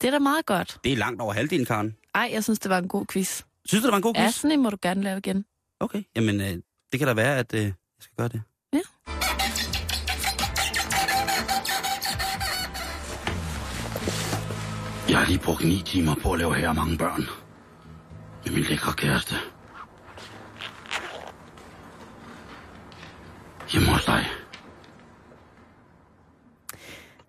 Det 0.00 0.06
er 0.06 0.10
da 0.10 0.18
meget 0.18 0.46
godt. 0.46 0.78
Det 0.84 0.92
er 0.92 0.96
langt 0.96 1.20
over 1.20 1.32
halvdelen, 1.32 1.66
Karen. 1.66 1.96
Ej, 2.14 2.30
jeg 2.32 2.44
synes, 2.44 2.58
det 2.58 2.70
var 2.70 2.78
en 2.78 2.88
god 2.88 3.06
quiz. 3.06 3.42
Synes 3.64 3.82
du, 3.82 3.86
det 3.86 3.90
var 3.90 3.96
en 3.96 4.02
god 4.02 4.14
Ja, 4.14 4.24
quiz? 4.24 4.34
sådan 4.34 4.52
en 4.52 4.62
må 4.62 4.70
du 4.70 4.76
gerne 4.82 5.02
lave 5.02 5.18
igen. 5.18 5.44
Okay. 5.80 6.02
Jamen, 6.16 6.40
øh, 6.40 6.62
det 6.92 6.98
kan 7.00 7.06
da 7.06 7.14
være, 7.14 7.38
at 7.38 7.54
øh, 7.54 7.62
jeg 7.62 7.72
skal 8.00 8.16
gøre 8.16 8.28
det. 8.28 8.42
Jeg 15.16 15.24
har 15.24 15.30
lige 15.30 15.38
brugt 15.44 15.64
ni 15.64 15.82
timer 15.86 16.14
på 16.14 16.32
at 16.32 16.38
lave 16.38 16.54
her 16.54 16.72
mange 16.72 16.98
børn. 16.98 17.22
Med 18.44 18.52
min 18.54 18.62
lækre 18.64 18.92
kæreste. 18.92 19.34
Hjemme 23.72 23.88
hos 23.92 24.04
dig. 24.04 24.24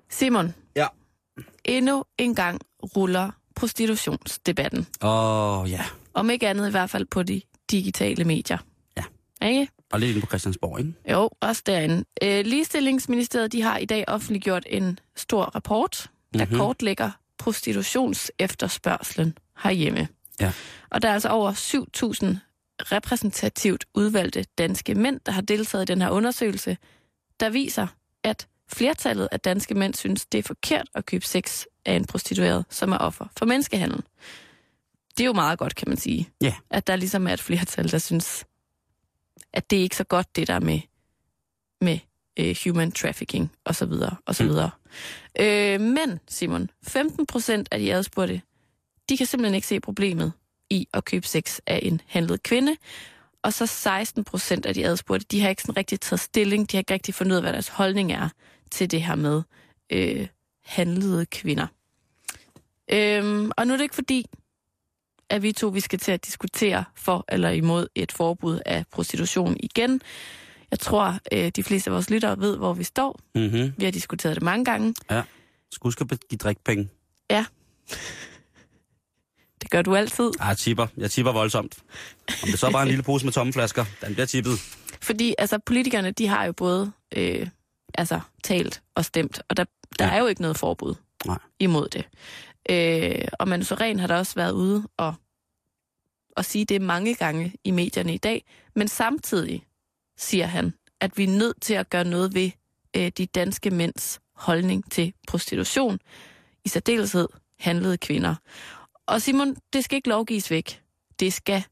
Simon, 0.09 0.53
Ja. 0.75 0.87
endnu 1.65 2.03
en 2.17 2.35
gang 2.35 2.61
ruller 2.95 3.31
prostitutionsdebatten. 3.55 4.87
Åh, 5.03 5.59
oh, 5.61 5.71
ja. 5.71 5.81
Om 6.13 6.29
ikke 6.29 6.47
andet 6.47 6.67
i 6.67 6.71
hvert 6.71 6.89
fald 6.89 7.05
på 7.05 7.23
de 7.23 7.41
digitale 7.71 8.23
medier. 8.23 8.57
Ja. 8.97 9.03
Ikke? 9.47 9.71
Og 9.91 9.99
lidt 9.99 10.09
inde 10.09 10.21
på 10.21 10.27
Christiansborg, 10.27 10.79
ikke? 10.79 10.93
Jo, 11.11 11.29
også 11.41 11.63
derinde. 11.65 12.03
Øh, 12.23 12.45
Ligestillingsministeriet 12.45 13.51
de 13.51 13.61
har 13.61 13.77
i 13.77 13.85
dag 13.85 14.03
offentliggjort 14.07 14.63
en 14.69 14.99
stor 15.15 15.43
rapport, 15.43 16.09
der 16.33 16.39
Mhm. 16.39 16.43
mm-hmm. 16.43 16.57
kortlægger 16.57 17.11
prostitutionsefterspørgselen 17.39 19.37
herhjemme. 19.63 20.07
Ja. 20.39 20.51
Og 20.89 21.01
der 21.01 21.09
er 21.09 21.13
altså 21.13 21.29
over 21.29 21.51
7.000 21.51 22.37
repræsentativt 22.79 23.85
udvalgte 23.93 24.45
danske 24.57 24.95
mænd, 24.95 25.19
der 25.25 25.31
har 25.31 25.41
deltaget 25.41 25.89
i 25.89 25.93
den 25.93 26.01
her 26.01 26.09
undersøgelse, 26.09 26.77
der 27.39 27.49
viser, 27.49 27.87
at 28.23 28.47
flertallet 28.69 29.29
af 29.31 29.39
danske 29.39 29.75
mænd 29.75 29.93
synes, 29.93 30.25
det 30.25 30.37
er 30.37 30.43
forkert 30.43 30.87
at 30.95 31.05
købe 31.05 31.25
sex 31.25 31.63
af 31.85 31.93
en 31.93 32.05
prostitueret, 32.05 32.65
som 32.69 32.91
er 32.91 32.97
offer 32.97 33.25
for 33.37 33.45
menneskehandel. 33.45 34.03
Det 35.17 35.23
er 35.23 35.25
jo 35.25 35.33
meget 35.33 35.59
godt, 35.59 35.75
kan 35.75 35.89
man 35.89 35.97
sige. 35.97 36.29
Ja. 36.41 36.53
At 36.69 36.87
der 36.87 36.95
ligesom 36.95 37.27
er 37.27 37.33
et 37.33 37.41
flertal, 37.41 37.91
der 37.91 37.97
synes, 37.97 38.45
at 39.53 39.69
det 39.69 39.79
er 39.79 39.83
ikke 39.83 39.95
så 39.95 40.03
godt, 40.03 40.35
det 40.35 40.47
der 40.47 40.59
med, 40.59 40.79
med 41.81 41.99
øh, 42.39 42.55
human 42.63 42.91
trafficking 42.91 43.51
og 43.65 43.75
så 43.75 43.85
videre, 43.85 44.15
og 44.25 44.35
så 44.35 44.43
Mm. 44.43 44.49
videre. 44.49 44.69
Øh, 45.39 45.81
men, 45.81 46.19
Simon, 46.27 46.69
15 46.87 47.25
procent 47.25 47.67
af 47.71 47.79
de 47.79 47.93
adspurgte, 47.93 48.41
de 49.09 49.17
kan 49.17 49.25
simpelthen 49.25 49.55
ikke 49.55 49.67
se 49.67 49.79
problemet 49.79 50.33
i 50.69 50.87
at 50.93 51.05
købe 51.05 51.27
sex 51.27 51.59
af 51.67 51.79
en 51.83 52.01
handlet 52.07 52.43
kvinde, 52.43 52.75
og 53.43 53.53
så 53.53 53.65
16 53.65 54.23
procent 54.23 54.65
af 54.65 54.73
de 54.73 54.85
adspurgte, 54.85 55.25
de 55.31 55.41
har 55.41 55.49
ikke 55.49 55.61
sådan 55.61 55.77
rigtig 55.77 55.99
taget 55.99 56.19
stilling, 56.19 56.71
de 56.71 56.77
har 56.77 56.79
ikke 56.79 56.93
rigtig 56.93 57.13
fundet 57.15 57.31
ud 57.31 57.35
af, 57.37 57.43
hvad 57.43 57.53
deres 57.53 57.67
holdning 57.67 58.11
er 58.11 58.29
til 58.71 58.91
det 58.91 59.01
her 59.03 59.15
med 59.15 59.41
øh, 59.89 60.27
handlede 60.65 61.25
kvinder. 61.25 61.67
Øhm, 62.91 63.51
og 63.57 63.67
nu 63.67 63.73
er 63.73 63.77
det 63.77 63.83
ikke 63.83 63.95
fordi, 63.95 64.25
at 65.29 65.43
vi 65.43 65.51
to 65.51 65.67
vi 65.67 65.79
skal 65.79 65.99
til 65.99 66.11
at 66.11 66.25
diskutere 66.25 66.83
for 66.95 67.25
eller 67.29 67.49
imod 67.49 67.87
et 67.95 68.11
forbud 68.11 68.59
af 68.65 68.85
prostitution 68.91 69.57
igen. 69.59 70.01
Jeg 70.71 70.79
tror, 70.79 71.19
øh, 71.33 71.51
de 71.55 71.63
fleste 71.63 71.89
af 71.89 71.93
vores 71.93 72.09
lyttere 72.09 72.39
ved, 72.39 72.57
hvor 72.57 72.73
vi 72.73 72.83
står. 72.83 73.19
Mhm. 73.35 73.73
Vi 73.77 73.83
har 73.85 73.91
diskuteret 73.91 74.35
det 74.35 74.43
mange 74.43 74.65
gange. 74.65 74.93
Skal 75.71 75.83
huske 75.83 76.05
at 76.11 76.19
give 76.29 76.37
drikpenge. 76.37 76.89
Det 79.61 79.69
gør 79.71 79.81
du 79.81 79.95
altid. 79.95 80.31
Ah, 80.39 80.47
jeg 80.49 80.57
tipper. 80.57 80.87
Jeg 80.97 81.11
tipper 81.11 81.31
voldsomt. 81.31 81.77
Om 82.43 82.49
det 82.49 82.59
så 82.59 82.67
er 82.67 82.71
bare 82.71 82.81
en 82.83 82.87
lille 82.87 83.03
pose 83.03 83.25
med 83.25 83.33
tomme 83.33 83.53
flasker, 83.53 83.85
den 84.05 84.13
bliver 84.13 84.25
tippet. 84.25 84.53
Fordi 85.01 85.35
altså, 85.37 85.59
politikerne, 85.65 86.11
de 86.11 86.27
har 86.27 86.45
jo 86.45 86.51
både 86.51 86.91
øh, 87.17 87.47
altså, 87.93 88.19
talt 88.43 88.81
og 88.95 89.05
stemt, 89.05 89.41
og 89.49 89.57
der, 89.57 89.65
der 89.99 90.05
Ja. 90.05 90.11
er 90.15 90.19
jo 90.19 90.27
ikke 90.27 90.41
noget 90.41 90.57
forbud 90.57 90.95
Nej. 91.25 91.37
imod 91.59 91.87
det. 91.89 92.05
Øh, 92.69 93.27
og 93.39 93.47
Manu 93.47 93.63
Soren 93.63 93.99
har 93.99 94.07
da 94.07 94.17
også 94.17 94.35
været 94.35 94.51
ude 94.51 94.87
og, 94.97 95.13
og 96.37 96.45
sige 96.45 96.65
det 96.65 96.81
mange 96.81 97.15
gange 97.15 97.53
i 97.63 97.71
medierne 97.71 98.13
i 98.13 98.17
dag, 98.17 98.45
men 98.75 98.87
samtidig 98.87 99.65
siger 100.17 100.45
han, 100.45 100.73
at 100.99 101.17
vi 101.17 101.23
er 101.23 101.27
nødt 101.27 101.61
til 101.61 101.73
at 101.73 101.89
gøre 101.89 102.03
noget 102.03 102.33
ved 102.33 102.51
øh, 102.95 103.11
de 103.17 103.25
danske 103.25 103.71
mænds 103.71 104.19
holdning 104.33 104.91
til 104.91 105.13
prostitution, 105.27 105.99
i 106.65 106.69
særdeleshed 106.69 107.27
handlede 107.59 107.97
kvinder. 107.97 108.35
Og 109.05 109.21
Simon, 109.21 109.55
det 109.73 109.83
skal 109.83 109.95
ikke 109.95 110.09
lovgives 110.09 110.51
væk. 110.51 110.81
Det 111.19 111.33
skal 111.33 111.63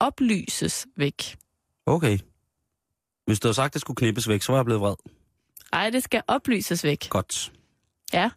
oplyses 0.00 0.86
væk. 0.96 1.36
Okay. 1.86 2.18
Hvis 3.26 3.40
du 3.40 3.48
havde 3.48 3.54
sagt, 3.54 3.70
at 3.70 3.74
det 3.74 3.80
skulle 3.80 3.96
knippes 3.96 4.28
væk, 4.28 4.42
så 4.42 4.52
var 4.52 4.58
jeg 4.58 4.64
blevet 4.64 4.80
vred. 4.80 4.94
Ej, 5.72 5.90
det 5.90 6.02
skal 6.02 6.22
oplyses 6.26 6.84
væk. 6.84 7.08
Godt. 7.08 7.52
Ja. 8.12 8.30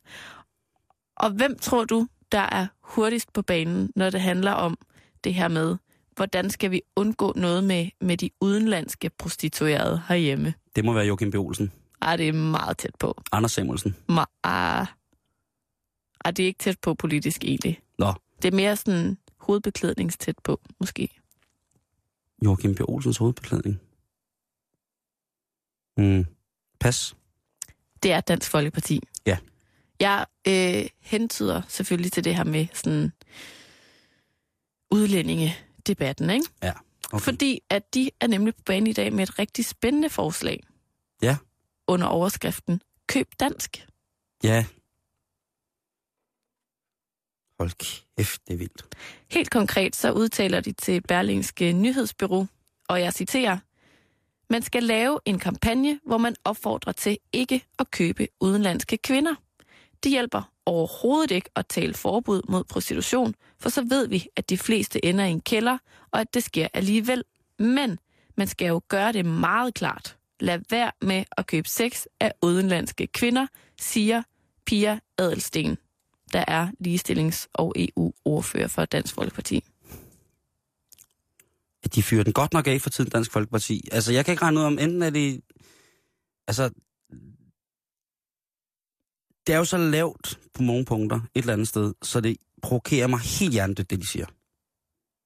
Og 1.16 1.30
hvem 1.32 1.60
tror 1.60 1.86
du, 1.86 2.08
der 2.32 2.40
er 2.40 2.68
hurtigst 2.82 3.34
på 3.34 3.42
banen, 3.42 3.92
når 3.96 4.10
det 4.10 4.22
handler 4.22 4.52
om 4.52 4.78
det 5.24 5.34
her 5.34 5.48
med, 5.48 5.78
hvordan 6.16 6.50
skal 6.50 6.72
vi 6.72 6.82
undgå 6.96 7.34
noget 7.36 7.64
med, 7.64 7.90
med 8.02 8.18
de 8.18 8.30
udenlandske 8.42 9.10
prostituerede 9.10 10.02
herhjemme? 10.08 10.54
Det 10.76 10.86
må 10.86 10.94
være 10.94 11.06
Joachim 11.06 11.32
B. 11.32 11.36
Olsen. 11.36 11.72
Ej, 12.02 12.16
det 12.16 12.28
er 12.28 12.34
meget 12.34 12.78
tæt 12.78 12.96
på. 13.00 13.22
Anders 13.32 13.52
Samuelsen. 13.52 13.96
Ma- 14.12 14.40
ah. 14.44 14.88
Ej, 16.26 16.32
det 16.32 16.44
er 16.44 16.48
ikke 16.48 16.60
tæt 16.60 16.80
på 16.80 16.94
politisk 16.94 17.44
egentlig. 17.44 17.80
Nå. 18.00 18.14
Det 18.42 18.54
er 18.54 18.56
mere 18.56 18.76
sådan 18.76 19.18
hovedbeklædningstæt 19.38 20.36
på, 20.44 20.62
måske. 20.80 21.10
Joachim 22.46 22.76
B. 22.76 22.80
Olsens 22.88 23.18
hovedbeklædning. 23.18 23.80
Hmm. 25.98 26.26
Pas. 26.80 27.16
Det 28.04 28.12
er 28.12 28.22
Dansk 28.22 28.52
Folkeparti. 28.52 29.00
Ja. 29.26 29.38
Jeg 30.00 30.26
øh, 30.48 30.90
hentyder 31.00 31.62
selvfølgelig 31.68 32.12
til 32.12 32.24
det 32.24 32.36
her 32.36 32.44
med 32.44 32.68
sådan 32.74 33.12
udlændingedebatten, 35.90 36.30
ikke? 36.30 36.48
Ja. 36.64 36.74
Okay. 37.12 37.24
Fordi 37.24 37.62
at 37.70 37.94
de 37.94 38.12
er 38.20 38.28
nemlig 38.28 38.56
på 38.56 38.62
banen 38.66 38.88
i 38.88 38.94
dag 38.94 39.14
med 39.14 39.24
et 39.24 39.40
rigtig 39.40 39.66
spændende 39.66 40.10
forslag. 40.10 40.64
Ja. 41.22 41.38
Under 41.88 42.08
overskriften 42.08 42.82
Køb 43.08 43.28
dansk. 43.40 43.88
Ja. 44.44 44.66
Hold 47.60 47.72
kæft, 48.18 48.42
det 48.48 48.54
er 48.54 48.58
vildt. 48.58 48.84
Helt 49.32 49.50
konkret 49.50 49.96
så 49.96 50.12
udtaler 50.12 50.62
de 50.62 50.72
til 50.72 51.02
Berlingske 51.02 51.74
Nyhedsbyrå, 51.74 52.46
og 52.90 53.02
jeg 53.02 53.14
citerer, 53.14 53.58
man 54.50 54.62
skal 54.62 54.84
lave 54.84 55.20
en 55.26 55.40
kampagne, 55.40 56.00
hvor 56.06 56.18
man 56.18 56.36
opfordrer 56.44 56.94
til 56.94 57.18
ikke 57.34 57.66
at 57.80 57.92
købe 57.92 58.28
udenlandske 58.42 58.98
kvinder. 58.98 59.36
Det 60.04 60.12
hjælper 60.12 60.52
overhovedet 60.66 61.32
ikke 61.32 61.50
at 61.56 61.68
tale 61.68 61.94
forbud 61.94 62.42
mod 62.50 62.64
prostitution, 62.64 63.36
for 63.60 63.70
så 63.70 63.86
ved 63.90 64.08
vi, 64.08 64.28
at 64.36 64.50
de 64.50 64.58
fleste 64.58 65.06
ender 65.06 65.26
i 65.26 65.32
en 65.32 65.42
kælder, 65.42 65.78
og 66.12 66.22
at 66.22 66.34
det 66.34 66.44
sker 66.44 66.68
alligevel. 66.74 67.24
Men 67.60 68.00
man 68.38 68.48
skal 68.48 68.68
jo 68.68 68.82
gøre 68.88 69.12
det 69.12 69.26
meget 69.26 69.74
klart. 69.74 70.18
Lad 70.40 70.60
være 70.70 70.92
med 71.02 71.24
at 71.38 71.48
købe 71.48 71.70
sex 71.70 72.06
af 72.20 72.34
udenlandske 72.42 73.08
kvinder, 73.08 73.48
siger 73.80 74.24
Pia 74.66 75.00
Adelsten, 75.18 75.78
der 76.34 76.44
er 76.48 76.68
ligestillings- 76.80 77.48
og 77.54 77.74
EU-ordfører 77.76 78.68
for 78.68 78.86
Dansk 78.86 79.14
Folkeparti. 79.14 79.64
At 81.84 81.96
de 81.96 82.04
fyrer 82.04 82.24
den 82.24 82.34
godt 82.34 82.54
nok 82.54 82.68
af 82.68 82.82
for 82.82 82.90
tiden, 82.90 83.10
Dansk 83.10 83.32
Folkeparti. 83.32 83.88
Altså, 83.92 84.14
jeg 84.14 84.26
kan 84.26 84.32
ikke 84.32 84.42
regne 84.42 84.60
ud 84.60 84.66
om, 84.66 84.80
enten 84.80 85.02
er 85.04 85.10
det... 85.10 85.42
Altså, 86.48 86.70
det 89.48 89.54
er 89.54 89.58
jo 89.58 89.66
så 89.66 89.78
lavt 89.78 90.40
på 90.54 90.64
nogle 90.64 90.86
punkter, 90.86 91.16
et 91.16 91.28
eller 91.36 91.54
andet 91.54 91.68
sted, 91.68 91.94
så 92.02 92.22
det 92.22 92.38
provokerer 92.62 93.08
mig 93.08 93.20
helt 93.20 93.54
hjernedødt, 93.54 93.90
det 93.90 94.02
de 94.02 94.08
siger. 94.08 94.26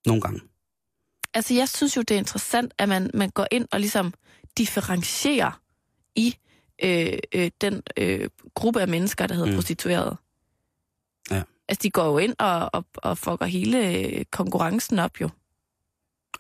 Nogle 0.06 0.22
gange. 0.22 0.42
Altså, 1.34 1.54
jeg 1.54 1.70
synes 1.70 1.98
jo, 1.98 2.02
det 2.02 2.12
er 2.12 2.18
interessant, 2.18 2.74
at 2.78 2.90
man, 2.90 3.12
man 3.14 3.30
går 3.30 3.48
ind 3.52 3.68
og 3.72 3.80
ligesom 3.80 4.14
differentierer 4.58 5.62
i 6.16 6.36
øh, 6.84 7.18
øh, 7.36 7.52
den 7.62 7.82
øh, 7.98 8.30
gruppe 8.56 8.82
af 8.82 8.88
mennesker, 8.88 9.28
der 9.28 9.36
hedder 9.36 9.48
Mm. 9.48 9.52
mm. 9.52 9.58
prostituerede. 9.58 10.16
Ja. 11.32 11.44
Altså, 11.70 11.84
de 11.84 11.90
går 11.90 12.06
jo 12.06 12.18
ind 12.18 12.36
og, 12.40 12.70
og, 12.74 12.86
og 12.96 13.18
fucker 13.18 13.46
hele 13.46 13.90
øh, 13.90 14.26
konkurrencen 14.32 15.00
op 15.00 15.22
jo. 15.22 15.30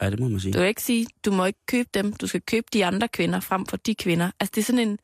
Ja, 0.01 0.09
det 0.09 0.19
må 0.19 0.27
man 0.27 0.39
sige. 0.39 0.53
Du 0.53 0.59
kan 0.59 0.67
ikke 0.67 0.81
sige, 0.81 1.07
du 1.25 1.31
må 1.31 1.45
ikke 1.45 1.65
købe 1.65 1.89
dem, 1.93 2.13
du 2.13 2.27
skal 2.27 2.41
købe 2.41 2.67
de 2.73 2.85
andre 2.85 3.07
kvinder 3.07 3.39
frem 3.39 3.65
for 3.65 3.77
de 3.77 3.95
kvinder. 3.95 4.31
Altså, 4.39 4.51
det 4.55 4.61
er 4.61 4.65
sådan 4.65 4.87
en, 4.87 4.99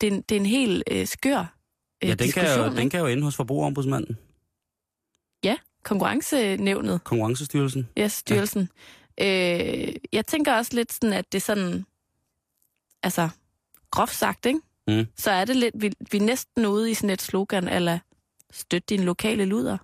det 0.00 0.06
er 0.06 0.12
en, 0.12 0.22
det 0.22 0.36
er 0.36 0.40
en 0.40 0.46
helt 0.46 0.82
øh, 0.90 1.06
skør 1.06 1.58
øh, 2.02 2.08
ja, 2.08 2.14
den 2.14 2.32
kan, 2.32 2.58
jo, 2.58 2.64
ikke? 2.64 2.76
den 2.76 2.90
kan 2.90 3.00
jo 3.00 3.06
ende 3.06 3.22
hos 3.22 3.36
forbrugerombudsmanden, 3.36 4.16
Konkurrencenævnet. 5.82 7.04
Konkurrencestyrelsen. 7.04 7.88
Ja, 7.96 8.08
styrelsen. 8.08 8.68
Ja. 9.18 9.88
Øh, 9.88 9.94
jeg 10.12 10.26
tænker 10.26 10.54
også 10.54 10.76
lidt 10.76 10.92
sådan, 10.92 11.12
at 11.12 11.32
det 11.32 11.38
er 11.38 11.42
sådan, 11.42 11.86
altså, 13.02 13.28
groft 13.90 14.14
sagt, 14.14 14.46
ikke? 14.46 14.60
Mm. 14.88 15.06
så 15.16 15.30
er 15.30 15.44
det 15.44 15.56
lidt, 15.56 15.74
vi, 15.78 15.92
vi 16.10 16.18
er 16.18 16.22
næsten 16.22 16.66
ude 16.66 16.90
i 16.90 16.94
sådan 16.94 17.10
et 17.10 17.22
slogan, 17.22 17.68
eller 17.68 17.98
støt 18.52 18.88
din 18.88 19.04
lokale 19.04 19.44
luder. 19.44 19.76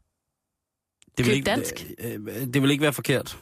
Det 1.19 1.25
Køb 1.25 1.35
ikke, 1.35 1.47
dansk. 1.47 1.87
øh, 1.99 2.15
øh, 2.15 2.47
det 2.47 2.63
vil 2.63 2.71
ikke 2.71 2.83
være 2.83 2.93
forkert. 2.93 3.39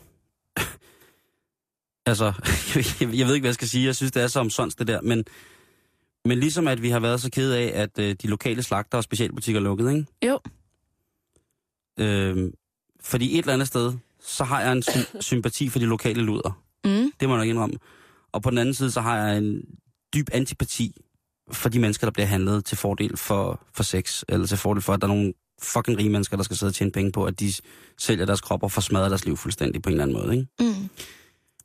altså, 2.07 2.33
jeg, 2.74 3.14
jeg 3.18 3.27
ved 3.27 3.35
ikke, 3.35 3.43
hvad 3.43 3.51
jeg 3.51 3.55
skal 3.55 3.68
sige. 3.68 3.87
Jeg 3.87 3.97
synes, 3.97 4.12
det 4.12 4.22
er 4.22 4.27
så 4.27 4.41
omsonst, 4.41 4.79
det 4.79 4.87
der. 4.87 5.01
Men, 5.01 5.24
men 6.27 6.41
ligesom 6.41 6.68
at 6.68 6.83
vi 6.83 6.89
har 6.91 7.01
været 7.01 7.20
så 7.20 7.31
kede 7.31 7.59
af, 7.59 7.83
at 7.83 7.99
øh, 7.99 8.16
de 8.22 8.27
lokale 8.27 8.62
slagter 8.62 8.99
og 8.99 9.05
specialbutikker 9.05 9.61
er 9.61 9.64
lukket, 9.64 9.91
ikke? 9.91 10.07
Jo. 10.27 10.39
Øh, 12.01 12.53
fordi 13.01 13.33
et 13.33 13.39
eller 13.39 13.53
andet 13.53 13.68
sted, 13.68 13.93
så 14.20 14.45
har 14.45 14.61
jeg 14.61 14.72
en 14.72 14.83
sy- 14.83 15.16
sympati 15.20 15.68
for 15.68 15.79
de 15.79 15.85
lokale 15.85 16.22
luder. 16.22 16.62
Mm. 16.85 17.11
Det 17.20 17.29
må 17.29 17.35
jeg 17.35 17.39
nok 17.45 17.49
indrømme. 17.49 17.77
Og 18.33 18.43
på 18.43 18.51
den 18.51 18.59
anden 18.59 18.74
side, 18.74 18.91
så 18.91 19.01
har 19.01 19.18
jeg 19.18 19.39
en 19.39 19.62
dyb 20.14 20.27
antipati 20.33 20.97
for 21.53 21.68
de 21.68 21.79
mennesker, 21.79 22.07
der 22.07 22.12
bliver 22.12 22.27
handlet 22.27 22.64
til 22.64 22.77
fordel 22.79 23.16
for, 23.16 23.66
for 23.74 23.83
sex, 23.83 24.22
eller 24.29 24.47
til 24.47 24.59
fordel 24.59 24.83
for, 24.83 24.93
at 24.93 25.01
der 25.01 25.07
er 25.07 25.12
nogle 25.12 25.33
fucking 25.62 25.99
rige 25.99 26.11
mennesker, 26.11 26.37
der 26.37 26.45
skal 26.45 26.57
sidde 26.57 26.70
og 26.70 26.74
tjene 26.74 26.93
penge 26.93 27.12
på, 27.12 27.24
at 27.24 27.41
de 27.41 27.53
sælger 27.99 28.27
deres 28.27 28.41
krop 28.41 28.62
og 28.62 28.72
får 28.72 28.81
smadret 28.81 29.11
deres 29.11 29.24
liv 29.24 29.37
fuldstændig 29.37 29.83
på 29.83 29.89
en 29.89 29.93
eller 29.93 30.05
anden 30.05 30.16
måde. 30.16 30.37
Ikke? 30.37 30.49
Mm. 30.81 30.89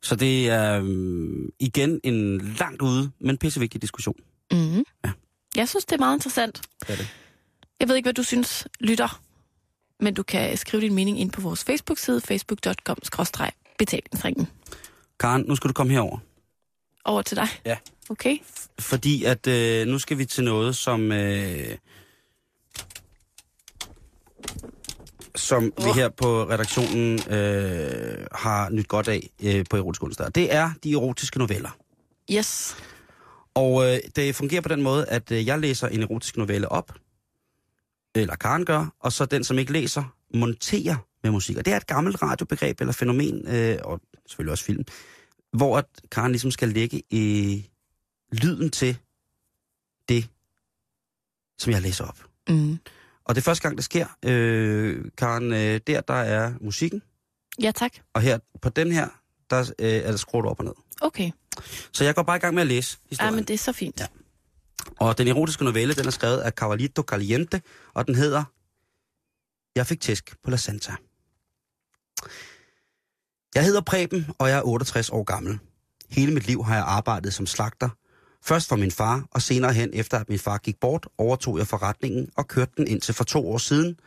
Så 0.02 0.16
det 0.16 0.48
er 0.48 0.78
øhm, 0.78 1.48
igen 1.60 2.00
en 2.04 2.40
langt 2.40 2.82
ude, 2.82 3.10
men 3.20 3.38
pissevigtig 3.38 3.82
diskussion. 3.82 4.16
Mm. 4.52 4.84
Ja. 5.04 5.10
Jeg 5.56 5.68
synes, 5.68 5.84
det 5.84 5.92
er 5.92 5.98
meget 5.98 6.16
interessant. 6.16 6.62
Det 6.80 6.90
er 6.90 6.96
det. 6.96 7.08
Jeg 7.80 7.88
ved 7.88 7.96
ikke, 7.96 8.06
hvad 8.06 8.14
du 8.14 8.22
synes, 8.22 8.66
lytter, 8.80 9.22
men 10.00 10.14
du 10.14 10.22
kan 10.22 10.56
skrive 10.56 10.82
din 10.82 10.94
mening 10.94 11.20
ind 11.20 11.30
på 11.30 11.40
vores 11.40 11.64
Facebook-side, 11.64 12.20
facebook.com-betalingsringen. 12.20 14.48
Karen, 15.20 15.44
nu 15.48 15.56
skal 15.56 15.68
du 15.68 15.72
komme 15.72 15.92
herover. 15.92 16.18
Over 17.04 17.22
til 17.22 17.36
dig. 17.36 17.48
Ja. 17.64 17.76
Okay. 18.10 18.38
Fordi 18.78 19.24
at 19.24 19.46
øh, 19.46 19.86
nu 19.86 19.98
skal 19.98 20.18
vi 20.18 20.24
til 20.24 20.44
noget, 20.44 20.76
som... 20.76 21.12
Øh, 21.12 21.76
som 25.36 25.72
oh. 25.76 25.86
vi 25.86 25.90
her 25.90 26.08
på 26.08 26.50
redaktionen 26.50 27.32
øh, 27.32 28.26
har 28.32 28.70
nyt 28.70 28.88
godt 28.88 29.08
af 29.08 29.30
øh, 29.42 29.64
på 29.70 29.76
Erotisk 29.76 30.02
Onsdag. 30.02 30.26
Det 30.34 30.54
er 30.54 30.70
de 30.84 30.92
erotiske 30.92 31.38
noveller. 31.38 31.70
Yes. 32.30 32.76
Og 33.54 33.84
øh, 33.94 33.98
det 34.16 34.34
fungerer 34.34 34.60
på 34.60 34.68
den 34.68 34.82
måde, 34.82 35.06
at 35.06 35.30
øh, 35.32 35.46
jeg 35.46 35.58
læser 35.58 35.88
en 35.88 36.02
erotisk 36.02 36.36
novelle 36.36 36.68
op, 36.68 36.92
eller 38.14 38.36
Karen 38.36 38.64
gør, 38.64 38.94
og 39.00 39.12
så 39.12 39.26
den, 39.26 39.44
som 39.44 39.58
ikke 39.58 39.72
læser, 39.72 40.16
monterer 40.34 40.96
med 41.22 41.30
musik. 41.30 41.56
Og 41.56 41.64
det 41.64 41.72
er 41.72 41.76
et 41.76 41.86
gammelt 41.86 42.22
radiobegreb 42.22 42.80
eller 42.80 42.92
fænomen, 42.92 43.48
øh, 43.48 43.78
og 43.84 44.00
selvfølgelig 44.26 44.52
også 44.52 44.64
film, 44.64 44.84
hvor 45.52 45.78
at 45.78 45.84
Karen 46.10 46.32
ligesom 46.32 46.50
skal 46.50 46.68
lægge 46.68 47.02
øh, 47.12 47.62
lyden 48.32 48.70
til 48.70 48.98
det, 50.08 50.28
som 51.58 51.72
jeg 51.72 51.82
læser 51.82 52.04
op. 52.04 52.18
Mm. 52.48 52.78
Og 53.24 53.34
det 53.34 53.40
er 53.40 53.44
første 53.44 53.62
gang, 53.62 53.76
det 53.76 53.84
sker. 53.84 54.06
Øh, 54.24 55.04
Karen, 55.18 55.52
øh, 55.52 55.80
der, 55.86 56.00
der 56.00 56.14
er 56.14 56.52
musikken, 56.60 57.02
Ja, 57.62 57.70
tak. 57.70 57.92
og 58.14 58.20
her 58.20 58.38
på 58.62 58.68
den 58.68 58.92
her, 58.92 59.08
der 59.50 59.72
øh, 59.78 59.88
er 59.92 60.10
der 60.10 60.16
skruet 60.16 60.46
op 60.46 60.58
og 60.58 60.64
ned. 60.64 60.72
Okay. 61.00 61.30
Så 61.92 62.04
jeg 62.04 62.14
går 62.14 62.22
bare 62.22 62.36
i 62.36 62.40
gang 62.40 62.54
med 62.54 62.60
at 62.62 62.66
læse 62.66 62.98
Ja, 63.04 63.08
historien. 63.10 63.34
men 63.34 63.44
det 63.44 63.54
er 63.54 63.58
så 63.58 63.72
fint. 63.72 64.00
Ja. 64.00 64.06
Og 65.00 65.18
den 65.18 65.28
erotiske 65.28 65.64
novelle, 65.64 65.94
den 65.94 66.06
er 66.06 66.10
skrevet 66.10 66.38
af 66.38 66.52
Cavallito 66.52 67.02
Caliente, 67.02 67.62
og 67.94 68.06
den 68.06 68.14
hedder 68.14 68.44
Jeg 69.76 69.86
fik 69.86 70.00
tæsk 70.00 70.36
på 70.44 70.50
La 70.50 70.56
Santa. 70.56 70.92
Jeg 73.54 73.64
hedder 73.64 73.80
Preben, 73.80 74.26
og 74.38 74.48
jeg 74.48 74.58
er 74.58 74.62
68 74.62 75.10
år 75.10 75.24
gammel. 75.24 75.58
Hele 76.10 76.34
mit 76.34 76.46
liv 76.46 76.64
har 76.64 76.74
jeg 76.74 76.84
arbejdet 76.84 77.34
som 77.34 77.46
slagter. 77.46 77.88
Først 78.44 78.68
for 78.68 78.76
min 78.76 78.90
far, 78.90 79.26
og 79.30 79.42
senere 79.42 79.72
hen, 79.72 79.90
efter 79.92 80.18
at 80.18 80.28
min 80.28 80.38
far 80.38 80.58
gik 80.58 80.80
bort, 80.80 81.08
overtog 81.18 81.58
jeg 81.58 81.66
forretningen 81.66 82.28
og 82.36 82.48
kørte 82.48 82.72
den 82.76 82.86
indtil 82.86 83.14
for 83.14 83.24
to 83.24 83.50
år 83.50 83.58
siden, 83.58 83.98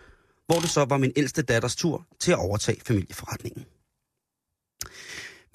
hvor 0.48 0.60
det 0.60 0.70
så 0.70 0.86
var 0.86 0.98
min 0.98 1.12
ældste 1.16 1.42
datters 1.42 1.76
tur 1.76 2.06
til 2.20 2.32
at 2.32 2.38
overtage 2.38 2.82
familieforretningen. 2.86 3.66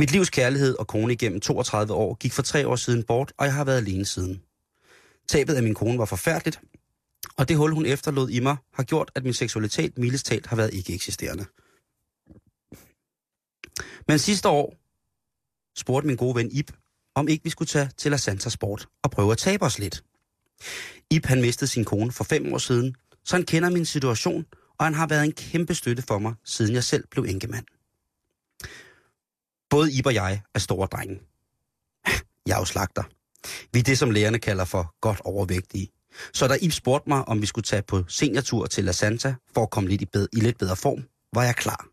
Mit 0.01 0.13
livs 0.13 0.31
kærlighed 0.31 0.77
og 0.79 0.87
kone 0.87 1.13
igennem 1.13 1.41
32 1.41 1.95
år 1.95 2.15
gik 2.15 2.33
for 2.33 2.43
tre 2.43 2.69
år 2.69 2.77
siden 2.77 3.03
bort, 3.03 3.33
og 3.39 3.47
jeg 3.47 3.55
har 3.55 3.65
været 3.65 3.77
alene 3.77 4.05
siden. 4.05 4.43
Tabet 5.29 5.55
af 5.55 5.63
min 5.63 5.75
kone 5.75 5.99
var 5.99 6.05
forfærdeligt, 6.05 6.61
og 7.37 7.49
det 7.49 7.57
hul, 7.57 7.73
hun 7.73 7.87
efterlod 7.87 8.31
i 8.31 8.41
mig, 8.41 8.57
har 8.75 8.83
gjort, 8.83 9.11
at 9.15 9.25
min 9.25 9.35
seksualitet 9.35 9.99
mildest 9.99 10.27
talt 10.27 10.47
har 10.47 10.57
været 10.57 10.75
ikke 10.75 10.95
eksisterende. 10.95 11.45
Men 14.09 14.19
sidste 14.19 14.49
år 14.49 14.75
spurgte 15.79 16.07
min 16.07 16.17
gode 16.17 16.35
ven 16.35 16.51
Ib, 16.51 16.71
om 17.15 17.29
ikke 17.29 17.45
vi 17.45 17.51
skulle 17.51 17.69
tage 17.69 17.91
til 17.97 18.11
La 18.11 18.17
Santa 18.17 18.51
Sport 18.51 18.89
og 19.03 19.11
prøve 19.11 19.33
at 19.33 19.39
tabe 19.39 19.65
os 19.65 19.79
lidt. 19.79 20.05
Ib 21.11 21.27
han 21.27 21.41
mistede 21.41 21.71
sin 21.71 21.85
kone 21.85 22.13
for 22.13 22.25
fem 22.25 22.53
år 22.53 22.59
siden, 22.59 22.95
så 23.25 23.37
han 23.37 23.45
kender 23.45 23.71
min 23.71 23.87
situation, 23.87 24.47
og 24.79 24.87
han 24.87 24.95
har 24.95 25.07
været 25.07 25.25
en 25.25 25.33
kæmpe 25.33 25.75
støtte 25.75 26.03
for 26.03 26.19
mig, 26.19 26.35
siden 26.45 26.75
jeg 26.75 26.85
selv 26.85 27.05
blev 27.11 27.25
enkemand. 27.25 27.65
Både 29.71 29.93
Ib 29.93 30.07
og 30.07 30.15
jeg 30.15 30.41
er 30.55 30.59
store 30.59 30.87
drenge. 30.87 31.21
Jeg 32.47 32.55
er 32.55 32.59
jo 32.59 32.65
slagter. 32.65 33.03
Vi 33.73 33.79
er 33.79 33.83
det, 33.83 33.99
som 33.99 34.11
lægerne 34.11 34.39
kalder 34.39 34.65
for 34.65 34.95
godt 35.01 35.21
overvægtige. 35.25 35.89
Så 36.33 36.49
da 36.49 36.57
Ib 36.63 36.73
spurgte 36.73 37.09
mig, 37.09 37.29
om 37.29 37.41
vi 37.41 37.47
skulle 37.47 37.65
tage 37.65 37.83
på 37.83 38.05
seniortur 38.09 38.67
til 38.67 38.85
La 38.85 38.93
Santa 38.93 39.35
for 39.55 39.63
at 39.63 39.71
komme 39.71 39.89
lidt 39.89 40.03
i, 40.03 40.07
bed- 40.07 40.29
i 40.33 40.41
lidt 40.41 40.59
bedre 40.59 40.77
form, 40.77 41.05
var 41.35 41.43
jeg 41.43 41.57
klar. 41.57 41.87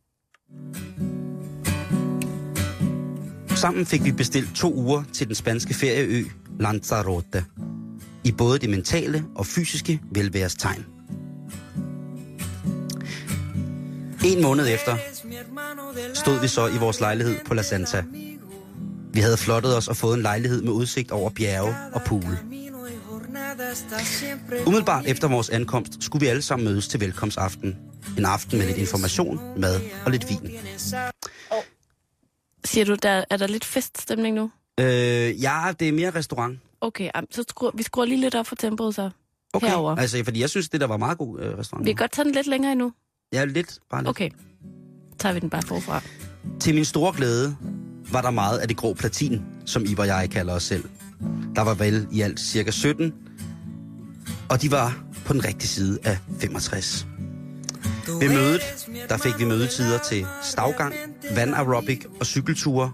Sammen 3.55 3.85
fik 3.85 4.03
vi 4.03 4.11
bestilt 4.11 4.55
to 4.55 4.73
uger 4.73 5.03
til 5.13 5.27
den 5.27 5.35
spanske 5.35 5.73
ferieø 5.73 6.23
Lanzarote. 6.59 7.45
I 8.23 8.31
både 8.31 8.59
det 8.59 8.69
mentale 8.69 9.25
og 9.35 9.45
fysiske 9.45 10.01
velværestegn. 10.11 10.83
tegn. 10.83 10.96
En 14.27 14.41
måned 14.41 14.73
efter 14.73 14.97
stod 16.13 16.41
vi 16.41 16.47
så 16.47 16.67
i 16.67 16.77
vores 16.77 16.99
lejlighed 16.99 17.37
på 17.45 17.53
La 17.53 17.61
Santa. 17.61 18.03
Vi 19.13 19.19
havde 19.19 19.37
flottet 19.37 19.77
os 19.77 19.87
og 19.87 19.97
fået 19.97 20.15
en 20.15 20.21
lejlighed 20.21 20.61
med 20.61 20.71
udsigt 20.71 21.11
over 21.11 21.29
bjerge 21.29 21.75
og 21.93 22.01
pool. 22.01 22.37
Umiddelbart 24.65 25.05
efter 25.05 25.27
vores 25.27 25.49
ankomst 25.49 26.03
skulle 26.03 26.19
vi 26.25 26.27
alle 26.27 26.41
sammen 26.41 26.65
mødes 26.65 26.87
til 26.87 26.99
velkomstaften. 26.99 27.77
En 28.17 28.25
aften 28.25 28.57
med 28.57 28.65
lidt 28.67 28.77
information, 28.77 29.39
mad 29.57 29.81
og 30.05 30.11
lidt 30.11 30.29
vin. 30.29 30.51
Siger 32.65 32.85
du, 32.85 32.95
der, 32.95 33.23
er 33.29 33.37
der 33.37 33.47
lidt 33.47 33.65
feststemning 33.65 34.35
nu? 34.35 34.51
Øh, 34.79 34.85
ja, 35.43 35.73
det 35.79 35.87
er 35.87 35.91
mere 35.91 36.09
restaurant. 36.09 36.59
Okay, 36.81 37.09
så 37.31 37.43
skruer, 37.49 37.71
vi 37.73 37.83
skruer 37.83 38.05
lige 38.05 38.21
lidt 38.21 38.35
op 38.35 38.47
for 38.47 38.55
tempoet 38.55 38.95
så. 38.95 39.09
Okay, 39.53 39.67
Herover. 39.67 39.95
altså 39.95 40.23
fordi 40.23 40.41
jeg 40.41 40.49
synes, 40.49 40.69
det 40.69 40.81
der 40.81 40.87
var 40.87 40.97
meget 40.97 41.17
god 41.17 41.39
øh, 41.39 41.57
restaurant. 41.57 41.85
Vi 41.85 41.91
kan 41.91 41.97
godt 41.97 42.11
tage 42.11 42.25
den 42.25 42.33
lidt 42.33 42.47
længere 42.47 42.71
endnu. 42.71 42.93
Ja, 43.33 43.45
lidt, 43.45 43.79
bare 43.91 44.01
lidt. 44.01 44.09
Okay, 44.09 44.29
tager 45.19 45.33
vi 45.33 45.39
den 45.39 45.49
bare 45.49 45.61
forfra. 45.61 46.01
Til 46.59 46.75
min 46.75 46.85
store 46.85 47.13
glæde 47.17 47.55
var 48.11 48.21
der 48.21 48.31
meget 48.31 48.57
af 48.57 48.67
det 48.67 48.77
grå 48.77 48.93
platin, 48.93 49.41
som 49.65 49.85
I 49.85 49.95
og 49.97 50.07
jeg 50.07 50.29
kalder 50.31 50.53
os 50.53 50.63
selv. 50.63 50.83
Der 51.55 51.61
var 51.61 51.73
vel 51.73 52.07
i 52.11 52.21
alt 52.21 52.39
cirka 52.39 52.71
17, 52.71 53.13
og 54.49 54.61
de 54.61 54.71
var 54.71 55.03
på 55.25 55.33
den 55.33 55.45
rigtige 55.45 55.67
side 55.67 55.99
af 56.03 56.17
65. 56.39 57.07
Ved 58.07 58.29
mødet, 58.29 58.61
der 59.09 59.17
fik 59.17 59.39
vi 59.39 59.45
mødetider 59.45 59.97
til 59.97 60.25
stavgang, 60.43 60.93
vandaerobic 61.35 62.05
og 62.19 62.25
cykelture. 62.25 62.91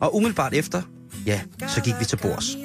Og 0.00 0.16
umiddelbart 0.16 0.54
efter, 0.54 0.82
ja, 1.26 1.40
så 1.68 1.80
gik 1.82 1.94
vi 2.00 2.04
til 2.04 2.16
bords. 2.16 2.56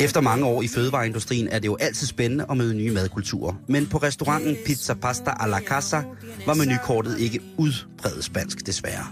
Efter 0.00 0.20
mange 0.20 0.46
år 0.46 0.62
i 0.62 0.68
fødevareindustrien 0.68 1.48
er 1.48 1.58
det 1.58 1.66
jo 1.66 1.76
altid 1.80 2.06
spændende 2.06 2.46
at 2.50 2.56
møde 2.56 2.74
nye 2.74 2.90
madkulturer. 2.90 3.54
Men 3.68 3.86
på 3.86 3.98
restauranten 3.98 4.56
Pizza 4.66 4.94
Pasta 4.94 5.30
a 5.40 5.46
la 5.46 5.60
Casa 5.60 6.02
var 6.46 6.54
menukortet 6.54 7.18
ikke 7.20 7.40
udbredt 7.56 8.24
spansk, 8.24 8.66
desværre. 8.66 9.06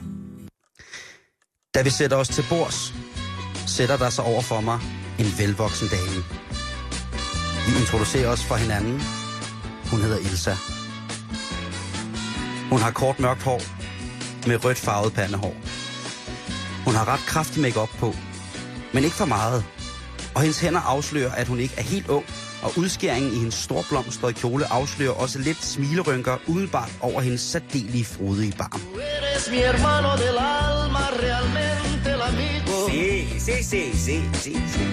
Da 1.74 1.82
vi 1.82 1.90
sætter 1.90 2.16
os 2.16 2.28
til 2.28 2.44
bords, 2.48 2.94
sætter 3.66 3.96
der 3.96 4.10
sig 4.10 4.24
over 4.24 4.42
for 4.42 4.60
mig 4.60 4.80
en 5.18 5.26
velvoksen 5.38 5.88
dame. 5.88 6.24
Vi 7.66 7.80
introducerer 7.80 8.28
os 8.28 8.44
for 8.44 8.54
hinanden. 8.54 9.00
Hun 9.90 10.00
hedder 10.00 10.18
Ilsa. 10.18 10.54
Hun 12.70 12.78
har 12.78 12.90
kort 12.90 13.20
mørkt 13.20 13.42
hår 13.42 13.60
med 14.48 14.64
rødt 14.64 14.78
farvet 14.78 15.12
pandehår. 15.12 15.54
Hun 16.84 16.94
har 16.94 17.08
ret 17.08 17.20
kraftig 17.26 17.62
makeup 17.62 17.88
på, 17.98 18.14
men 18.94 19.04
ikke 19.04 19.16
for 19.16 19.24
meget. 19.24 19.64
Og 20.36 20.42
hendes 20.42 20.60
hænder 20.60 20.80
afslører, 20.80 21.32
at 21.32 21.46
hun 21.48 21.60
ikke 21.60 21.74
er 21.76 21.82
helt 21.82 22.08
ung, 22.08 22.24
og 22.62 22.72
udskæringen 22.76 23.32
i 23.32 23.36
hendes 23.36 23.54
storblomstrede 23.54 24.32
kjole 24.32 24.72
afslører 24.72 25.12
også 25.12 25.38
lidt 25.38 25.64
smilerynker 25.64 26.36
umiddelbart 26.46 26.92
over 27.00 27.20
hendes 27.20 27.40
særdelige 27.40 28.04
frodige 28.04 28.54
barm. 28.58 28.80
Sí, 32.88 33.08
sí, 33.46 33.56
sí, 33.72 33.82
sí, 34.06 34.16
sí, 34.42 34.52
sí. 34.74 34.84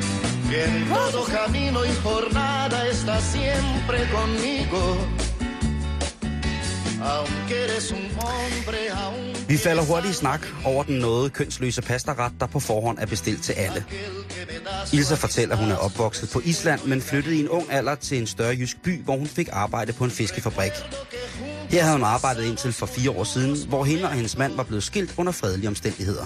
en 0.65 0.73
todo 0.89 1.19
camino 1.37 1.79
y 1.85 1.93
jornada 2.03 2.87
está 2.87 3.15
siempre 3.35 3.97
conmigo. 4.15 4.81
Aunque 7.13 7.55
eres 7.65 7.91
un 7.91 8.05
hombre 8.21 8.81
aún 9.03 9.32
vi 9.53 9.57
falder 9.57 9.83
hurtigt 9.83 10.13
i 10.13 10.17
snak 10.17 10.47
over 10.65 10.83
den 10.83 10.99
noget 10.99 11.33
kønsløse 11.33 11.81
pastaret, 11.81 12.33
der 12.39 12.45
på 12.45 12.59
forhånd 12.59 12.97
er 12.99 13.05
bestilt 13.05 13.43
til 13.43 13.53
alle. 13.53 13.85
aquel 14.81 14.99
Ilsa 14.99 15.15
fortæller, 15.15 15.55
at 15.55 15.61
hun 15.61 15.71
er 15.71 15.75
opvokset 15.75 16.29
på 16.29 16.41
Island, 16.45 16.81
men 16.85 17.01
flyttede 17.01 17.35
i 17.35 17.39
en 17.39 17.49
ung 17.49 17.71
alder 17.71 17.95
til 17.95 18.17
en 18.17 18.27
større 18.27 18.55
jysk 18.55 18.81
by, 18.83 19.03
hvor 19.03 19.17
hun 19.17 19.27
fik 19.27 19.49
arbejde 19.51 19.93
på 19.93 20.03
en 20.03 20.11
fiskefabrik. 20.11 20.71
Her 21.69 21.83
havde 21.83 21.95
hun 21.95 22.03
arbejdet 22.03 22.43
indtil 22.43 22.73
for 22.73 22.85
fire 22.85 23.11
år 23.11 23.23
siden, 23.23 23.67
hvor 23.67 23.83
hende 23.83 24.03
og 24.03 24.11
hendes 24.11 24.37
mand 24.37 24.55
var 24.55 24.63
blevet 24.63 24.83
skilt 24.83 25.13
under 25.17 25.31
fredelige 25.31 25.67
omstændigheder. 25.67 26.25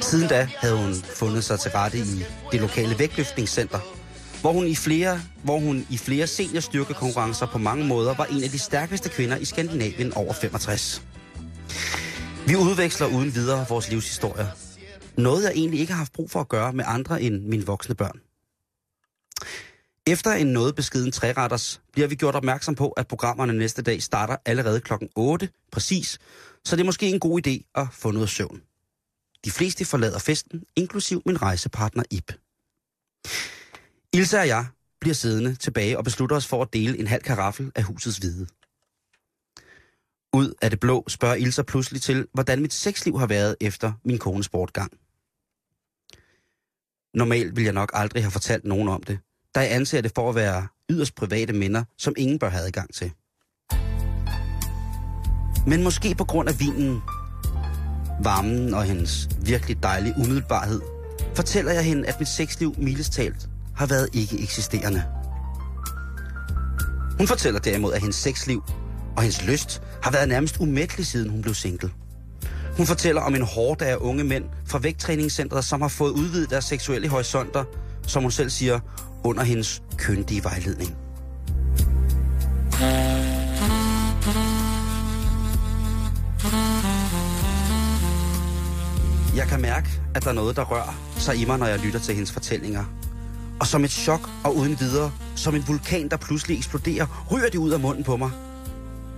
Siden 0.00 0.28
da 0.28 0.48
havde 0.56 0.76
hun 0.76 0.94
fundet 1.16 1.44
sig 1.44 1.60
til 1.60 1.70
rette 1.70 1.98
i 1.98 2.24
det 2.52 2.60
lokale 2.60 2.98
vægtløftningscenter, 2.98 3.78
hvor 4.40 4.52
hun 4.52 4.66
i 4.66 4.74
flere, 4.74 5.20
hvor 5.42 5.58
hun 5.58 5.86
i 5.90 5.98
flere 5.98 6.26
seniorstyrkekonkurrencer 6.26 7.46
på 7.46 7.58
mange 7.58 7.84
måder 7.84 8.14
var 8.14 8.24
en 8.24 8.44
af 8.44 8.50
de 8.50 8.58
stærkeste 8.58 9.08
kvinder 9.08 9.36
i 9.36 9.44
Skandinavien 9.44 10.12
over 10.12 10.32
65. 10.32 11.02
Vi 12.46 12.56
udveksler 12.56 13.06
uden 13.06 13.34
videre 13.34 13.66
vores 13.68 13.90
livshistorier. 13.90 14.46
Noget, 15.20 15.44
jeg 15.44 15.52
egentlig 15.54 15.80
ikke 15.80 15.92
har 15.92 15.98
haft 15.98 16.12
brug 16.12 16.30
for 16.30 16.40
at 16.40 16.48
gøre 16.48 16.72
med 16.72 16.84
andre 16.88 17.22
end 17.22 17.42
mine 17.42 17.66
voksne 17.66 17.94
børn. 17.94 18.20
Efter 20.06 20.32
en 20.32 20.46
noget 20.46 20.74
beskeden 20.74 21.12
træretters 21.12 21.80
bliver 21.92 22.08
vi 22.08 22.14
gjort 22.14 22.34
opmærksom 22.34 22.74
på, 22.74 22.90
at 22.90 23.08
programmerne 23.08 23.52
næste 23.52 23.82
dag 23.82 24.02
starter 24.02 24.36
allerede 24.44 24.80
klokken 24.80 25.08
8 25.16 25.48
præcis, 25.72 26.18
så 26.64 26.76
det 26.76 26.82
er 26.82 26.86
måske 26.86 27.08
en 27.08 27.20
god 27.20 27.46
idé 27.46 27.70
at 27.74 27.86
få 27.92 28.10
noget 28.10 28.28
søvn. 28.28 28.62
De 29.44 29.50
fleste 29.50 29.84
forlader 29.84 30.18
festen, 30.18 30.62
inklusiv 30.76 31.22
min 31.26 31.42
rejsepartner 31.42 32.02
Ip. 32.10 32.32
Ilse 34.12 34.38
og 34.38 34.48
jeg 34.48 34.66
bliver 35.00 35.14
siddende 35.14 35.54
tilbage 35.54 35.98
og 35.98 36.04
beslutter 36.04 36.36
os 36.36 36.46
for 36.46 36.62
at 36.62 36.72
dele 36.72 36.98
en 36.98 37.06
halv 37.06 37.22
karaffel 37.22 37.72
af 37.74 37.82
husets 37.82 38.18
hvide. 38.18 38.46
Ud 40.36 40.52
af 40.62 40.70
det 40.70 40.80
blå 40.80 41.04
spørger 41.08 41.34
Ilse 41.34 41.64
pludselig 41.64 42.02
til, 42.02 42.26
hvordan 42.34 42.62
mit 42.62 42.72
sexliv 42.72 43.18
har 43.18 43.26
været 43.26 43.56
efter 43.60 43.92
min 44.04 44.18
kones 44.18 44.48
bortgang. 44.48 44.92
Normalt 47.14 47.56
vil 47.56 47.64
jeg 47.64 47.72
nok 47.72 47.90
aldrig 47.94 48.22
have 48.22 48.30
fortalt 48.30 48.64
nogen 48.64 48.88
om 48.88 49.02
det, 49.02 49.18
da 49.54 49.60
jeg 49.60 49.72
anser 49.72 50.00
det 50.00 50.12
for 50.14 50.28
at 50.28 50.34
være 50.34 50.66
yderst 50.90 51.14
private 51.14 51.52
minder, 51.52 51.84
som 51.98 52.14
ingen 52.16 52.38
bør 52.38 52.48
have 52.48 52.66
adgang 52.66 52.94
til. 52.94 53.12
Men 55.66 55.82
måske 55.82 56.14
på 56.14 56.24
grund 56.24 56.48
af 56.48 56.60
vinen, 56.60 57.00
varmen 58.22 58.74
og 58.74 58.84
hendes 58.84 59.28
virkelig 59.42 59.82
dejlige 59.82 60.14
umiddelbarhed, 60.16 60.80
fortæller 61.34 61.72
jeg 61.72 61.84
hende, 61.84 62.08
at 62.08 62.14
mit 62.18 62.28
sexliv 62.28 62.74
milestalt 62.78 63.48
har 63.76 63.86
været 63.86 64.08
ikke 64.12 64.42
eksisterende. 64.42 65.04
Hun 67.18 67.26
fortæller 67.26 67.60
derimod, 67.60 67.92
at 67.92 68.00
hendes 68.00 68.16
sexliv 68.16 68.62
og 69.16 69.22
hendes 69.22 69.44
lyst 69.46 69.82
har 70.06 70.12
været 70.12 70.28
nærmest 70.28 70.56
umættelig, 70.60 71.06
siden 71.06 71.30
hun 71.30 71.42
blev 71.42 71.54
single. 71.54 71.90
Hun 72.76 72.86
fortæller 72.86 73.20
om 73.22 73.34
en 73.34 73.42
hårde 73.42 73.86
af 73.86 73.96
unge 73.96 74.24
mænd 74.24 74.44
fra 74.66 74.78
vægttræningscentret, 74.78 75.64
som 75.64 75.80
har 75.80 75.88
fået 75.88 76.10
udvidet 76.10 76.50
deres 76.50 76.64
seksuelle 76.64 77.08
horisonter, 77.08 77.64
som 78.06 78.22
hun 78.22 78.30
selv 78.30 78.50
siger, 78.50 78.80
under 79.24 79.42
hendes 79.42 79.82
køndige 79.98 80.44
vejledning. 80.44 80.96
Jeg 89.36 89.46
kan 89.48 89.60
mærke, 89.60 89.88
at 90.14 90.24
der 90.24 90.30
er 90.30 90.34
noget, 90.34 90.56
der 90.56 90.64
rører 90.64 91.00
sig 91.16 91.36
i 91.36 91.44
mig, 91.44 91.58
når 91.58 91.66
jeg 91.66 91.78
lytter 91.78 92.00
til 92.00 92.14
hendes 92.14 92.32
fortællinger. 92.32 92.84
Og 93.60 93.66
som 93.66 93.84
et 93.84 93.90
chok 93.90 94.28
og 94.44 94.56
uden 94.56 94.80
videre, 94.80 95.12
som 95.36 95.54
en 95.54 95.64
vulkan, 95.68 96.08
der 96.08 96.16
pludselig 96.16 96.56
eksploderer, 96.58 97.26
ryger 97.32 97.48
det 97.48 97.58
ud 97.58 97.70
af 97.70 97.80
munden 97.80 98.04
på 98.04 98.16
mig. 98.16 98.30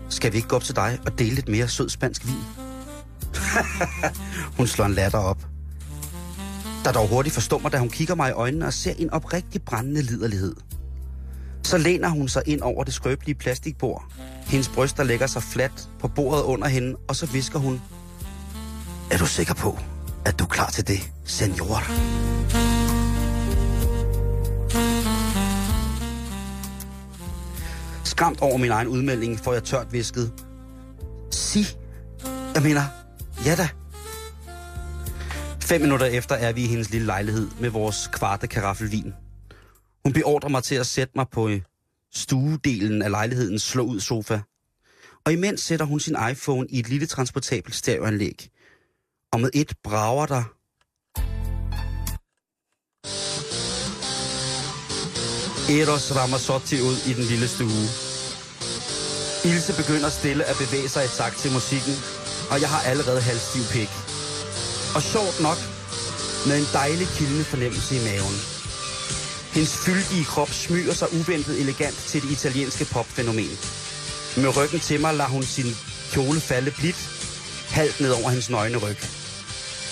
Skal 0.09 0.33
vi 0.33 0.37
ikke 0.37 0.49
gå 0.49 0.57
op 0.57 0.65
til 0.65 0.77
dig 0.77 0.99
og 1.07 1.19
dele 1.19 1.35
lidt 1.35 1.49
mere 1.49 1.69
sød 1.69 1.89
spansk 1.89 2.27
vin? 2.27 2.45
hun 4.59 4.67
slår 4.67 4.85
en 4.85 4.95
latter 4.95 5.19
op. 5.19 5.47
Der 6.85 6.93
dog 6.93 7.09
hurtigt 7.09 7.35
forstår 7.35 7.59
mig, 7.59 7.73
da 7.73 7.79
hun 7.79 7.89
kigger 7.89 8.15
mig 8.15 8.29
i 8.29 8.33
øjnene 8.33 8.67
og 8.67 8.73
ser 8.73 8.93
en 8.99 9.11
oprigtig 9.11 9.63
brændende 9.63 10.03
liderlighed. 10.03 10.55
Så 11.65 11.79
læner 11.79 12.09
hun 12.09 12.29
sig 12.29 12.43
ind 12.47 12.61
over 12.61 12.85
det 12.85 12.95
skrøbelige 12.95 13.35
plastikbord. 13.35 14.05
Hendes 14.47 14.69
bryster 14.69 15.05
lægger 15.05 15.27
sig 15.27 15.43
fladt 15.43 15.89
på 16.01 16.09
bordet 16.09 16.43
under 16.43 16.69
hende, 16.69 16.97
og 17.09 17.17
så 17.17 17.27
visker 17.27 17.59
hun. 17.59 17.81
Er 19.11 19.19
du 19.19 19.27
sikker 19.27 19.55
på, 19.55 19.79
at 20.25 20.39
du 20.39 20.45
er 20.45 20.49
klar 20.49 20.71
til 20.71 20.89
det, 20.89 21.13
senor? 21.25 21.83
Skræmt 28.19 28.41
over 28.41 28.57
min 28.57 28.71
egen 28.71 28.89
udmelding, 28.89 29.39
får 29.39 29.53
jeg 29.53 29.65
tørt 29.65 29.93
visket. 29.93 30.33
Sig. 31.31 31.65
Jeg 32.55 32.63
mener, 32.63 32.83
ja 33.45 33.55
da. 33.57 33.69
Fem 35.63 35.81
minutter 35.81 36.07
efter 36.07 36.35
er 36.35 36.53
vi 36.53 36.65
i 36.65 36.67
hendes 36.67 36.91
lille 36.91 37.07
lejlighed 37.07 37.49
med 37.61 37.71
vores 37.71 38.11
kvarte 38.13 38.47
karaffelvin. 38.47 39.15
Hun 40.05 40.13
beordrer 40.13 40.49
mig 40.49 40.63
til 40.63 40.75
at 40.75 40.87
sætte 40.87 41.13
mig 41.17 41.27
på 41.33 41.49
øh, 41.49 41.61
stuedelen 42.15 43.03
af 43.03 43.11
lejlighedens 43.11 43.63
slå 43.63 43.83
ud 43.85 44.01
sofa. 44.01 44.41
Og 45.25 45.33
imens 45.33 45.61
sætter 45.61 45.87
hun 45.87 46.01
sin 46.01 46.17
iPhone 46.31 46.67
i 46.71 46.79
et 46.79 46.89
lille 46.89 47.07
transportabelt 47.07 47.75
stereoanlæg. 47.75 48.49
Og 49.33 49.41
med 49.41 49.51
et 49.55 49.73
brager 49.85 50.27
der 50.27 50.43
Eros 55.71 56.17
Ramazzotti 56.17 56.81
ud 56.81 57.11
i 57.11 57.13
den 57.13 57.25
lille 57.25 57.49
stue. 57.49 58.08
Ilse 59.45 59.73
begynder 59.77 60.11
stille 60.11 60.45
at 60.45 60.57
bevæge 60.57 60.89
sig 60.89 61.05
i 61.05 61.09
takt 61.09 61.37
til 61.39 61.53
musikken, 61.53 61.97
og 62.51 62.61
jeg 62.61 62.69
har 62.69 62.81
allerede 62.91 63.21
halvstiv 63.21 63.63
pik. 63.75 63.91
Og 64.95 65.03
sjovt 65.03 65.41
nok, 65.41 65.59
med 66.47 66.59
en 66.59 66.69
dejlig 66.73 67.09
kildende 67.17 67.45
fornemmelse 67.45 67.97
i 67.97 68.05
maven. 68.05 68.37
Hendes 69.55 69.77
fyldige 69.85 70.25
krop 70.25 70.51
smyger 70.51 70.95
sig 70.95 71.09
uventet 71.13 71.61
elegant 71.61 71.97
til 72.11 72.23
det 72.23 72.31
italienske 72.31 72.85
popfænomen. 72.85 73.59
Med 74.37 74.57
ryggen 74.57 74.81
til 74.81 75.01
mig 75.01 75.15
lader 75.15 75.31
hun 75.31 75.43
sin 75.43 75.77
kjole 76.13 76.41
falde 76.41 76.71
blidt, 76.71 77.01
halvt 77.71 78.01
ned 78.01 78.11
over 78.11 78.29
hendes 78.29 78.51
nøgne 78.51 78.79
ryg. 78.79 78.99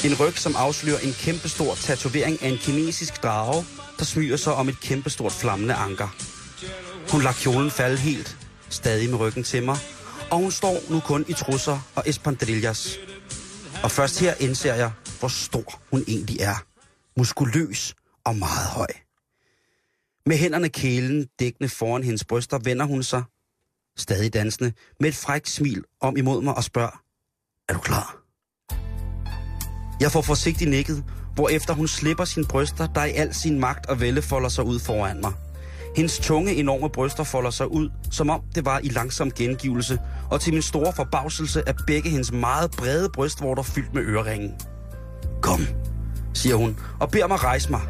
En 0.04 0.14
ryg, 0.20 0.38
som 0.38 0.56
afslører 0.56 0.98
en 0.98 1.16
kæmpestor 1.20 1.74
tatovering 1.74 2.42
af 2.42 2.48
en 2.48 2.58
kinesisk 2.58 3.22
drage, 3.22 3.66
der 3.98 4.04
smyger 4.04 4.36
sig 4.36 4.54
om 4.54 4.68
et 4.68 4.80
kæmpestort 4.80 5.32
flammende 5.32 5.74
anker. 5.74 6.08
Hun 7.10 7.22
lader 7.22 7.34
kjolen 7.34 7.70
falde 7.70 7.96
helt, 7.96 8.36
stadig 8.68 9.10
med 9.10 9.18
ryggen 9.18 9.42
til 9.42 9.62
mig, 9.64 9.76
og 10.30 10.38
hun 10.38 10.50
står 10.50 10.90
nu 10.90 11.00
kun 11.00 11.24
i 11.28 11.32
trusser 11.32 11.78
og 11.94 12.02
espandrillas. 12.06 12.98
Og 13.82 13.90
først 13.90 14.20
her 14.20 14.34
indser 14.40 14.74
jeg, 14.74 14.92
hvor 15.18 15.28
stor 15.28 15.80
hun 15.90 16.04
egentlig 16.08 16.40
er. 16.40 16.64
Muskuløs 17.18 17.94
og 18.24 18.36
meget 18.36 18.68
høj. 18.68 18.86
Med 20.26 20.36
hænderne 20.36 20.68
kælen 20.68 21.26
dækkende 21.38 21.68
foran 21.68 22.02
hendes 22.02 22.24
bryster 22.24 22.58
vender 22.58 22.84
hun 22.84 23.02
sig, 23.02 23.22
stadig 23.96 24.34
dansende, 24.34 24.72
med 25.00 25.08
et 25.08 25.14
frækt 25.14 25.48
smil 25.48 25.84
om 26.00 26.16
imod 26.16 26.42
mig 26.42 26.54
og 26.54 26.64
spørger, 26.64 27.02
er 27.68 27.72
du 27.72 27.78
klar? 27.78 28.16
Jeg 30.00 30.12
får 30.12 30.22
forsigtigt 30.22 30.70
nikket, 30.70 31.04
efter 31.50 31.74
hun 31.74 31.88
slipper 31.88 32.24
sine 32.24 32.46
bryster, 32.46 32.86
der 32.86 33.04
i 33.04 33.12
al 33.12 33.34
sin 33.34 33.60
magt 33.60 33.86
og 33.86 34.00
vælde 34.00 34.22
folder 34.22 34.48
sig 34.48 34.64
ud 34.64 34.78
foran 34.78 35.20
mig. 35.20 35.32
Hendes 35.96 36.18
tunge 36.18 36.54
enorme 36.54 36.88
bryster 36.88 37.24
folder 37.24 37.50
sig 37.50 37.72
ud, 37.72 37.90
som 38.10 38.30
om 38.30 38.40
det 38.54 38.64
var 38.64 38.80
i 38.82 38.88
langsom 38.88 39.30
gengivelse, 39.30 39.98
og 40.30 40.40
til 40.40 40.52
min 40.52 40.62
store 40.62 40.92
forbavselse 40.92 41.62
er 41.66 41.72
begge 41.86 42.10
hendes 42.10 42.32
meget 42.32 42.70
brede 42.70 43.08
brystvorter 43.08 43.62
fyldt 43.62 43.94
med 43.94 44.02
øreringen. 44.02 44.54
Kom, 45.42 45.66
siger 46.34 46.56
hun, 46.56 46.78
og 47.00 47.10
beder 47.10 47.26
mig 47.26 47.44
rejse 47.44 47.70
mig. 47.70 47.80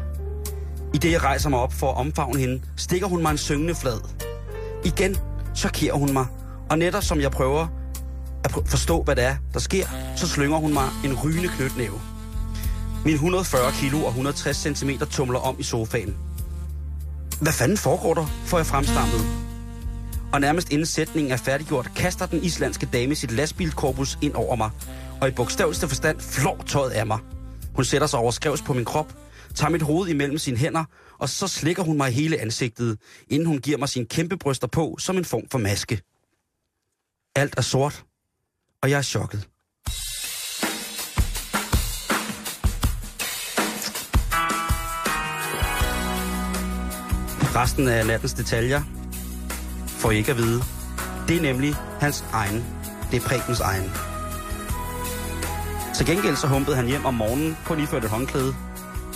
I 0.93 0.97
det 0.97 1.11
jeg 1.11 1.23
rejser 1.23 1.49
mig 1.49 1.59
op 1.59 1.73
for 1.73 1.91
at 1.91 1.97
omfavne 1.97 2.39
hende, 2.39 2.61
stikker 2.77 3.07
hun 3.07 3.21
mig 3.21 3.31
en 3.31 3.37
syngende 3.37 3.75
flad. 3.75 3.99
Igen 4.85 5.15
chokerer 5.55 5.95
hun 5.95 6.13
mig, 6.13 6.25
og 6.69 6.77
netop 6.77 7.03
som 7.03 7.21
jeg 7.21 7.31
prøver 7.31 7.67
at 8.43 8.51
forstå, 8.65 9.03
hvad 9.03 9.15
det 9.15 9.23
er, 9.23 9.35
der 9.53 9.59
sker, 9.59 9.85
så 10.15 10.27
slynger 10.27 10.57
hun 10.57 10.73
mig 10.73 10.89
en 11.05 11.19
rygende 11.23 11.49
knytnæve. 11.57 12.01
Min 13.05 13.13
140 13.13 13.71
kilo 13.71 13.99
og 13.99 14.07
160 14.07 14.57
cm 14.57 14.89
tumler 15.11 15.39
om 15.39 15.55
i 15.59 15.63
sofaen. 15.63 16.26
Hvad 17.41 17.53
fanden 17.53 17.77
foregår 17.77 18.13
der, 18.13 18.25
får 18.45 18.57
jeg 18.57 18.65
fremstammet. 18.65 19.21
Og 20.33 20.41
nærmest 20.41 20.71
inden 20.71 20.85
sætningen 20.85 21.31
er 21.31 21.37
færdiggjort, 21.37 21.91
kaster 21.95 22.25
den 22.25 22.43
islandske 22.43 22.89
dame 22.93 23.15
sit 23.15 23.31
lastbilkorpus 23.31 24.17
ind 24.21 24.33
over 24.33 24.55
mig, 24.55 24.71
og 25.21 25.27
i 25.27 25.31
bogstaveligste 25.31 25.87
forstand 25.87 26.19
flår 26.19 26.63
tøjet 26.67 26.91
af 26.91 27.07
mig. 27.07 27.19
Hun 27.75 27.85
sætter 27.85 28.07
sig 28.07 28.19
over 28.19 28.31
skrevs 28.31 28.61
på 28.61 28.73
min 28.73 28.85
krop, 28.85 29.13
tager 29.55 29.71
mit 29.71 29.81
hoved 29.81 30.09
imellem 30.09 30.37
sine 30.37 30.57
hænder, 30.57 30.83
og 31.19 31.29
så 31.29 31.47
slikker 31.47 31.83
hun 31.83 31.97
mig 31.97 32.11
hele 32.11 32.41
ansigtet, 32.41 32.97
inden 33.27 33.47
hun 33.47 33.57
giver 33.57 33.77
mig 33.77 33.89
sine 33.89 34.05
kæmpe 34.05 34.37
bryster 34.37 34.67
på 34.67 34.95
som 34.99 35.17
en 35.17 35.25
form 35.25 35.49
for 35.51 35.57
maske. 35.57 36.01
Alt 37.35 37.53
er 37.57 37.61
sort, 37.61 38.03
og 38.83 38.89
jeg 38.89 38.97
er 38.97 39.01
chokket. 39.01 39.47
Resten 47.57 47.87
af 47.87 48.05
nattens 48.05 48.33
detaljer 48.33 48.81
får 49.87 50.11
I 50.11 50.17
ikke 50.17 50.31
at 50.31 50.37
vide. 50.37 50.63
Det 51.27 51.37
er 51.37 51.41
nemlig 51.41 51.75
hans 51.99 52.25
egen. 52.33 52.65
Det 53.11 53.23
er 53.23 53.27
Prebens 53.27 53.59
egen. 53.59 53.91
Til 55.95 56.05
gengæld 56.05 56.35
så 56.35 56.47
humpede 56.47 56.75
han 56.75 56.87
hjem 56.87 57.05
om 57.05 57.13
morgenen, 57.13 57.57
på 57.65 57.75
lige 57.75 57.87
før 57.87 58.07
håndklæde, 58.07 58.55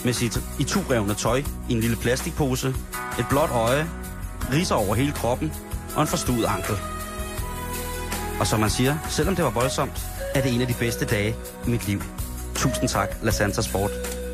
med 0.06 0.14
sit 0.14 0.39
iturevne 0.60 1.14
tøj 1.14 1.44
i 1.70 1.74
en 1.74 1.80
lille 1.80 1.96
plastikpose, 1.96 2.68
et 3.20 3.26
blåt 3.30 3.50
øje, 3.50 3.89
riser 4.52 4.76
over 4.76 4.96
hele 4.96 5.12
kroppen 5.12 5.54
og 5.96 6.02
en 6.02 6.08
forstuet 6.08 6.46
ankel. 6.46 6.76
Og 8.39 8.48
som 8.48 8.60
man 8.60 8.70
siger, 8.70 8.98
selvom 9.10 9.36
det 9.36 9.46
var 9.46 9.52
voldsomt, 9.52 10.06
er 10.36 10.42
det 10.42 10.54
en 10.54 10.62
af 10.62 10.68
de 10.68 10.76
bedste 10.80 11.06
dage 11.06 11.36
i 11.68 11.70
mit 11.70 11.88
liv. 11.88 12.02
Tusind 12.56 12.89
tak, 12.89 13.10
La 13.24 13.32
Santa 13.32 13.62
Sport. 13.62 13.92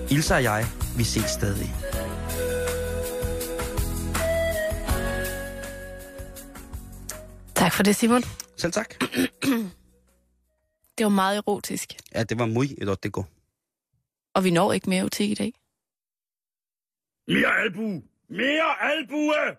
Ilse 0.10 0.36
og 0.36 0.44
jeg, 0.44 0.66
vi 0.98 1.04
ses 1.04 1.30
stadig. 1.30 1.76
Tak 7.68 7.74
for 7.74 7.84
det, 7.84 7.96
Simon. 7.96 8.24
Selv 8.58 8.72
tak. 8.72 8.90
Det 10.98 11.04
var 11.04 11.10
meget 11.10 11.38
erotisk. 11.38 11.94
Ja, 12.16 12.24
det 12.24 12.40
var 12.40 12.46
muy 12.46 12.66
erotico. 12.82 13.24
Og 14.34 14.44
vi 14.44 14.52
når 14.52 14.74
ikke 14.74 14.90
mere 14.90 15.00
erotik 15.00 15.30
i 15.30 15.34
dag. 15.34 15.54
Mere 17.28 17.58
albu! 17.62 18.04
Mere 18.30 18.82
albue! 18.82 19.58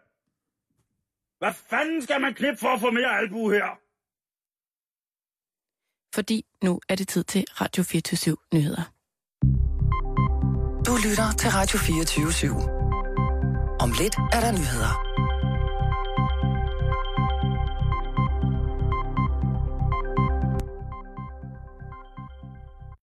Hvad 1.39 1.53
fanden 1.71 2.03
skal 2.03 2.21
man 2.21 2.35
klippe 2.35 2.59
for 2.61 2.69
at 2.69 2.81
få 2.81 2.91
mere 2.91 3.19
albu 3.19 3.51
her? 3.51 3.79
Fordi 6.15 6.47
nu 6.63 6.81
er 6.89 6.95
det 6.95 7.09
tid 7.09 7.25
til 7.25 7.45
Radio 7.49 7.83
24 7.83 8.37
Nyheder. 8.55 8.93
Du 10.87 10.93
lytter 11.09 11.33
til 11.39 11.51
Radio 11.51 11.79
24 11.79 12.27
/7. 12.27 12.49
Om 13.81 13.91
lidt 14.01 14.15
er 14.33 14.41
der 14.41 14.53
nyheder. 14.53 15.08